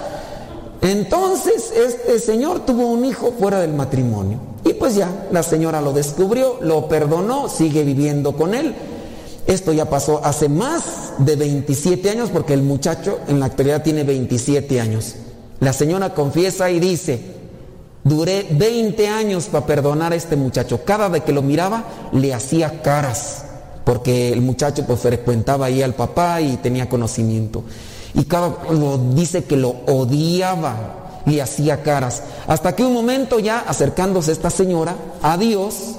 Entonces 0.82 1.74
este 1.76 2.20
señor 2.20 2.66
tuvo 2.66 2.88
un 2.88 3.04
hijo 3.06 3.34
fuera 3.38 3.60
del 3.60 3.74
matrimonio. 3.74 4.40
Y 4.64 4.74
pues 4.74 4.96
ya, 4.96 5.28
la 5.32 5.44
señora 5.44 5.82
lo 5.82 5.94
descubrió, 5.94 6.58
lo 6.62 6.88
perdonó, 6.88 7.50
sigue 7.50 7.84
viviendo 7.84 8.34
con 8.36 8.54
él. 8.54 8.76
Esto 9.48 9.72
ya 9.72 9.90
pasó 9.90 10.22
hace 10.24 10.50
más 10.50 11.14
de 11.20 11.36
27 11.36 12.10
años 12.10 12.30
porque 12.32 12.54
el 12.54 12.64
muchacho 12.64 13.20
en 13.28 13.40
la 13.40 13.46
actualidad 13.48 13.82
tiene 13.82 14.04
27 14.04 14.82
años. 14.82 15.16
La 15.62 15.74
señora 15.74 16.14
confiesa 16.14 16.70
y 16.70 16.80
dice, 16.80 17.20
duré 18.04 18.46
20 18.52 19.08
años 19.08 19.46
para 19.46 19.66
perdonar 19.66 20.12
a 20.12 20.16
este 20.16 20.36
muchacho. 20.36 20.82
Cada 20.86 21.08
vez 21.08 21.24
que 21.24 21.32
lo 21.32 21.42
miraba 21.42 21.86
le 22.12 22.34
hacía 22.34 22.82
caras 22.82 23.47
porque 23.88 24.34
el 24.34 24.42
muchacho 24.42 24.84
pues 24.86 25.00
frecuentaba 25.00 25.68
ahí 25.68 25.82
al 25.82 25.94
papá 25.94 26.42
y 26.42 26.58
tenía 26.58 26.90
conocimiento. 26.90 27.64
Y 28.16 28.26
cada 28.26 28.54
lo 28.70 28.98
dice 28.98 29.46
que 29.46 29.56
lo 29.56 29.70
odiaba, 29.88 31.22
y 31.26 31.40
hacía 31.40 31.84
caras. 31.84 32.22
Hasta 32.48 32.76
que 32.76 32.84
un 32.84 32.94
momento 32.94 33.40
ya 33.40 33.60
acercándose 33.60 34.34
esta 34.34 34.50
señora 34.50 34.94
a 35.22 35.38
Dios, 35.38 35.96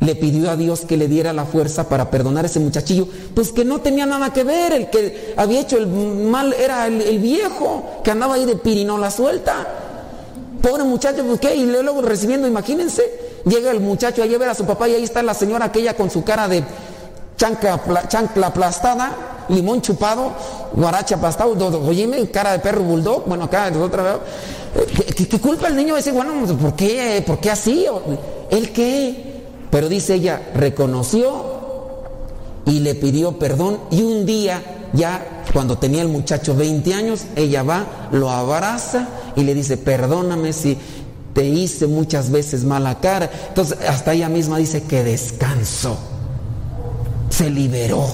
le 0.00 0.14
pidió 0.14 0.50
a 0.50 0.56
Dios 0.56 0.82
que 0.82 0.98
le 0.98 1.08
diera 1.08 1.32
la 1.32 1.46
fuerza 1.46 1.88
para 1.88 2.10
perdonar 2.10 2.44
a 2.44 2.48
ese 2.48 2.60
muchachillo, 2.60 3.08
pues 3.34 3.50
que 3.50 3.64
no 3.64 3.80
tenía 3.80 4.04
nada 4.04 4.34
que 4.34 4.44
ver, 4.44 4.74
el 4.74 4.90
que 4.90 5.32
había 5.38 5.60
hecho 5.60 5.78
el 5.78 5.86
mal 5.86 6.52
era 6.52 6.86
el, 6.86 7.00
el 7.00 7.18
viejo, 7.18 7.82
que 8.04 8.10
andaba 8.10 8.34
ahí 8.34 8.44
de 8.44 8.56
pirinola 8.56 9.10
suelta. 9.10 9.66
Pobre 10.60 10.84
muchacho, 10.84 11.24
pues 11.24 11.40
qué, 11.40 11.56
y 11.56 11.64
luego 11.64 12.02
recibiendo, 12.02 12.46
imagínense, 12.46 13.02
llega 13.46 13.70
el 13.70 13.80
muchacho 13.80 14.22
a 14.22 14.26
ver 14.26 14.48
a 14.50 14.54
su 14.54 14.66
papá 14.66 14.86
y 14.86 14.94
ahí 14.94 15.04
está 15.04 15.22
la 15.22 15.32
señora 15.32 15.66
aquella 15.66 15.94
con 15.94 16.10
su 16.10 16.22
cara 16.24 16.48
de 16.48 16.62
chancla, 17.36 17.80
chancla 18.08 18.48
aplastada, 18.48 19.44
limón 19.48 19.80
chupado, 19.80 20.32
guaracha 20.72 21.16
aplastado, 21.16 21.54
oye, 21.86 22.30
cara 22.30 22.52
de 22.52 22.58
perro 22.58 22.82
bulldog, 22.82 23.24
bueno, 23.26 23.44
acá 23.44 23.70
otra 23.80 24.02
vez. 24.02 24.16
¿Qué, 25.16 25.28
qué, 25.28 25.38
culpa 25.40 25.68
el 25.68 25.76
niño? 25.76 25.96
Dice, 25.96 26.12
bueno, 26.12 26.32
¿por 26.56 26.74
qué, 26.74 27.22
¿por 27.26 27.38
qué 27.38 27.50
así? 27.50 27.86
¿El 28.50 28.72
qué? 28.72 29.44
Pero 29.70 29.88
dice 29.88 30.14
ella, 30.14 30.40
reconoció 30.54 31.56
y 32.66 32.80
le 32.80 32.94
pidió 32.94 33.38
perdón 33.38 33.78
y 33.90 34.02
un 34.02 34.26
día 34.26 34.62
ya 34.92 35.44
cuando 35.52 35.78
tenía 35.78 36.02
el 36.02 36.08
muchacho 36.08 36.54
20 36.54 36.94
años, 36.94 37.24
ella 37.36 37.62
va, 37.62 38.08
lo 38.12 38.30
abraza 38.30 39.08
y 39.36 39.44
le 39.44 39.54
dice, 39.54 39.76
perdóname 39.76 40.52
si 40.52 40.76
te 41.32 41.44
hice 41.44 41.86
muchas 41.86 42.30
veces 42.30 42.64
mala 42.64 42.98
cara. 42.98 43.30
Entonces, 43.48 43.78
hasta 43.88 44.12
ella 44.12 44.28
misma 44.28 44.58
dice 44.58 44.82
que 44.82 45.02
descansó 45.04 45.96
se 47.36 47.50
liberó. 47.50 48.06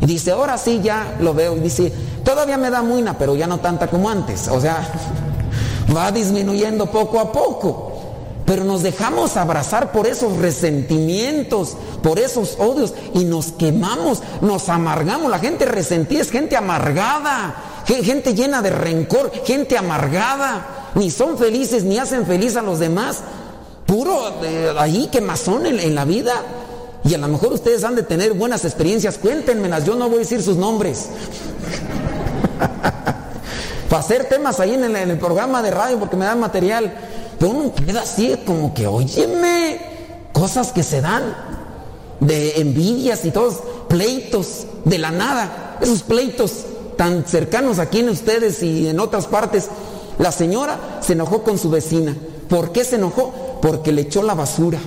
Y 0.00 0.06
dice, 0.06 0.32
ahora 0.32 0.56
sí 0.58 0.80
ya 0.82 1.16
lo 1.20 1.34
veo. 1.34 1.56
Y 1.56 1.60
dice, 1.60 1.92
todavía 2.24 2.56
me 2.56 2.70
da 2.70 2.82
muina, 2.82 3.16
pero 3.18 3.34
ya 3.34 3.46
no 3.46 3.60
tanta 3.60 3.88
como 3.88 4.08
antes. 4.08 4.48
O 4.48 4.60
sea, 4.60 4.86
va 5.96 6.12
disminuyendo 6.12 6.86
poco 6.90 7.18
a 7.18 7.32
poco. 7.32 7.88
Pero 8.44 8.64
nos 8.64 8.82
dejamos 8.82 9.36
abrazar 9.36 9.92
por 9.92 10.06
esos 10.06 10.36
resentimientos, 10.36 11.76
por 12.02 12.18
esos 12.18 12.56
odios 12.58 12.92
y 13.14 13.24
nos 13.24 13.52
quemamos, 13.52 14.22
nos 14.40 14.68
amargamos. 14.68 15.30
La 15.30 15.38
gente 15.38 15.64
resentida 15.64 16.20
es 16.20 16.30
gente 16.30 16.56
amargada, 16.56 17.54
gente 17.86 18.34
llena 18.34 18.60
de 18.60 18.70
rencor, 18.70 19.30
gente 19.44 19.78
amargada. 19.78 20.90
Ni 20.96 21.10
son 21.10 21.38
felices 21.38 21.84
ni 21.84 21.98
hacen 21.98 22.26
feliz 22.26 22.56
a 22.56 22.62
los 22.62 22.80
demás. 22.80 23.20
Puro 23.86 24.32
de 24.42 24.74
ahí 24.76 25.08
quemazón 25.10 25.66
en, 25.66 25.78
en 25.78 25.94
la 25.94 26.04
vida. 26.04 26.32
Y 27.04 27.14
a 27.14 27.18
lo 27.18 27.28
mejor 27.28 27.52
ustedes 27.52 27.84
han 27.84 27.96
de 27.96 28.02
tener 28.02 28.32
buenas 28.32 28.64
experiencias, 28.64 29.18
cuéntenmelas, 29.18 29.84
yo 29.84 29.96
no 29.96 30.08
voy 30.08 30.16
a 30.16 30.20
decir 30.20 30.42
sus 30.42 30.56
nombres. 30.56 31.08
Para 33.88 34.00
hacer 34.00 34.24
temas 34.24 34.60
ahí 34.60 34.74
en 34.74 34.96
el, 34.96 35.18
programa 35.18 35.62
de 35.62 35.70
radio 35.70 35.98
porque 35.98 36.16
me 36.16 36.24
dan 36.24 36.40
material. 36.40 36.94
Pero 37.38 37.52
uno 37.52 37.74
queda 37.74 38.02
así 38.02 38.36
como 38.46 38.72
que, 38.72 38.86
óyeme, 38.86 39.80
cosas 40.32 40.72
que 40.72 40.82
se 40.82 41.00
dan 41.00 41.34
de 42.20 42.60
envidias 42.60 43.24
y 43.24 43.32
todos 43.32 43.58
pleitos 43.88 44.66
de 44.84 44.98
la 44.98 45.10
nada. 45.10 45.76
Esos 45.80 46.02
pleitos 46.02 46.52
tan 46.96 47.24
cercanos 47.26 47.78
aquí 47.78 48.00
en 48.00 48.10
ustedes 48.10 48.62
y 48.62 48.88
en 48.88 49.00
otras 49.00 49.26
partes. 49.26 49.68
La 50.18 50.32
señora 50.32 51.00
se 51.02 51.14
enojó 51.14 51.42
con 51.42 51.58
su 51.58 51.68
vecina. 51.68 52.16
¿Por 52.48 52.72
qué 52.72 52.84
se 52.84 52.96
enojó? 52.96 53.58
Porque 53.60 53.92
le 53.92 54.02
echó 54.02 54.22
la 54.22 54.34
basura. 54.34 54.78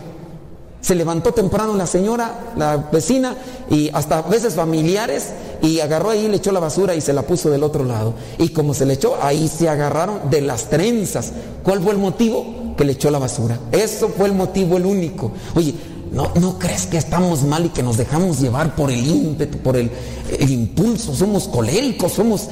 Se 0.86 0.94
levantó 0.94 1.34
temprano 1.34 1.74
la 1.76 1.88
señora, 1.88 2.54
la 2.56 2.78
vecina, 2.78 3.36
y 3.72 3.90
hasta 3.92 4.20
a 4.20 4.22
veces 4.22 4.54
familiares, 4.54 5.32
y 5.64 5.80
agarró 5.80 6.12
ahí, 6.12 6.28
le 6.28 6.38
echó 6.38 6.52
la 6.52 6.60
basura 6.60 6.94
y 6.94 7.02
se 7.02 7.12
la 7.12 7.24
puso 7.24 7.50
del 7.50 7.64
otro 7.64 7.84
lado. 7.84 8.14
Y 8.38 8.50
como 8.50 8.76
se 8.76 8.86
le 8.86 8.94
echó, 8.94 9.18
ahí 9.20 9.48
se 9.48 9.68
agarraron 9.68 10.30
de 10.30 10.42
las 10.42 10.70
trenzas. 10.70 11.32
¿Cuál 11.64 11.82
fue 11.82 11.94
el 11.94 11.98
motivo? 11.98 12.76
Que 12.78 12.86
le 12.86 12.92
echó 12.92 13.10
la 13.10 13.18
basura. 13.18 13.58
Eso 13.72 14.10
fue 14.10 14.28
el 14.28 14.34
motivo, 14.34 14.78
el 14.78 14.86
único. 14.86 15.32
Oye, 15.56 15.74
¿no, 16.12 16.60
crees 16.60 16.86
que 16.86 16.98
estamos 16.98 17.42
mal 17.42 17.66
y 17.66 17.70
que 17.70 17.82
nos 17.82 17.98
dejamos 17.98 18.40
llevar 18.40 18.76
por 18.76 18.92
el 18.92 19.08
ímpetu, 19.08 19.58
por 19.58 19.78
el 19.78 19.90
impulso? 20.38 21.16
Somos 21.16 21.48
coléricos, 21.48 22.12
somos 22.12 22.48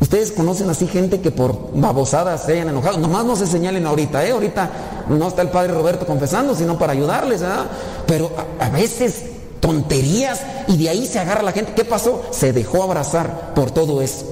Ustedes 0.00 0.30
conocen 0.30 0.70
así 0.70 0.86
gente 0.86 1.20
que 1.20 1.30
por 1.30 1.72
babosadas 1.74 2.44
se 2.44 2.52
hayan 2.52 2.68
enojado. 2.68 2.98
Nomás 2.98 3.24
no 3.24 3.34
se 3.34 3.46
señalen 3.46 3.84
ahorita, 3.86 4.24
¿eh? 4.24 4.30
Ahorita 4.30 4.70
no 5.08 5.26
está 5.26 5.42
el 5.42 5.50
padre 5.50 5.74
Roberto 5.74 6.06
confesando, 6.06 6.54
sino 6.54 6.78
para 6.78 6.92
ayudarles, 6.92 7.40
¿verdad? 7.40 7.66
Pero 8.06 8.30
a, 8.60 8.66
a, 8.66 8.70
veces 8.70 9.24
tonterías 9.58 10.40
y 10.68 10.76
de 10.76 10.88
ahí 10.88 11.06
se 11.06 11.18
agarra 11.18 11.42
la 11.42 11.52
gente. 11.52 11.72
¿Qué 11.74 11.84
pasó? 11.84 12.22
Se 12.30 12.52
dejó 12.52 12.84
abrazar 12.84 13.54
por 13.54 13.72
todo 13.72 14.00
eso. 14.00 14.24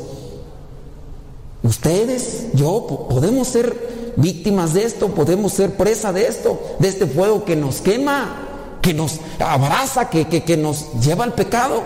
Ustedes, 1.65 2.47
yo, 2.55 2.87
podemos 3.11 3.49
ser 3.49 4.15
víctimas 4.17 4.73
de 4.73 4.85
esto, 4.85 5.09
podemos 5.09 5.53
ser 5.53 5.77
presa 5.77 6.13
de 6.13 6.29
esto, 6.29 6.61
de 6.79 6.89
este 6.89 7.07
fuego 7.07 7.45
que 7.45 7.57
nos 7.57 7.81
quema, 7.81 8.47
que 8.81 8.95
nos 8.95 9.19
abraza, 9.41 10.11
que, 10.11 10.29
que, 10.29 10.45
que 10.45 10.57
nos 10.57 10.93
lleva 11.01 11.25
al 11.25 11.35
pecado. 11.35 11.83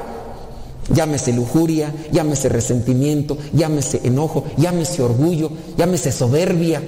Llámese 0.92 1.32
lujuria, 1.32 1.94
llámese 2.12 2.48
resentimiento, 2.48 3.38
llámese 3.52 4.00
enojo, 4.04 4.44
llámese 4.56 5.02
orgullo, 5.02 5.50
llámese 5.76 6.10
soberbia. 6.12 6.82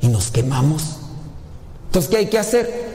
Y 0.00 0.08
nos 0.08 0.30
quemamos. 0.30 0.96
Entonces, 1.86 2.10
¿qué 2.10 2.16
hay 2.16 2.26
que 2.26 2.38
hacer? 2.38 2.90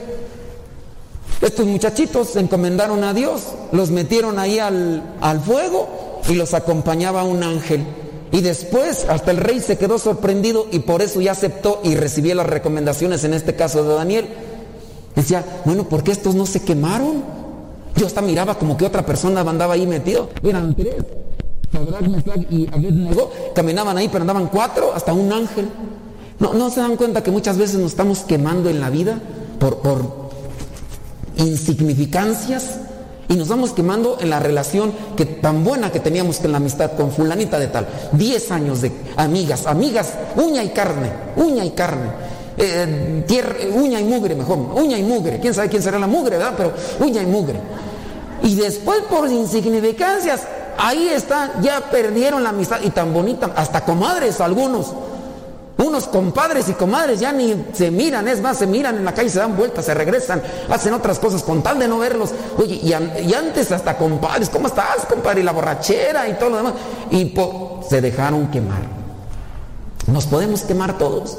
Estos 1.40 1.66
muchachitos 1.66 2.30
se 2.30 2.40
encomendaron 2.40 3.04
a 3.04 3.14
Dios, 3.14 3.42
los 3.72 3.90
metieron 3.90 4.38
ahí 4.38 4.58
al, 4.58 5.16
al 5.20 5.40
fuego 5.40 6.20
y 6.28 6.34
los 6.34 6.54
acompañaba 6.54 7.22
un 7.24 7.42
ángel. 7.42 7.86
Y 8.32 8.40
después 8.40 9.06
hasta 9.08 9.30
el 9.30 9.36
rey 9.36 9.60
se 9.60 9.78
quedó 9.78 9.98
sorprendido 9.98 10.66
y 10.72 10.80
por 10.80 11.02
eso 11.02 11.20
ya 11.20 11.32
aceptó 11.32 11.80
y 11.84 11.94
recibió 11.94 12.34
las 12.34 12.46
recomendaciones, 12.46 13.24
en 13.24 13.34
este 13.34 13.54
caso 13.54 13.84
de 13.84 13.94
Daniel. 13.94 14.28
Decía, 15.14 15.44
bueno, 15.64 15.88
¿por 15.88 16.02
qué 16.02 16.12
estos 16.12 16.34
no 16.34 16.44
se 16.46 16.60
quemaron? 16.60 17.24
Yo 17.96 18.06
hasta 18.06 18.20
miraba 18.20 18.56
como 18.56 18.76
que 18.76 18.84
otra 18.84 19.04
persona 19.04 19.40
andaba 19.40 19.74
ahí 19.74 19.86
metido. 19.86 20.28
Eran 20.42 20.74
tres. 20.74 20.96
Sadrach, 21.72 22.02
Mesach 22.02 22.52
y 22.52 22.68
Abednego. 22.72 23.30
Caminaban 23.54 23.96
ahí, 23.96 24.08
pero 24.08 24.22
andaban 24.22 24.48
cuatro, 24.48 24.92
hasta 24.94 25.12
un 25.12 25.32
ángel. 25.32 25.68
¿No, 26.38 26.52
¿No 26.52 26.70
se 26.70 26.80
dan 26.80 26.96
cuenta 26.96 27.22
que 27.22 27.30
muchas 27.30 27.56
veces 27.56 27.76
nos 27.78 27.92
estamos 27.92 28.20
quemando 28.20 28.68
en 28.68 28.80
la 28.80 28.90
vida 28.90 29.18
por, 29.58 29.78
por 29.78 30.30
insignificancias? 31.36 32.80
Y 33.28 33.34
nos 33.34 33.48
vamos 33.48 33.72
quemando 33.72 34.18
en 34.20 34.30
la 34.30 34.38
relación 34.38 34.92
que 35.16 35.24
tan 35.24 35.64
buena 35.64 35.90
que 35.90 35.98
teníamos 35.98 36.40
en 36.44 36.52
la 36.52 36.58
amistad 36.58 36.92
con 36.92 37.10
fulanita 37.10 37.58
de 37.58 37.66
tal. 37.66 37.86
Diez 38.12 38.52
años 38.52 38.82
de 38.82 38.92
amigas, 39.16 39.66
amigas, 39.66 40.12
uña 40.36 40.62
y 40.62 40.68
carne, 40.68 41.10
uña 41.36 41.64
y 41.64 41.70
carne. 41.70 42.10
Eh, 42.58 43.24
tierra, 43.26 43.54
uña 43.74 44.00
y 44.00 44.04
mugre 44.04 44.34
mejor, 44.34 44.58
uña 44.74 44.98
y 44.98 45.02
mugre. 45.02 45.38
¿Quién 45.40 45.52
sabe 45.52 45.68
quién 45.68 45.82
será 45.82 45.98
la 45.98 46.06
mugre, 46.06 46.38
verdad? 46.38 46.54
Pero 46.56 46.72
uña 47.00 47.22
y 47.22 47.26
mugre. 47.26 47.60
Y 48.42 48.54
después 48.54 49.00
por 49.10 49.30
insignificancias, 49.30 50.42
ahí 50.78 51.08
está, 51.08 51.60
ya 51.60 51.80
perdieron 51.90 52.42
la 52.42 52.50
amistad. 52.50 52.78
Y 52.82 52.90
tan 52.90 53.12
bonita, 53.12 53.52
hasta 53.56 53.84
comadres 53.84 54.40
algunos. 54.40 54.92
Unos 55.78 56.06
compadres 56.06 56.70
y 56.70 56.72
comadres 56.72 57.20
ya 57.20 57.32
ni 57.32 57.66
se 57.74 57.90
miran, 57.90 58.26
es 58.28 58.40
más, 58.40 58.56
se 58.56 58.66
miran 58.66 58.96
en 58.96 59.04
la 59.04 59.12
calle, 59.12 59.28
se 59.28 59.38
dan 59.38 59.54
vueltas, 59.58 59.84
se 59.84 59.92
regresan, 59.92 60.42
hacen 60.70 60.94
otras 60.94 61.18
cosas 61.18 61.42
con 61.42 61.62
tal 61.62 61.78
de 61.78 61.86
no 61.86 61.98
verlos. 61.98 62.30
Oye, 62.56 62.80
y, 62.82 62.88
y 62.88 63.34
antes 63.34 63.70
hasta 63.70 63.98
compadres, 63.98 64.48
¿cómo 64.48 64.68
estás, 64.68 65.04
compadre? 65.06 65.40
Y 65.40 65.44
la 65.44 65.52
borrachera 65.52 66.26
y 66.28 66.34
todo 66.34 66.50
lo 66.50 66.56
demás. 66.56 66.72
Y 67.10 67.34
se 67.90 68.00
dejaron 68.00 68.46
quemar. 68.50 68.80
Nos 70.06 70.24
podemos 70.24 70.62
quemar 70.62 70.96
todos. 70.96 71.36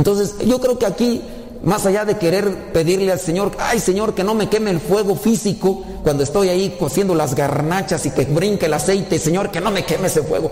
Entonces, 0.00 0.34
yo 0.46 0.58
creo 0.58 0.78
que 0.78 0.86
aquí, 0.86 1.20
más 1.62 1.84
allá 1.84 2.06
de 2.06 2.16
querer 2.16 2.72
pedirle 2.72 3.12
al 3.12 3.20
Señor, 3.20 3.52
ay 3.58 3.78
Señor, 3.80 4.14
que 4.14 4.24
no 4.24 4.34
me 4.34 4.48
queme 4.48 4.70
el 4.70 4.80
fuego 4.80 5.14
físico 5.14 5.84
cuando 6.02 6.22
estoy 6.22 6.48
ahí 6.48 6.74
cociendo 6.80 7.14
las 7.14 7.34
garnachas 7.34 8.06
y 8.06 8.10
que 8.10 8.24
brinque 8.24 8.64
el 8.64 8.72
aceite, 8.72 9.18
Señor, 9.18 9.50
que 9.50 9.60
no 9.60 9.70
me 9.70 9.84
queme 9.84 10.06
ese 10.06 10.22
fuego. 10.22 10.50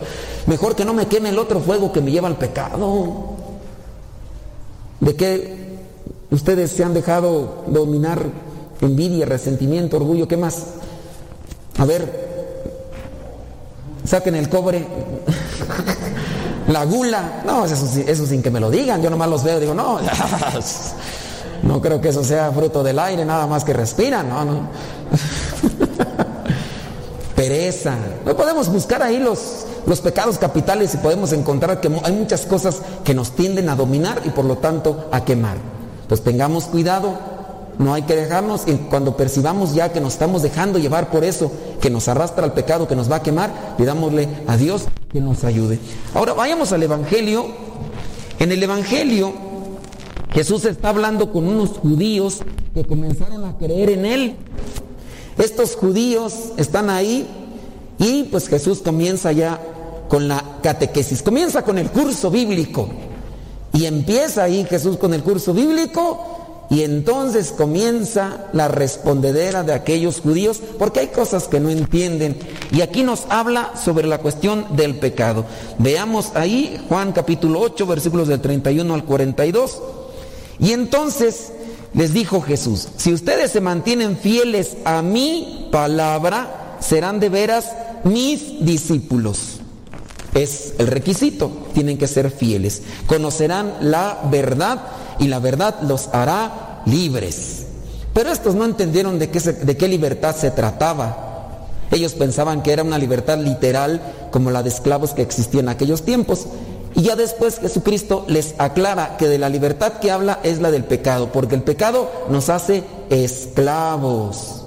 Mejor 0.49 0.77
que 0.77 0.85
no 0.85 0.93
me 0.93 1.07
queme 1.07 1.31
el 1.31 1.39
otro 1.39 1.61
fuego 1.61 1.91
que 1.91 2.03
me 2.03 2.11
lleva 2.11 2.29
al 2.29 2.37
pecado. 2.37 3.37
¿De 5.01 5.17
qué 5.17 5.79
ustedes 6.31 6.71
se 6.71 6.85
han 6.85 6.93
dejado 6.93 7.65
dominar 7.69 8.27
envidia, 8.83 9.25
resentimiento, 9.25 9.97
orgullo? 9.97 10.29
¿Qué 10.29 10.37
más? 10.37 10.63
A 11.79 11.87
ver, 11.87 12.05
saquen 14.05 14.35
el 14.35 14.51
cobre. 14.51 14.85
La 16.69 16.85
gula, 16.85 17.43
no, 17.47 17.65
eso, 17.65 17.75
eso 18.07 18.27
sin 18.27 18.43
que 18.43 18.51
me 18.51 18.61
lo 18.61 18.71
digan, 18.71 19.01
yo 19.01 19.09
nomás 19.09 19.29
los 19.29 19.43
veo 19.43 19.59
digo, 19.59 19.73
no, 19.75 19.99
no 21.63 21.81
creo 21.81 22.01
que 22.01 22.11
eso 22.11 22.23
sea 22.23 22.53
fruto 22.53 22.83
del 22.83 22.99
aire, 22.99 23.25
nada 23.25 23.47
más 23.47 23.65
que 23.65 23.73
respiran, 23.73 24.29
no, 24.29 24.45
no. 24.45 24.61
Pereza, 27.35 27.95
no 28.27 28.37
podemos 28.37 28.69
buscar 28.69 29.03
ahí 29.03 29.19
los, 29.19 29.65
los 29.87 30.01
pecados 30.01 30.39
capitales 30.39 30.93
y 30.95 30.99
podemos 30.99 31.33
encontrar 31.33 31.81
que 31.81 31.89
hay 32.05 32.13
muchas 32.13 32.43
cosas 32.43 32.83
que 33.03 33.15
nos 33.15 33.31
tienden 33.31 33.71
a 33.71 33.77
dominar 33.77 34.21
y 34.25 34.31
por 34.31 34.45
lo 34.45 34.59
tanto 34.59 35.09
a 35.11 35.25
quemar. 35.25 35.57
Pues 36.07 36.23
tengamos 36.23 36.65
cuidado, 36.65 37.15
no 37.79 37.95
hay 37.95 38.03
que 38.03 38.17
dejarnos 38.17 38.63
y 38.67 38.75
cuando 38.75 39.17
percibamos 39.17 39.75
ya 39.75 39.93
que 39.93 40.01
nos 40.01 40.15
estamos 40.15 40.43
dejando 40.43 40.79
llevar 40.79 41.11
por 41.11 41.25
eso, 41.25 41.51
que 41.81 41.91
nos 41.91 42.09
arrastra 42.09 42.45
al 42.45 42.53
pecado, 42.53 42.89
que 42.89 42.97
nos 42.97 43.11
va 43.11 43.17
a 43.17 43.23
quemar, 43.23 43.77
pidámosle 43.77 44.29
a 44.47 44.57
Dios 44.57 44.87
que 45.13 45.21
nos 45.21 45.45
ayude. 45.45 45.79
Ahora 46.15 46.35
vayamos 46.35 46.73
al 46.73 46.83
Evangelio. 46.83 47.47
En 48.41 48.53
el 48.53 48.63
Evangelio 48.63 49.33
Jesús 50.33 50.65
está 50.65 50.91
hablando 50.91 51.33
con 51.33 51.47
unos 51.47 51.71
judíos 51.79 52.41
que 52.75 52.85
comenzaron 52.85 53.45
a 53.45 53.57
creer 53.57 53.91
en 53.91 54.07
Él. 54.07 54.37
Estos 55.39 55.77
judíos 55.77 56.53
están 56.57 56.91
ahí 56.91 57.27
y 57.99 58.25
pues 58.25 58.49
Jesús 58.49 58.81
comienza 58.81 59.33
ya 59.33 59.61
con 60.09 60.29
la 60.29 60.43
catequesis, 60.63 61.23
comienza 61.23 61.63
con 61.63 61.79
el 61.79 61.91
curso 61.91 62.31
bíblico 62.31 62.89
y 63.73 63.87
empieza 63.87 64.45
ahí 64.45 64.65
Jesús 64.65 64.97
con 64.97 65.15
el 65.15 65.23
curso 65.23 65.53
bíblico 65.53 66.38
y 66.71 66.83
entonces 66.83 67.53
comienza 67.57 68.49
la 68.53 68.69
respondedera 68.69 69.63
de 69.63 69.73
aquellos 69.73 70.21
judíos 70.21 70.61
porque 70.79 71.01
hay 71.01 71.07
cosas 71.09 71.49
que 71.49 71.61
no 71.61 71.71
entienden 71.71 72.37
y 72.71 72.83
aquí 72.83 73.03
nos 73.03 73.25
habla 73.31 73.73
sobre 73.83 74.07
la 74.07 74.19
cuestión 74.19 74.67
del 74.77 74.97
pecado. 74.97 75.47
Veamos 75.79 76.33
ahí 76.35 76.79
Juan 76.89 77.13
capítulo 77.13 77.61
8 77.61 77.87
versículos 77.87 78.29
del 78.29 78.41
31 78.41 78.93
al 78.93 79.05
42. 79.05 79.81
Y 80.59 80.73
entonces 80.73 81.53
les 81.95 82.13
dijo 82.13 82.43
Jesús, 82.43 82.89
si 82.97 83.15
ustedes 83.15 83.51
se 83.51 83.63
mantienen 83.63 84.19
fieles 84.19 84.77
a 84.85 85.01
mi 85.01 85.69
palabra, 85.73 86.77
serán 86.81 87.19
de 87.19 87.31
veras 87.31 87.73
mis 88.05 88.65
discípulos. 88.65 89.61
Es 90.35 90.75
el 90.79 90.89
requisito, 90.89 91.51
tienen 91.73 91.97
que 91.97 92.07
ser 92.07 92.31
fieles. 92.31 92.83
Conocerán 93.07 93.73
la 93.81 94.21
verdad 94.31 94.81
y 95.19 95.29
la 95.29 95.39
verdad 95.39 95.77
los 95.83 96.09
hará 96.13 96.83
libres. 96.87 97.65
Pero 98.15 98.31
estos 98.31 98.55
no 98.55 98.65
entendieron 98.65 99.19
de 99.19 99.31
qué, 99.31 99.41
se- 99.41 99.53
de 99.53 99.77
qué 99.77 99.89
libertad 99.89 100.35
se 100.37 100.51
trataba. 100.51 101.25
Ellos 101.91 102.13
pensaban 102.15 102.63
que 102.63 102.73
era 102.73 102.83
una 102.83 102.99
libertad 102.99 103.39
literal 103.39 104.01
como 104.31 104.51
la 104.51 104.63
de 104.63 104.69
esclavos 104.69 105.13
que 105.15 105.23
existía 105.23 105.61
en 105.61 105.69
aquellos 105.69 106.03
tiempos. 106.03 106.47
Y 106.95 107.03
ya 107.03 107.17
después 107.17 107.59
Jesucristo 107.61 108.25
les 108.29 108.55
aclara 108.59 109.17
que 109.19 109.29
de 109.29 109.39
la 109.39 109.49
libertad 109.49 109.95
que 109.95 110.11
habla 110.11 110.41
es 110.43 110.61
la 110.61 110.71
del 110.71 110.85
pecado, 110.85 111.31
porque 111.33 111.55
el 111.55 111.63
pecado 111.63 112.11
nos 112.29 112.49
hace 112.49 112.83
esclavos. 113.09 114.65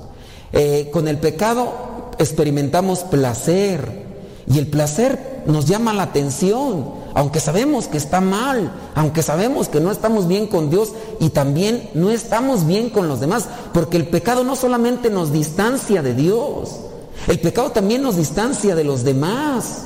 Eh, 0.53 0.89
con 0.91 1.07
el 1.07 1.17
pecado 1.17 2.09
experimentamos 2.19 2.99
placer 2.99 4.03
y 4.47 4.59
el 4.59 4.67
placer 4.67 5.41
nos 5.45 5.65
llama 5.65 5.93
la 5.93 6.03
atención, 6.03 6.85
aunque 7.13 7.39
sabemos 7.39 7.87
que 7.87 7.97
está 7.97 8.21
mal, 8.21 8.71
aunque 8.95 9.23
sabemos 9.23 9.67
que 9.67 9.79
no 9.79 9.91
estamos 9.91 10.27
bien 10.27 10.47
con 10.47 10.69
Dios 10.69 10.93
y 11.19 11.29
también 11.29 11.89
no 11.93 12.11
estamos 12.11 12.65
bien 12.65 12.89
con 12.89 13.07
los 13.07 13.19
demás, 13.19 13.47
porque 13.73 13.97
el 13.97 14.07
pecado 14.07 14.43
no 14.43 14.55
solamente 14.55 15.09
nos 15.09 15.31
distancia 15.31 16.01
de 16.01 16.13
Dios, 16.13 16.77
el 17.27 17.39
pecado 17.39 17.71
también 17.71 18.01
nos 18.01 18.15
distancia 18.15 18.75
de 18.75 18.83
los 18.83 19.03
demás. 19.03 19.83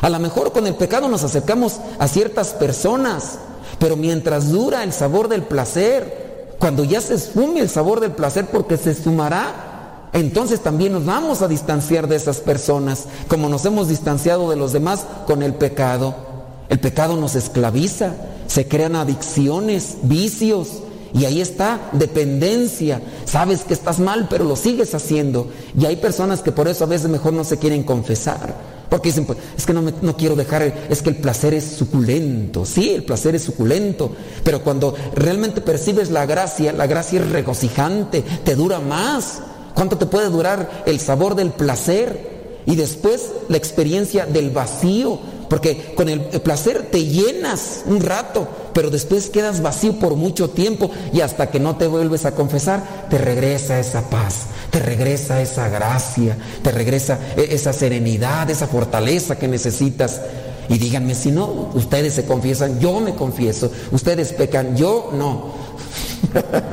A 0.00 0.08
lo 0.08 0.18
mejor 0.20 0.52
con 0.52 0.66
el 0.66 0.74
pecado 0.74 1.08
nos 1.08 1.24
acercamos 1.24 1.80
a 1.98 2.06
ciertas 2.06 2.50
personas, 2.50 3.38
pero 3.78 3.96
mientras 3.96 4.50
dura 4.50 4.84
el 4.84 4.92
sabor 4.92 5.28
del 5.28 5.42
placer, 5.42 6.56
cuando 6.58 6.84
ya 6.84 7.00
se 7.00 7.14
esfume 7.14 7.60
el 7.60 7.68
sabor 7.68 8.00
del 8.00 8.12
placer 8.12 8.46
porque 8.46 8.76
se 8.76 8.92
esfumará, 8.92 10.08
entonces 10.12 10.60
también 10.60 10.92
nos 10.92 11.04
vamos 11.04 11.42
a 11.42 11.48
distanciar 11.48 12.08
de 12.08 12.16
esas 12.16 12.38
personas, 12.38 13.04
como 13.28 13.48
nos 13.48 13.64
hemos 13.64 13.88
distanciado 13.88 14.48
de 14.50 14.56
los 14.56 14.72
demás 14.72 15.04
con 15.26 15.42
el 15.42 15.54
pecado. 15.54 16.27
El 16.68 16.80
pecado 16.80 17.16
nos 17.16 17.34
esclaviza, 17.34 18.12
se 18.46 18.66
crean 18.68 18.96
adicciones, 18.96 19.96
vicios, 20.02 20.68
y 21.14 21.24
ahí 21.24 21.40
está, 21.40 21.88
dependencia. 21.92 23.00
Sabes 23.24 23.60
que 23.64 23.72
estás 23.74 23.98
mal, 23.98 24.26
pero 24.28 24.44
lo 24.44 24.56
sigues 24.56 24.94
haciendo. 24.94 25.48
Y 25.78 25.86
hay 25.86 25.96
personas 25.96 26.42
que 26.42 26.52
por 26.52 26.68
eso 26.68 26.84
a 26.84 26.88
veces 26.88 27.08
mejor 27.08 27.32
no 27.32 27.44
se 27.44 27.56
quieren 27.58 27.82
confesar. 27.84 28.54
Porque 28.90 29.08
dicen, 29.10 29.24
pues, 29.26 29.38
es 29.56 29.64
que 29.66 29.72
no, 29.72 29.82
me- 29.82 29.94
no 30.02 30.16
quiero 30.16 30.34
dejar, 30.36 30.62
es 30.88 31.02
que 31.02 31.10
el 31.10 31.16
placer 31.16 31.54
es 31.54 31.64
suculento. 31.64 32.64
Sí, 32.66 32.90
el 32.90 33.04
placer 33.04 33.34
es 33.34 33.42
suculento. 33.42 34.12
Pero 34.44 34.62
cuando 34.62 34.94
realmente 35.14 35.60
percibes 35.62 36.10
la 36.10 36.26
gracia, 36.26 36.72
la 36.72 36.86
gracia 36.86 37.20
es 37.20 37.30
regocijante, 37.30 38.22
te 38.44 38.54
dura 38.54 38.78
más. 38.80 39.40
¿Cuánto 39.74 39.96
te 39.98 40.06
puede 40.06 40.28
durar 40.30 40.82
el 40.86 41.00
sabor 41.00 41.34
del 41.34 41.50
placer? 41.50 42.60
Y 42.66 42.76
después 42.76 43.30
la 43.48 43.56
experiencia 43.56 44.26
del 44.26 44.50
vacío, 44.50 45.18
porque 45.48 45.94
con 45.94 46.08
el 46.08 46.20
placer 46.20 46.88
te 46.90 47.04
llenas 47.04 47.82
un 47.86 48.00
rato, 48.00 48.48
pero 48.74 48.90
después 48.90 49.30
quedas 49.30 49.62
vacío 49.62 49.98
por 49.98 50.14
mucho 50.16 50.50
tiempo 50.50 50.90
y 51.12 51.20
hasta 51.20 51.50
que 51.50 51.60
no 51.60 51.76
te 51.76 51.86
vuelves 51.86 52.24
a 52.26 52.32
confesar, 52.34 53.06
te 53.10 53.18
regresa 53.18 53.80
esa 53.80 54.08
paz, 54.10 54.46
te 54.70 54.80
regresa 54.80 55.40
esa 55.40 55.68
gracia, 55.68 56.36
te 56.62 56.70
regresa 56.70 57.18
e- 57.36 57.48
esa 57.54 57.72
serenidad, 57.72 58.48
esa 58.50 58.66
fortaleza 58.66 59.38
que 59.38 59.48
necesitas. 59.48 60.20
Y 60.68 60.76
díganme, 60.76 61.14
si 61.14 61.30
no, 61.30 61.70
ustedes 61.72 62.12
se 62.12 62.26
confiesan, 62.26 62.78
yo 62.78 63.00
me 63.00 63.14
confieso, 63.14 63.70
ustedes 63.90 64.34
pecan, 64.34 64.76
yo 64.76 65.10
no. 65.14 65.54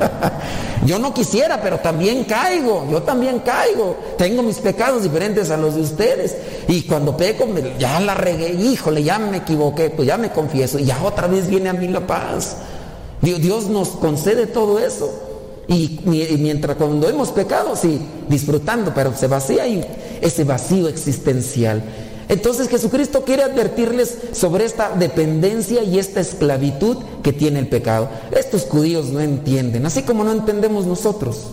yo 0.86 0.98
no 0.98 1.12
quisiera, 1.14 1.60
pero 1.60 1.78
también 1.78 2.24
caigo, 2.24 2.86
yo 2.90 3.02
también 3.02 3.40
caigo. 3.40 3.96
Tengo 4.18 4.42
mis 4.42 4.58
pecados 4.58 5.02
diferentes 5.02 5.50
a 5.50 5.56
los 5.56 5.74
de 5.74 5.82
ustedes. 5.82 6.36
Y 6.68 6.82
cuando 6.82 7.16
peco, 7.16 7.46
ya 7.78 8.00
la 8.00 8.14
regué, 8.14 8.52
híjole, 8.52 9.02
ya 9.02 9.18
me 9.18 9.38
equivoqué, 9.38 9.90
pues 9.90 10.08
ya 10.08 10.16
me 10.16 10.30
confieso. 10.30 10.78
Y 10.78 10.84
ya 10.84 11.02
otra 11.02 11.26
vez 11.26 11.48
viene 11.48 11.68
a 11.68 11.72
mí 11.72 11.88
la 11.88 12.06
paz. 12.06 12.56
Dios, 13.20 13.66
nos 13.66 13.88
concede 13.90 14.46
todo 14.46 14.78
eso. 14.78 15.10
Y, 15.68 16.00
y 16.04 16.36
mientras 16.38 16.76
cuando 16.76 17.08
hemos 17.08 17.30
pecado, 17.30 17.74
sí, 17.74 18.00
disfrutando, 18.28 18.92
pero 18.94 19.12
se 19.16 19.26
vacía 19.26 19.64
ahí 19.64 19.84
ese 20.20 20.44
vacío 20.44 20.88
existencial. 20.88 21.82
Entonces 22.28 22.68
Jesucristo 22.68 23.24
quiere 23.24 23.44
advertirles 23.44 24.16
sobre 24.32 24.64
esta 24.64 24.90
dependencia 24.90 25.82
y 25.84 25.98
esta 25.98 26.20
esclavitud 26.20 26.96
que 27.22 27.32
tiene 27.32 27.60
el 27.60 27.68
pecado. 27.68 28.08
Estos 28.32 28.64
judíos 28.64 29.06
no 29.06 29.20
entienden, 29.20 29.86
así 29.86 30.02
como 30.02 30.24
no 30.24 30.32
entendemos 30.32 30.86
nosotros. 30.86 31.46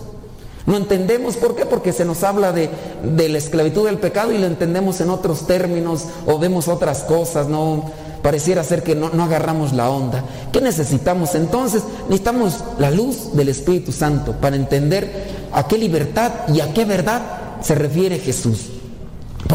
No 0.66 0.76
entendemos, 0.76 1.36
¿por 1.36 1.54
qué? 1.54 1.66
Porque 1.66 1.92
se 1.92 2.04
nos 2.04 2.24
habla 2.24 2.52
de, 2.52 2.70
la 3.02 3.38
esclavitud 3.38 3.84
del 3.86 3.98
pecado 3.98 4.32
y 4.32 4.38
lo 4.38 4.46
entendemos 4.46 5.00
en 5.00 5.10
otros 5.10 5.46
términos 5.46 6.06
o 6.26 6.38
vemos 6.38 6.68
otras 6.68 7.02
cosas, 7.02 7.48
no 7.48 7.90
pareciera 8.22 8.64
ser 8.64 8.82
que 8.82 8.94
no, 8.94 9.10
no 9.10 9.24
agarramos 9.24 9.74
la 9.74 9.90
onda. 9.90 10.24
¿Qué 10.50 10.62
necesitamos 10.62 11.34
entonces? 11.34 11.82
Necesitamos 12.08 12.64
la 12.78 12.90
luz 12.90 13.36
del 13.36 13.50
Espíritu 13.50 13.92
Santo 13.92 14.32
para 14.40 14.56
entender 14.56 15.26
a 15.52 15.68
qué 15.68 15.76
libertad 15.76 16.32
y 16.48 16.60
a 16.60 16.72
qué 16.72 16.86
verdad 16.86 17.22
se 17.60 17.74
refiere 17.74 18.18
Jesús. 18.18 18.73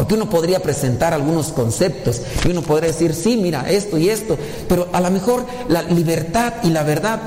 Porque 0.00 0.14
uno 0.14 0.30
podría 0.30 0.62
presentar 0.62 1.12
algunos 1.12 1.48
conceptos 1.48 2.22
y 2.42 2.52
uno 2.52 2.62
podría 2.62 2.90
decir, 2.90 3.14
sí, 3.14 3.36
mira, 3.36 3.70
esto 3.70 3.98
y 3.98 4.08
esto, 4.08 4.38
pero 4.66 4.88
a 4.94 5.00
lo 5.02 5.10
mejor 5.10 5.44
la 5.68 5.82
libertad 5.82 6.54
y 6.62 6.70
la 6.70 6.84
verdad 6.84 7.20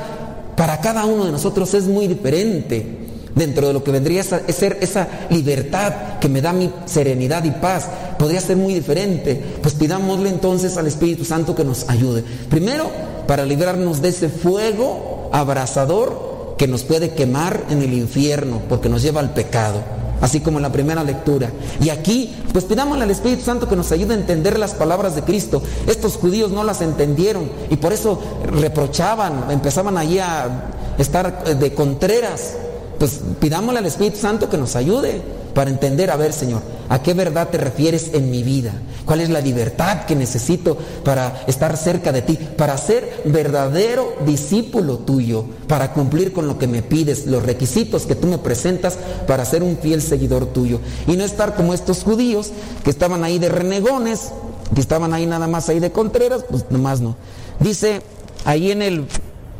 para 0.57 0.81
cada 0.81 1.05
uno 1.05 1.25
de 1.25 1.31
nosotros 1.31 1.71
es 1.75 1.83
muy 1.83 2.07
diferente. 2.07 2.97
Dentro 3.35 3.67
de 3.67 3.73
lo 3.73 3.83
que 3.83 3.91
vendría 3.91 4.21
a 4.21 4.23
ser 4.23 4.79
esa 4.81 5.07
libertad 5.29 6.17
que 6.19 6.29
me 6.29 6.41
da 6.41 6.51
mi 6.51 6.71
serenidad 6.85 7.43
y 7.43 7.51
paz, 7.51 7.89
podría 8.17 8.41
ser 8.41 8.57
muy 8.57 8.73
diferente. 8.73 9.39
Pues 9.61 9.75
pidámosle 9.75 10.29
entonces 10.29 10.75
al 10.75 10.87
Espíritu 10.87 11.25
Santo 11.25 11.53
que 11.53 11.63
nos 11.63 11.87
ayude. 11.91 12.23
Primero, 12.49 12.89
para 13.27 13.45
librarnos 13.45 14.01
de 14.01 14.09
ese 14.09 14.29
fuego 14.29 15.29
abrasador 15.31 16.55
que 16.57 16.67
nos 16.67 16.81
puede 16.81 17.11
quemar 17.11 17.65
en 17.69 17.83
el 17.83 17.93
infierno, 17.93 18.63
porque 18.67 18.89
nos 18.89 19.03
lleva 19.03 19.19
al 19.19 19.35
pecado 19.35 20.01
así 20.21 20.39
como 20.39 20.57
en 20.57 20.63
la 20.63 20.71
primera 20.71 21.03
lectura. 21.03 21.49
Y 21.81 21.89
aquí, 21.89 22.33
pues 22.51 22.65
pidámosle 22.65 23.03
al 23.03 23.11
Espíritu 23.11 23.43
Santo 23.43 23.67
que 23.67 23.75
nos 23.75 23.91
ayude 23.91 24.13
a 24.13 24.17
entender 24.17 24.57
las 24.59 24.73
palabras 24.73 25.15
de 25.15 25.23
Cristo. 25.23 25.61
Estos 25.87 26.15
judíos 26.15 26.51
no 26.51 26.63
las 26.63 26.81
entendieron 26.81 27.49
y 27.69 27.77
por 27.77 27.93
eso 27.93 28.19
reprochaban, 28.45 29.51
empezaban 29.51 29.97
allí 29.97 30.19
a 30.19 30.69
estar 30.97 31.43
eh, 31.45 31.55
de 31.55 31.73
contreras. 31.73 32.55
Pues 32.99 33.19
pidámosle 33.39 33.79
al 33.79 33.85
Espíritu 33.85 34.17
Santo 34.17 34.49
que 34.49 34.57
nos 34.57 34.75
ayude 34.75 35.42
para 35.53 35.69
entender, 35.69 36.11
a 36.11 36.15
ver 36.15 36.33
Señor, 36.33 36.61
¿a 36.89 37.01
qué 37.01 37.13
verdad 37.13 37.49
te 37.49 37.57
refieres 37.57 38.11
en 38.13 38.31
mi 38.31 38.43
vida? 38.43 38.73
¿Cuál 39.05 39.21
es 39.21 39.29
la 39.29 39.41
libertad 39.41 40.05
que 40.05 40.15
necesito 40.15 40.77
para 41.03 41.43
estar 41.47 41.75
cerca 41.77 42.11
de 42.11 42.21
ti? 42.21 42.37
Para 42.57 42.77
ser 42.77 43.21
verdadero 43.25 44.15
discípulo 44.25 44.99
tuyo, 44.99 45.45
para 45.67 45.91
cumplir 45.93 46.31
con 46.31 46.47
lo 46.47 46.57
que 46.57 46.67
me 46.67 46.81
pides, 46.81 47.25
los 47.25 47.43
requisitos 47.43 48.05
que 48.05 48.15
tú 48.15 48.27
me 48.27 48.37
presentas 48.37 48.97
para 49.27 49.43
ser 49.45 49.61
un 49.61 49.77
fiel 49.77 50.01
seguidor 50.01 50.45
tuyo. 50.47 50.79
Y 51.07 51.17
no 51.17 51.25
estar 51.25 51.55
como 51.55 51.73
estos 51.73 52.03
judíos 52.03 52.51
que 52.83 52.89
estaban 52.89 53.23
ahí 53.23 53.39
de 53.39 53.49
renegones, 53.49 54.31
que 54.73 54.81
estaban 54.81 55.13
ahí 55.13 55.25
nada 55.25 55.47
más 55.47 55.67
ahí 55.69 55.79
de 55.79 55.91
contreras, 55.91 56.45
pues 56.49 56.65
nomás 56.69 57.01
no. 57.01 57.15
Dice 57.59 58.01
ahí 58.45 58.71
en 58.71 58.81
el 58.81 59.05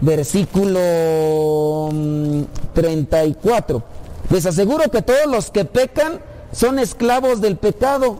versículo 0.02 1.90
mm, 1.91 2.41
34. 2.74 3.84
Les 4.30 4.45
aseguro 4.45 4.90
que 4.90 5.02
todos 5.02 5.28
los 5.28 5.52
que 5.52 5.66
pecan 5.66 6.20
son 6.52 6.80
esclavos 6.80 7.41
del 7.41 7.58
pecado. 7.58 8.18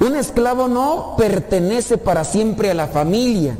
Un 0.00 0.16
esclavo 0.16 0.68
no 0.68 1.14
pertenece 1.18 1.98
para 1.98 2.24
siempre 2.24 2.70
a 2.70 2.74
la 2.74 2.86
familia, 2.86 3.56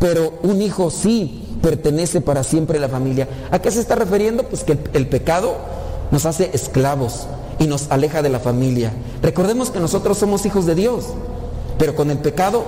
pero 0.00 0.34
un 0.42 0.60
hijo 0.60 0.90
sí 0.90 1.58
pertenece 1.62 2.20
para 2.20 2.42
siempre 2.42 2.78
a 2.78 2.80
la 2.80 2.88
familia. 2.88 3.28
¿A 3.50 3.60
qué 3.60 3.70
se 3.70 3.80
está 3.80 3.94
refiriendo? 3.94 4.42
Pues 4.44 4.64
que 4.64 4.76
el, 4.92 5.08
pecado 5.08 5.54
nos 6.10 6.26
hace 6.26 6.50
esclavos 6.52 7.26
y 7.60 7.68
nos 7.68 7.90
aleja 7.90 8.22
de 8.22 8.28
la 8.28 8.40
familia. 8.40 8.92
Recordemos 9.22 9.70
que 9.70 9.78
nosotros 9.78 10.18
somos 10.18 10.44
hijos 10.44 10.66
de 10.66 10.74
Dios, 10.74 11.04
pero 11.78 11.94
con 11.94 12.10
el 12.10 12.18
pecado 12.18 12.64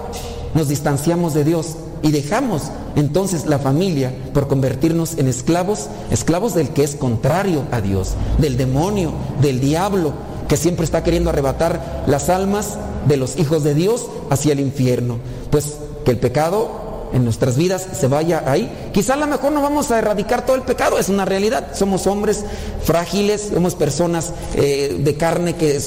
nos 0.55 0.69
distanciamos 0.69 1.35
de 1.35 1.43
Dios 1.43 1.75
y 2.05 2.13
dejamos 2.13 2.71
entonces 2.97 3.47
la 3.47 3.59
familia 3.59 4.13
por 4.35 4.47
convertirnos 4.47 5.17
en 5.17 5.27
esclavos, 5.27 5.89
esclavos 6.11 6.55
del 6.55 6.69
que 6.69 6.85
es 6.85 6.95
contrario 6.95 7.65
a 7.73 7.81
Dios, 7.81 8.13
del 8.39 8.59
demonio, 8.59 9.13
del 9.41 9.59
diablo, 9.59 10.13
que 10.47 10.59
siempre 10.59 10.85
está 10.85 11.03
queriendo 11.03 11.31
arrebatar 11.31 12.05
las 12.07 12.29
almas 12.29 12.77
de 13.09 13.17
los 13.17 13.39
hijos 13.39 13.65
de 13.65 13.75
Dios 13.75 14.07
hacia 14.29 14.53
el 14.53 14.61
infierno. 14.61 15.17
Pues 15.51 15.77
que 16.05 16.11
el 16.11 16.19
pecado 16.19 17.09
en 17.15 17.25
nuestras 17.25 17.57
vidas 17.57 17.87
se 17.99 18.07
vaya 18.07 18.43
ahí. 18.47 18.91
Quizá 18.93 19.15
a 19.15 19.17
lo 19.17 19.27
mejor 19.27 19.53
no 19.53 19.63
vamos 19.63 19.91
a 19.91 19.99
erradicar 19.99 20.45
todo 20.45 20.57
el 20.57 20.63
pecado, 20.63 20.99
es 20.99 21.09
una 21.09 21.25
realidad. 21.25 21.69
Somos 21.75 22.07
hombres 22.07 22.45
frágiles, 22.83 23.51
somos 23.55 23.75
personas 23.77 24.35
eh, 24.57 24.99
de 25.01 25.15
carne 25.17 25.55
que 25.55 25.81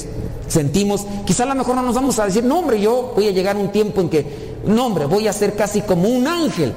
sentimos. 0.48 1.06
Quizá 1.24 1.44
a 1.44 1.46
lo 1.46 1.54
mejor 1.54 1.76
no 1.76 1.82
nos 1.82 1.94
vamos 1.94 2.18
a 2.18 2.26
decir, 2.26 2.42
no 2.42 2.58
hombre, 2.58 2.80
yo 2.80 3.12
voy 3.14 3.28
a 3.28 3.30
llegar 3.30 3.56
a 3.56 3.58
un 3.60 3.70
tiempo 3.70 4.00
en 4.00 4.08
que, 4.08 4.57
no 4.66 4.86
hombre, 4.86 5.06
voy 5.06 5.28
a 5.28 5.32
ser 5.32 5.54
casi 5.54 5.82
como 5.82 6.08
un 6.08 6.26
ángel. 6.26 6.72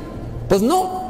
Pues 0.47 0.61
no, 0.61 1.01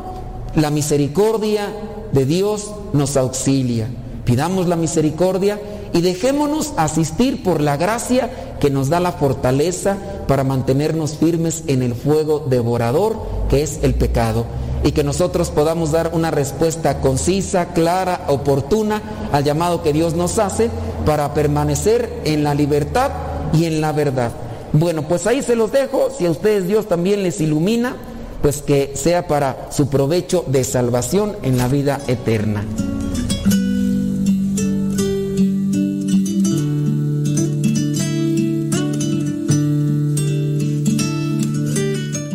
la 0.55 0.69
misericordia 0.69 1.67
de 2.11 2.25
Dios 2.25 2.71
nos 2.93 3.17
auxilia. 3.17 3.87
Pidamos 4.25 4.67
la 4.67 4.75
misericordia 4.75 5.59
y 5.93 6.01
dejémonos 6.01 6.73
asistir 6.77 7.43
por 7.43 7.61
la 7.61 7.77
gracia 7.77 8.29
que 8.59 8.69
nos 8.69 8.89
da 8.89 8.99
la 8.99 9.11
fortaleza 9.11 9.97
para 10.27 10.43
mantenernos 10.43 11.17
firmes 11.17 11.63
en 11.67 11.81
el 11.81 11.95
fuego 11.95 12.45
devorador 12.47 13.17
que 13.49 13.63
es 13.63 13.79
el 13.83 13.95
pecado 13.95 14.45
y 14.83 14.93
que 14.93 15.03
nosotros 15.03 15.49
podamos 15.49 15.91
dar 15.91 16.11
una 16.13 16.31
respuesta 16.31 17.01
concisa, 17.01 17.73
clara, 17.73 18.25
oportuna 18.27 19.01
al 19.31 19.43
llamado 19.43 19.83
que 19.83 19.93
Dios 19.93 20.15
nos 20.15 20.39
hace 20.39 20.69
para 21.05 21.33
permanecer 21.33 22.21
en 22.25 22.43
la 22.43 22.53
libertad 22.53 23.11
y 23.53 23.65
en 23.65 23.81
la 23.81 23.91
verdad. 23.91 24.31
Bueno, 24.73 25.07
pues 25.07 25.27
ahí 25.27 25.41
se 25.41 25.55
los 25.55 25.71
dejo, 25.71 26.09
si 26.17 26.25
a 26.25 26.31
ustedes 26.31 26.67
Dios 26.67 26.87
también 26.87 27.23
les 27.23 27.41
ilumina, 27.41 27.95
pues 28.41 28.61
que 28.61 28.91
sea 28.95 29.27
para 29.27 29.71
su 29.71 29.89
provecho 29.89 30.43
de 30.47 30.63
salvación 30.63 31.35
en 31.43 31.57
la 31.57 31.67
vida 31.67 31.99
eterna. 32.07 32.65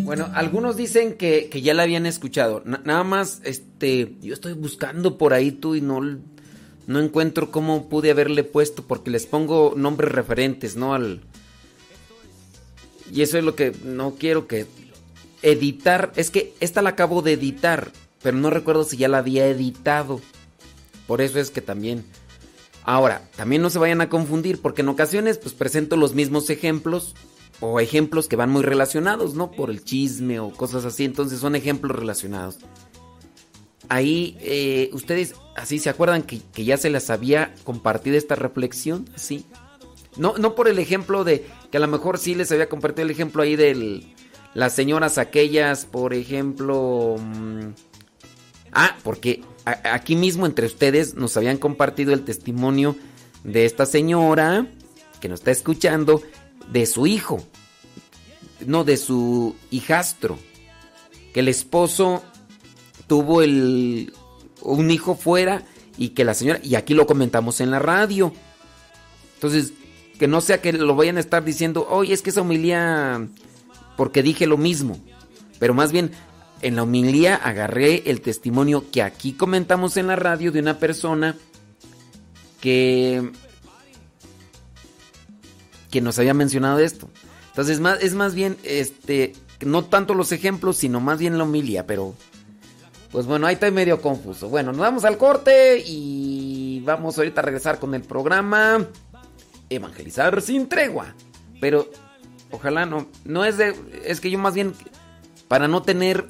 Bueno, 0.05 0.29
algunos 0.35 0.77
dicen 0.77 1.15
que, 1.17 1.49
que 1.51 1.61
ya 1.63 1.75
la 1.75 1.83
habían 1.83 2.07
escuchado. 2.07 2.63
Na- 2.65 2.81
nada 2.85 3.03
más, 3.05 3.41
este, 3.45 4.17
yo 4.23 4.35
estoy 4.35 4.53
buscando 4.53 5.19
por 5.19 5.35
ahí 5.35 5.51
tú 5.51 5.75
y 5.75 5.81
no, 5.81 6.01
no 6.87 7.01
encuentro 7.01 7.51
cómo 7.51 7.89
pude 7.89 8.13
haberle 8.13 8.45
puesto 8.45 8.85
porque 8.87 9.11
les 9.11 9.27
pongo 9.27 9.75
nombres 9.77 10.13
referentes, 10.13 10.77
¿no? 10.77 10.95
Y 13.13 13.23
eso 13.23 13.39
es 13.39 13.45
lo 13.45 13.55
que 13.55 13.73
no 13.85 14.15
quiero 14.19 14.47
que 14.47 14.67
editar. 15.43 16.13
Es 16.17 16.31
que 16.31 16.55
esta 16.61 16.83
la 16.83 16.91
acabo 16.91 17.23
de 17.23 17.33
editar, 17.33 17.93
pero 18.23 18.37
no 18.37 18.51
recuerdo 18.51 18.85
si 18.85 18.97
ya 18.97 19.09
la 19.09 19.19
había 19.19 19.47
editado. 19.47 20.21
Por 21.07 21.21
eso 21.21 21.39
es 21.39 21.51
que 21.51 21.61
también. 21.61 22.05
Ahora, 22.83 23.29
también 23.37 23.63
no 23.63 23.71
se 23.71 23.79
vayan 23.79 24.01
a 24.01 24.09
confundir, 24.09 24.61
porque 24.61 24.83
en 24.83 24.89
ocasiones 24.89 25.39
pues 25.39 25.55
presento 25.55 25.97
los 25.97 26.15
mismos 26.15 26.51
ejemplos 26.51 27.15
o 27.61 27.81
ejemplos 27.81 28.29
que 28.29 28.37
van 28.37 28.51
muy 28.51 28.63
relacionados, 28.63 29.35
¿no? 29.35 29.51
Por 29.51 29.71
el 29.71 29.83
chisme 29.83 30.39
o 30.41 30.53
cosas 30.53 30.85
así, 30.85 31.05
entonces 31.05 31.41
son 31.41 31.57
ejemplos 31.57 31.97
relacionados. 31.97 32.59
Ahí, 33.89 34.37
eh, 34.41 34.91
ustedes 34.93 35.35
así 35.57 35.79
se 35.79 35.91
acuerdan 35.91 36.23
que, 36.23 36.41
que 36.53 36.65
ya 36.65 36.77
se 36.77 36.91
les 36.91 37.09
había 37.11 37.55
compartido 37.65 38.17
esta 38.17 38.35
reflexión, 38.35 39.09
sí. 39.17 39.47
No, 40.17 40.39
no 40.39 40.55
por 40.55 40.69
el 40.69 40.79
ejemplo 40.79 41.25
de 41.25 41.47
que 41.71 41.77
a 41.77 41.81
lo 41.81 41.89
mejor 41.89 42.19
sí 42.19 42.35
les 42.35 42.51
había 42.53 42.69
compartido 42.69 43.05
el 43.05 43.11
ejemplo 43.11 43.43
ahí 43.43 43.57
de 43.57 44.03
las 44.55 44.73
señoras 44.73 45.19
aquellas, 45.19 45.85
por 45.85 46.15
ejemplo. 46.15 47.17
mm, 47.19 47.71
Ah, 48.79 48.95
porque 49.03 49.43
aquí 49.85 50.17
mismo 50.17 50.45
entre 50.45 50.67
ustedes 50.67 51.15
nos 51.15 51.35
habían 51.39 51.57
compartido 51.57 52.13
el 52.13 52.25
testimonio 52.25 52.95
de 53.43 53.65
esta 53.65 53.87
señora 53.87 54.67
que 55.19 55.31
nos 55.31 55.41
está 55.41 55.51
escuchando, 55.51 56.23
de 56.71 56.85
su 56.85 57.07
hijo, 57.07 57.43
no, 58.67 58.85
de 58.85 58.99
su 58.99 59.57
hijastro, 59.71 60.39
que 61.33 61.41
el 61.41 61.49
esposo 61.49 62.23
tuvo 63.07 63.41
el, 63.41 64.13
un 64.61 64.91
hijo 64.91 65.15
fuera 65.15 65.65
y 65.97 66.11
que 66.11 66.27
la 66.27 66.35
señora, 66.35 66.61
y 66.63 66.75
aquí 66.75 66.93
lo 66.93 67.07
comentamos 67.07 67.63
en 67.63 67.71
la 67.71 67.79
radio. 67.79 68.35
Entonces, 69.37 69.73
que 70.19 70.29
no 70.29 70.41
sea 70.41 70.61
que 70.61 70.73
lo 70.73 70.95
vayan 70.97 71.17
a 71.17 71.21
estar 71.21 71.45
diciendo, 71.45 71.87
oye, 71.91 72.15
es 72.15 72.23
que 72.23 72.31
esa 72.31 72.41
homilía, 72.41 73.27
porque 73.97 74.23
dije 74.23 74.47
lo 74.47 74.57
mismo, 74.57 74.99
pero 75.59 75.75
más 75.75 75.93
bien 75.93 76.13
en 76.63 76.77
la 76.77 76.83
homilía 76.83 77.37
agarré 77.37 78.03
el 78.07 78.21
testimonio 78.21 78.85
que 78.91 79.03
aquí 79.03 79.33
comentamos 79.33 79.97
en 79.97 80.07
la 80.07 80.17
radio 80.17 80.53
de 80.53 80.61
una 80.61 80.79
persona 80.79 81.37
que 82.61 83.31
que 85.91 86.01
nos 86.01 86.19
había 86.19 86.35
mencionado 86.35 86.79
esto. 86.81 87.09
Entonces 87.49 87.81
más, 87.81 88.03
es 88.03 88.15
más 88.15 88.35
bien, 88.35 88.57
este, 88.65 89.33
no 89.65 89.85
tanto 89.85 90.15
los 90.15 90.33
ejemplos, 90.33 90.77
sino 90.77 91.01
más 91.01 91.19
bien 91.19 91.39
la 91.39 91.45
homilía, 91.45 91.87
pero 91.87 92.15
pues 93.11 93.25
bueno, 93.25 93.47
ahí 93.47 93.55
está 93.55 93.71
medio 93.71 94.03
confuso. 94.03 94.49
Bueno, 94.49 94.73
nos 94.73 94.81
vamos 94.81 95.05
al 95.07 95.17
corte 95.17 95.83
y 95.87 96.81
vamos 96.85 97.17
ahorita 97.17 97.41
a 97.41 97.45
regresar 97.45 97.79
con 97.79 97.95
el 97.95 98.03
programa 98.03 98.87
Evangelizar 99.71 100.41
sin 100.43 100.69
tregua. 100.69 101.15
Pero 101.61 101.91
ojalá 102.51 102.87
no, 102.87 103.09
no 103.25 103.45
es 103.45 103.57
de, 103.57 103.75
es 104.05 104.21
que 104.21 104.31
yo 104.31 104.39
más 104.39 104.55
bien, 104.55 104.75
para 105.49 105.69
no 105.69 105.83
tener 105.83 106.27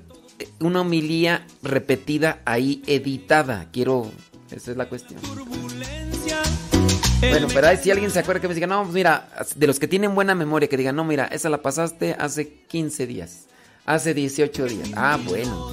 una 0.60 0.82
homilía 0.82 1.46
repetida 1.62 2.40
ahí 2.44 2.82
editada, 2.86 3.68
quiero, 3.72 4.10
esa 4.50 4.70
es 4.70 4.76
la 4.76 4.88
cuestión. 4.88 5.20
Bueno, 7.20 7.48
pero 7.52 7.66
ahí 7.66 7.78
si 7.78 7.90
alguien 7.90 8.10
se 8.10 8.18
acuerda 8.18 8.40
que 8.40 8.48
me 8.48 8.54
diga, 8.54 8.66
no, 8.66 8.84
mira, 8.84 9.28
de 9.54 9.66
los 9.66 9.78
que 9.78 9.88
tienen 9.88 10.14
buena 10.14 10.34
memoria, 10.34 10.68
que 10.68 10.76
digan, 10.76 10.96
no, 10.96 11.04
mira, 11.04 11.26
esa 11.26 11.48
la 11.48 11.62
pasaste 11.62 12.14
hace 12.18 12.64
15 12.68 13.06
días, 13.06 13.46
hace 13.86 14.14
18 14.14 14.66
días. 14.66 14.90
Ah, 14.94 15.18
bueno. 15.24 15.72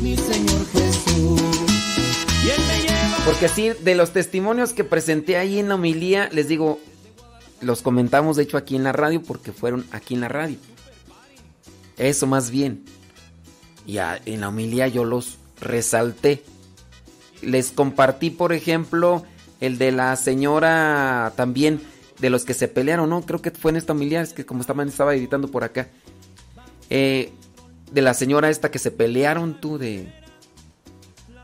Mi 0.00 0.16
Señor 0.16 0.66
Jesús. 0.72 1.69
Porque 3.24 3.48
sí, 3.48 3.70
de 3.80 3.94
los 3.94 4.12
testimonios 4.12 4.72
que 4.72 4.84
presenté 4.84 5.36
ahí 5.36 5.58
en 5.58 5.68
la 5.68 5.76
homilía, 5.76 6.28
les 6.32 6.48
digo, 6.48 6.80
los 7.60 7.82
comentamos 7.82 8.36
de 8.36 8.44
hecho 8.44 8.56
aquí 8.56 8.76
en 8.76 8.84
la 8.84 8.92
radio 8.92 9.22
porque 9.22 9.52
fueron 9.52 9.86
aquí 9.92 10.14
en 10.14 10.22
la 10.22 10.28
radio. 10.28 10.56
Eso 11.96 12.26
más 12.26 12.50
bien. 12.50 12.84
Y 13.86 13.98
en 13.98 14.40
la 14.40 14.48
homilía 14.48 14.88
yo 14.88 15.04
los 15.04 15.38
resalté. 15.60 16.42
Les 17.42 17.70
compartí, 17.70 18.30
por 18.30 18.52
ejemplo, 18.52 19.24
el 19.60 19.78
de 19.78 19.92
la 19.92 20.16
señora 20.16 21.32
también, 21.36 21.80
de 22.18 22.30
los 22.30 22.44
que 22.44 22.54
se 22.54 22.68
pelearon, 22.68 23.10
¿no? 23.10 23.22
Creo 23.22 23.42
que 23.42 23.50
fue 23.50 23.70
en 23.70 23.76
esta 23.76 23.92
homilía, 23.92 24.20
es 24.22 24.32
que 24.32 24.46
como 24.46 24.60
estaban, 24.62 24.88
estaba 24.88 25.14
editando 25.14 25.48
por 25.48 25.64
acá. 25.64 25.88
Eh, 26.88 27.32
de 27.92 28.02
la 28.02 28.14
señora 28.14 28.50
esta 28.50 28.70
que 28.70 28.78
se 28.78 28.90
pelearon 28.90 29.60
tú 29.60 29.78
de... 29.78 30.12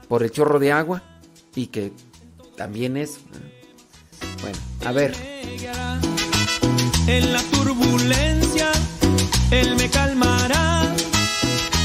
por 0.09 0.23
el 0.23 0.31
chorro 0.31 0.59
de 0.59 0.73
agua 0.73 1.03
y 1.57 1.67
que 1.67 1.93
también 2.57 2.97
es... 2.97 3.19
Bueno, 4.43 4.59
a 4.85 4.93
ver. 4.93 5.15
En 7.09 7.33
la 7.33 7.43
turbulencia, 7.43 8.71
Él 9.51 9.75
me 9.77 9.89
calmará 9.89 10.95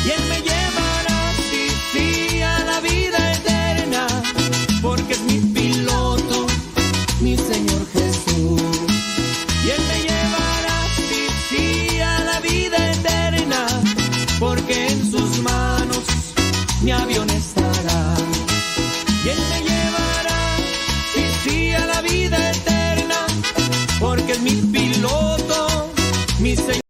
y 0.06 0.10
Él 0.10 0.22
me 0.30 0.42
llevará, 0.42 1.34
sí, 1.50 1.68
sí, 1.94 2.42
a 2.42 2.60
la 2.66 2.80
vida 2.82 3.34
eterna, 3.34 4.08
porque 4.82 5.14
es 5.14 5.22
mi 5.22 5.40
piloto, 5.40 6.48
mi 7.22 7.38
Señor 7.38 7.86
Jesús. 7.94 8.62
Y 9.64 9.70
Él 9.70 9.82
me 9.88 10.00
llevará, 10.02 10.78
sí, 10.98 11.28
sí, 11.50 12.00
a 12.00 12.20
la 12.20 12.40
vida 12.42 12.92
eterna, 12.92 13.68
porque 14.40 14.88
en 14.88 15.12
sus 15.12 15.40
manos 15.40 16.04
mi 16.82 16.92
avión 16.92 17.31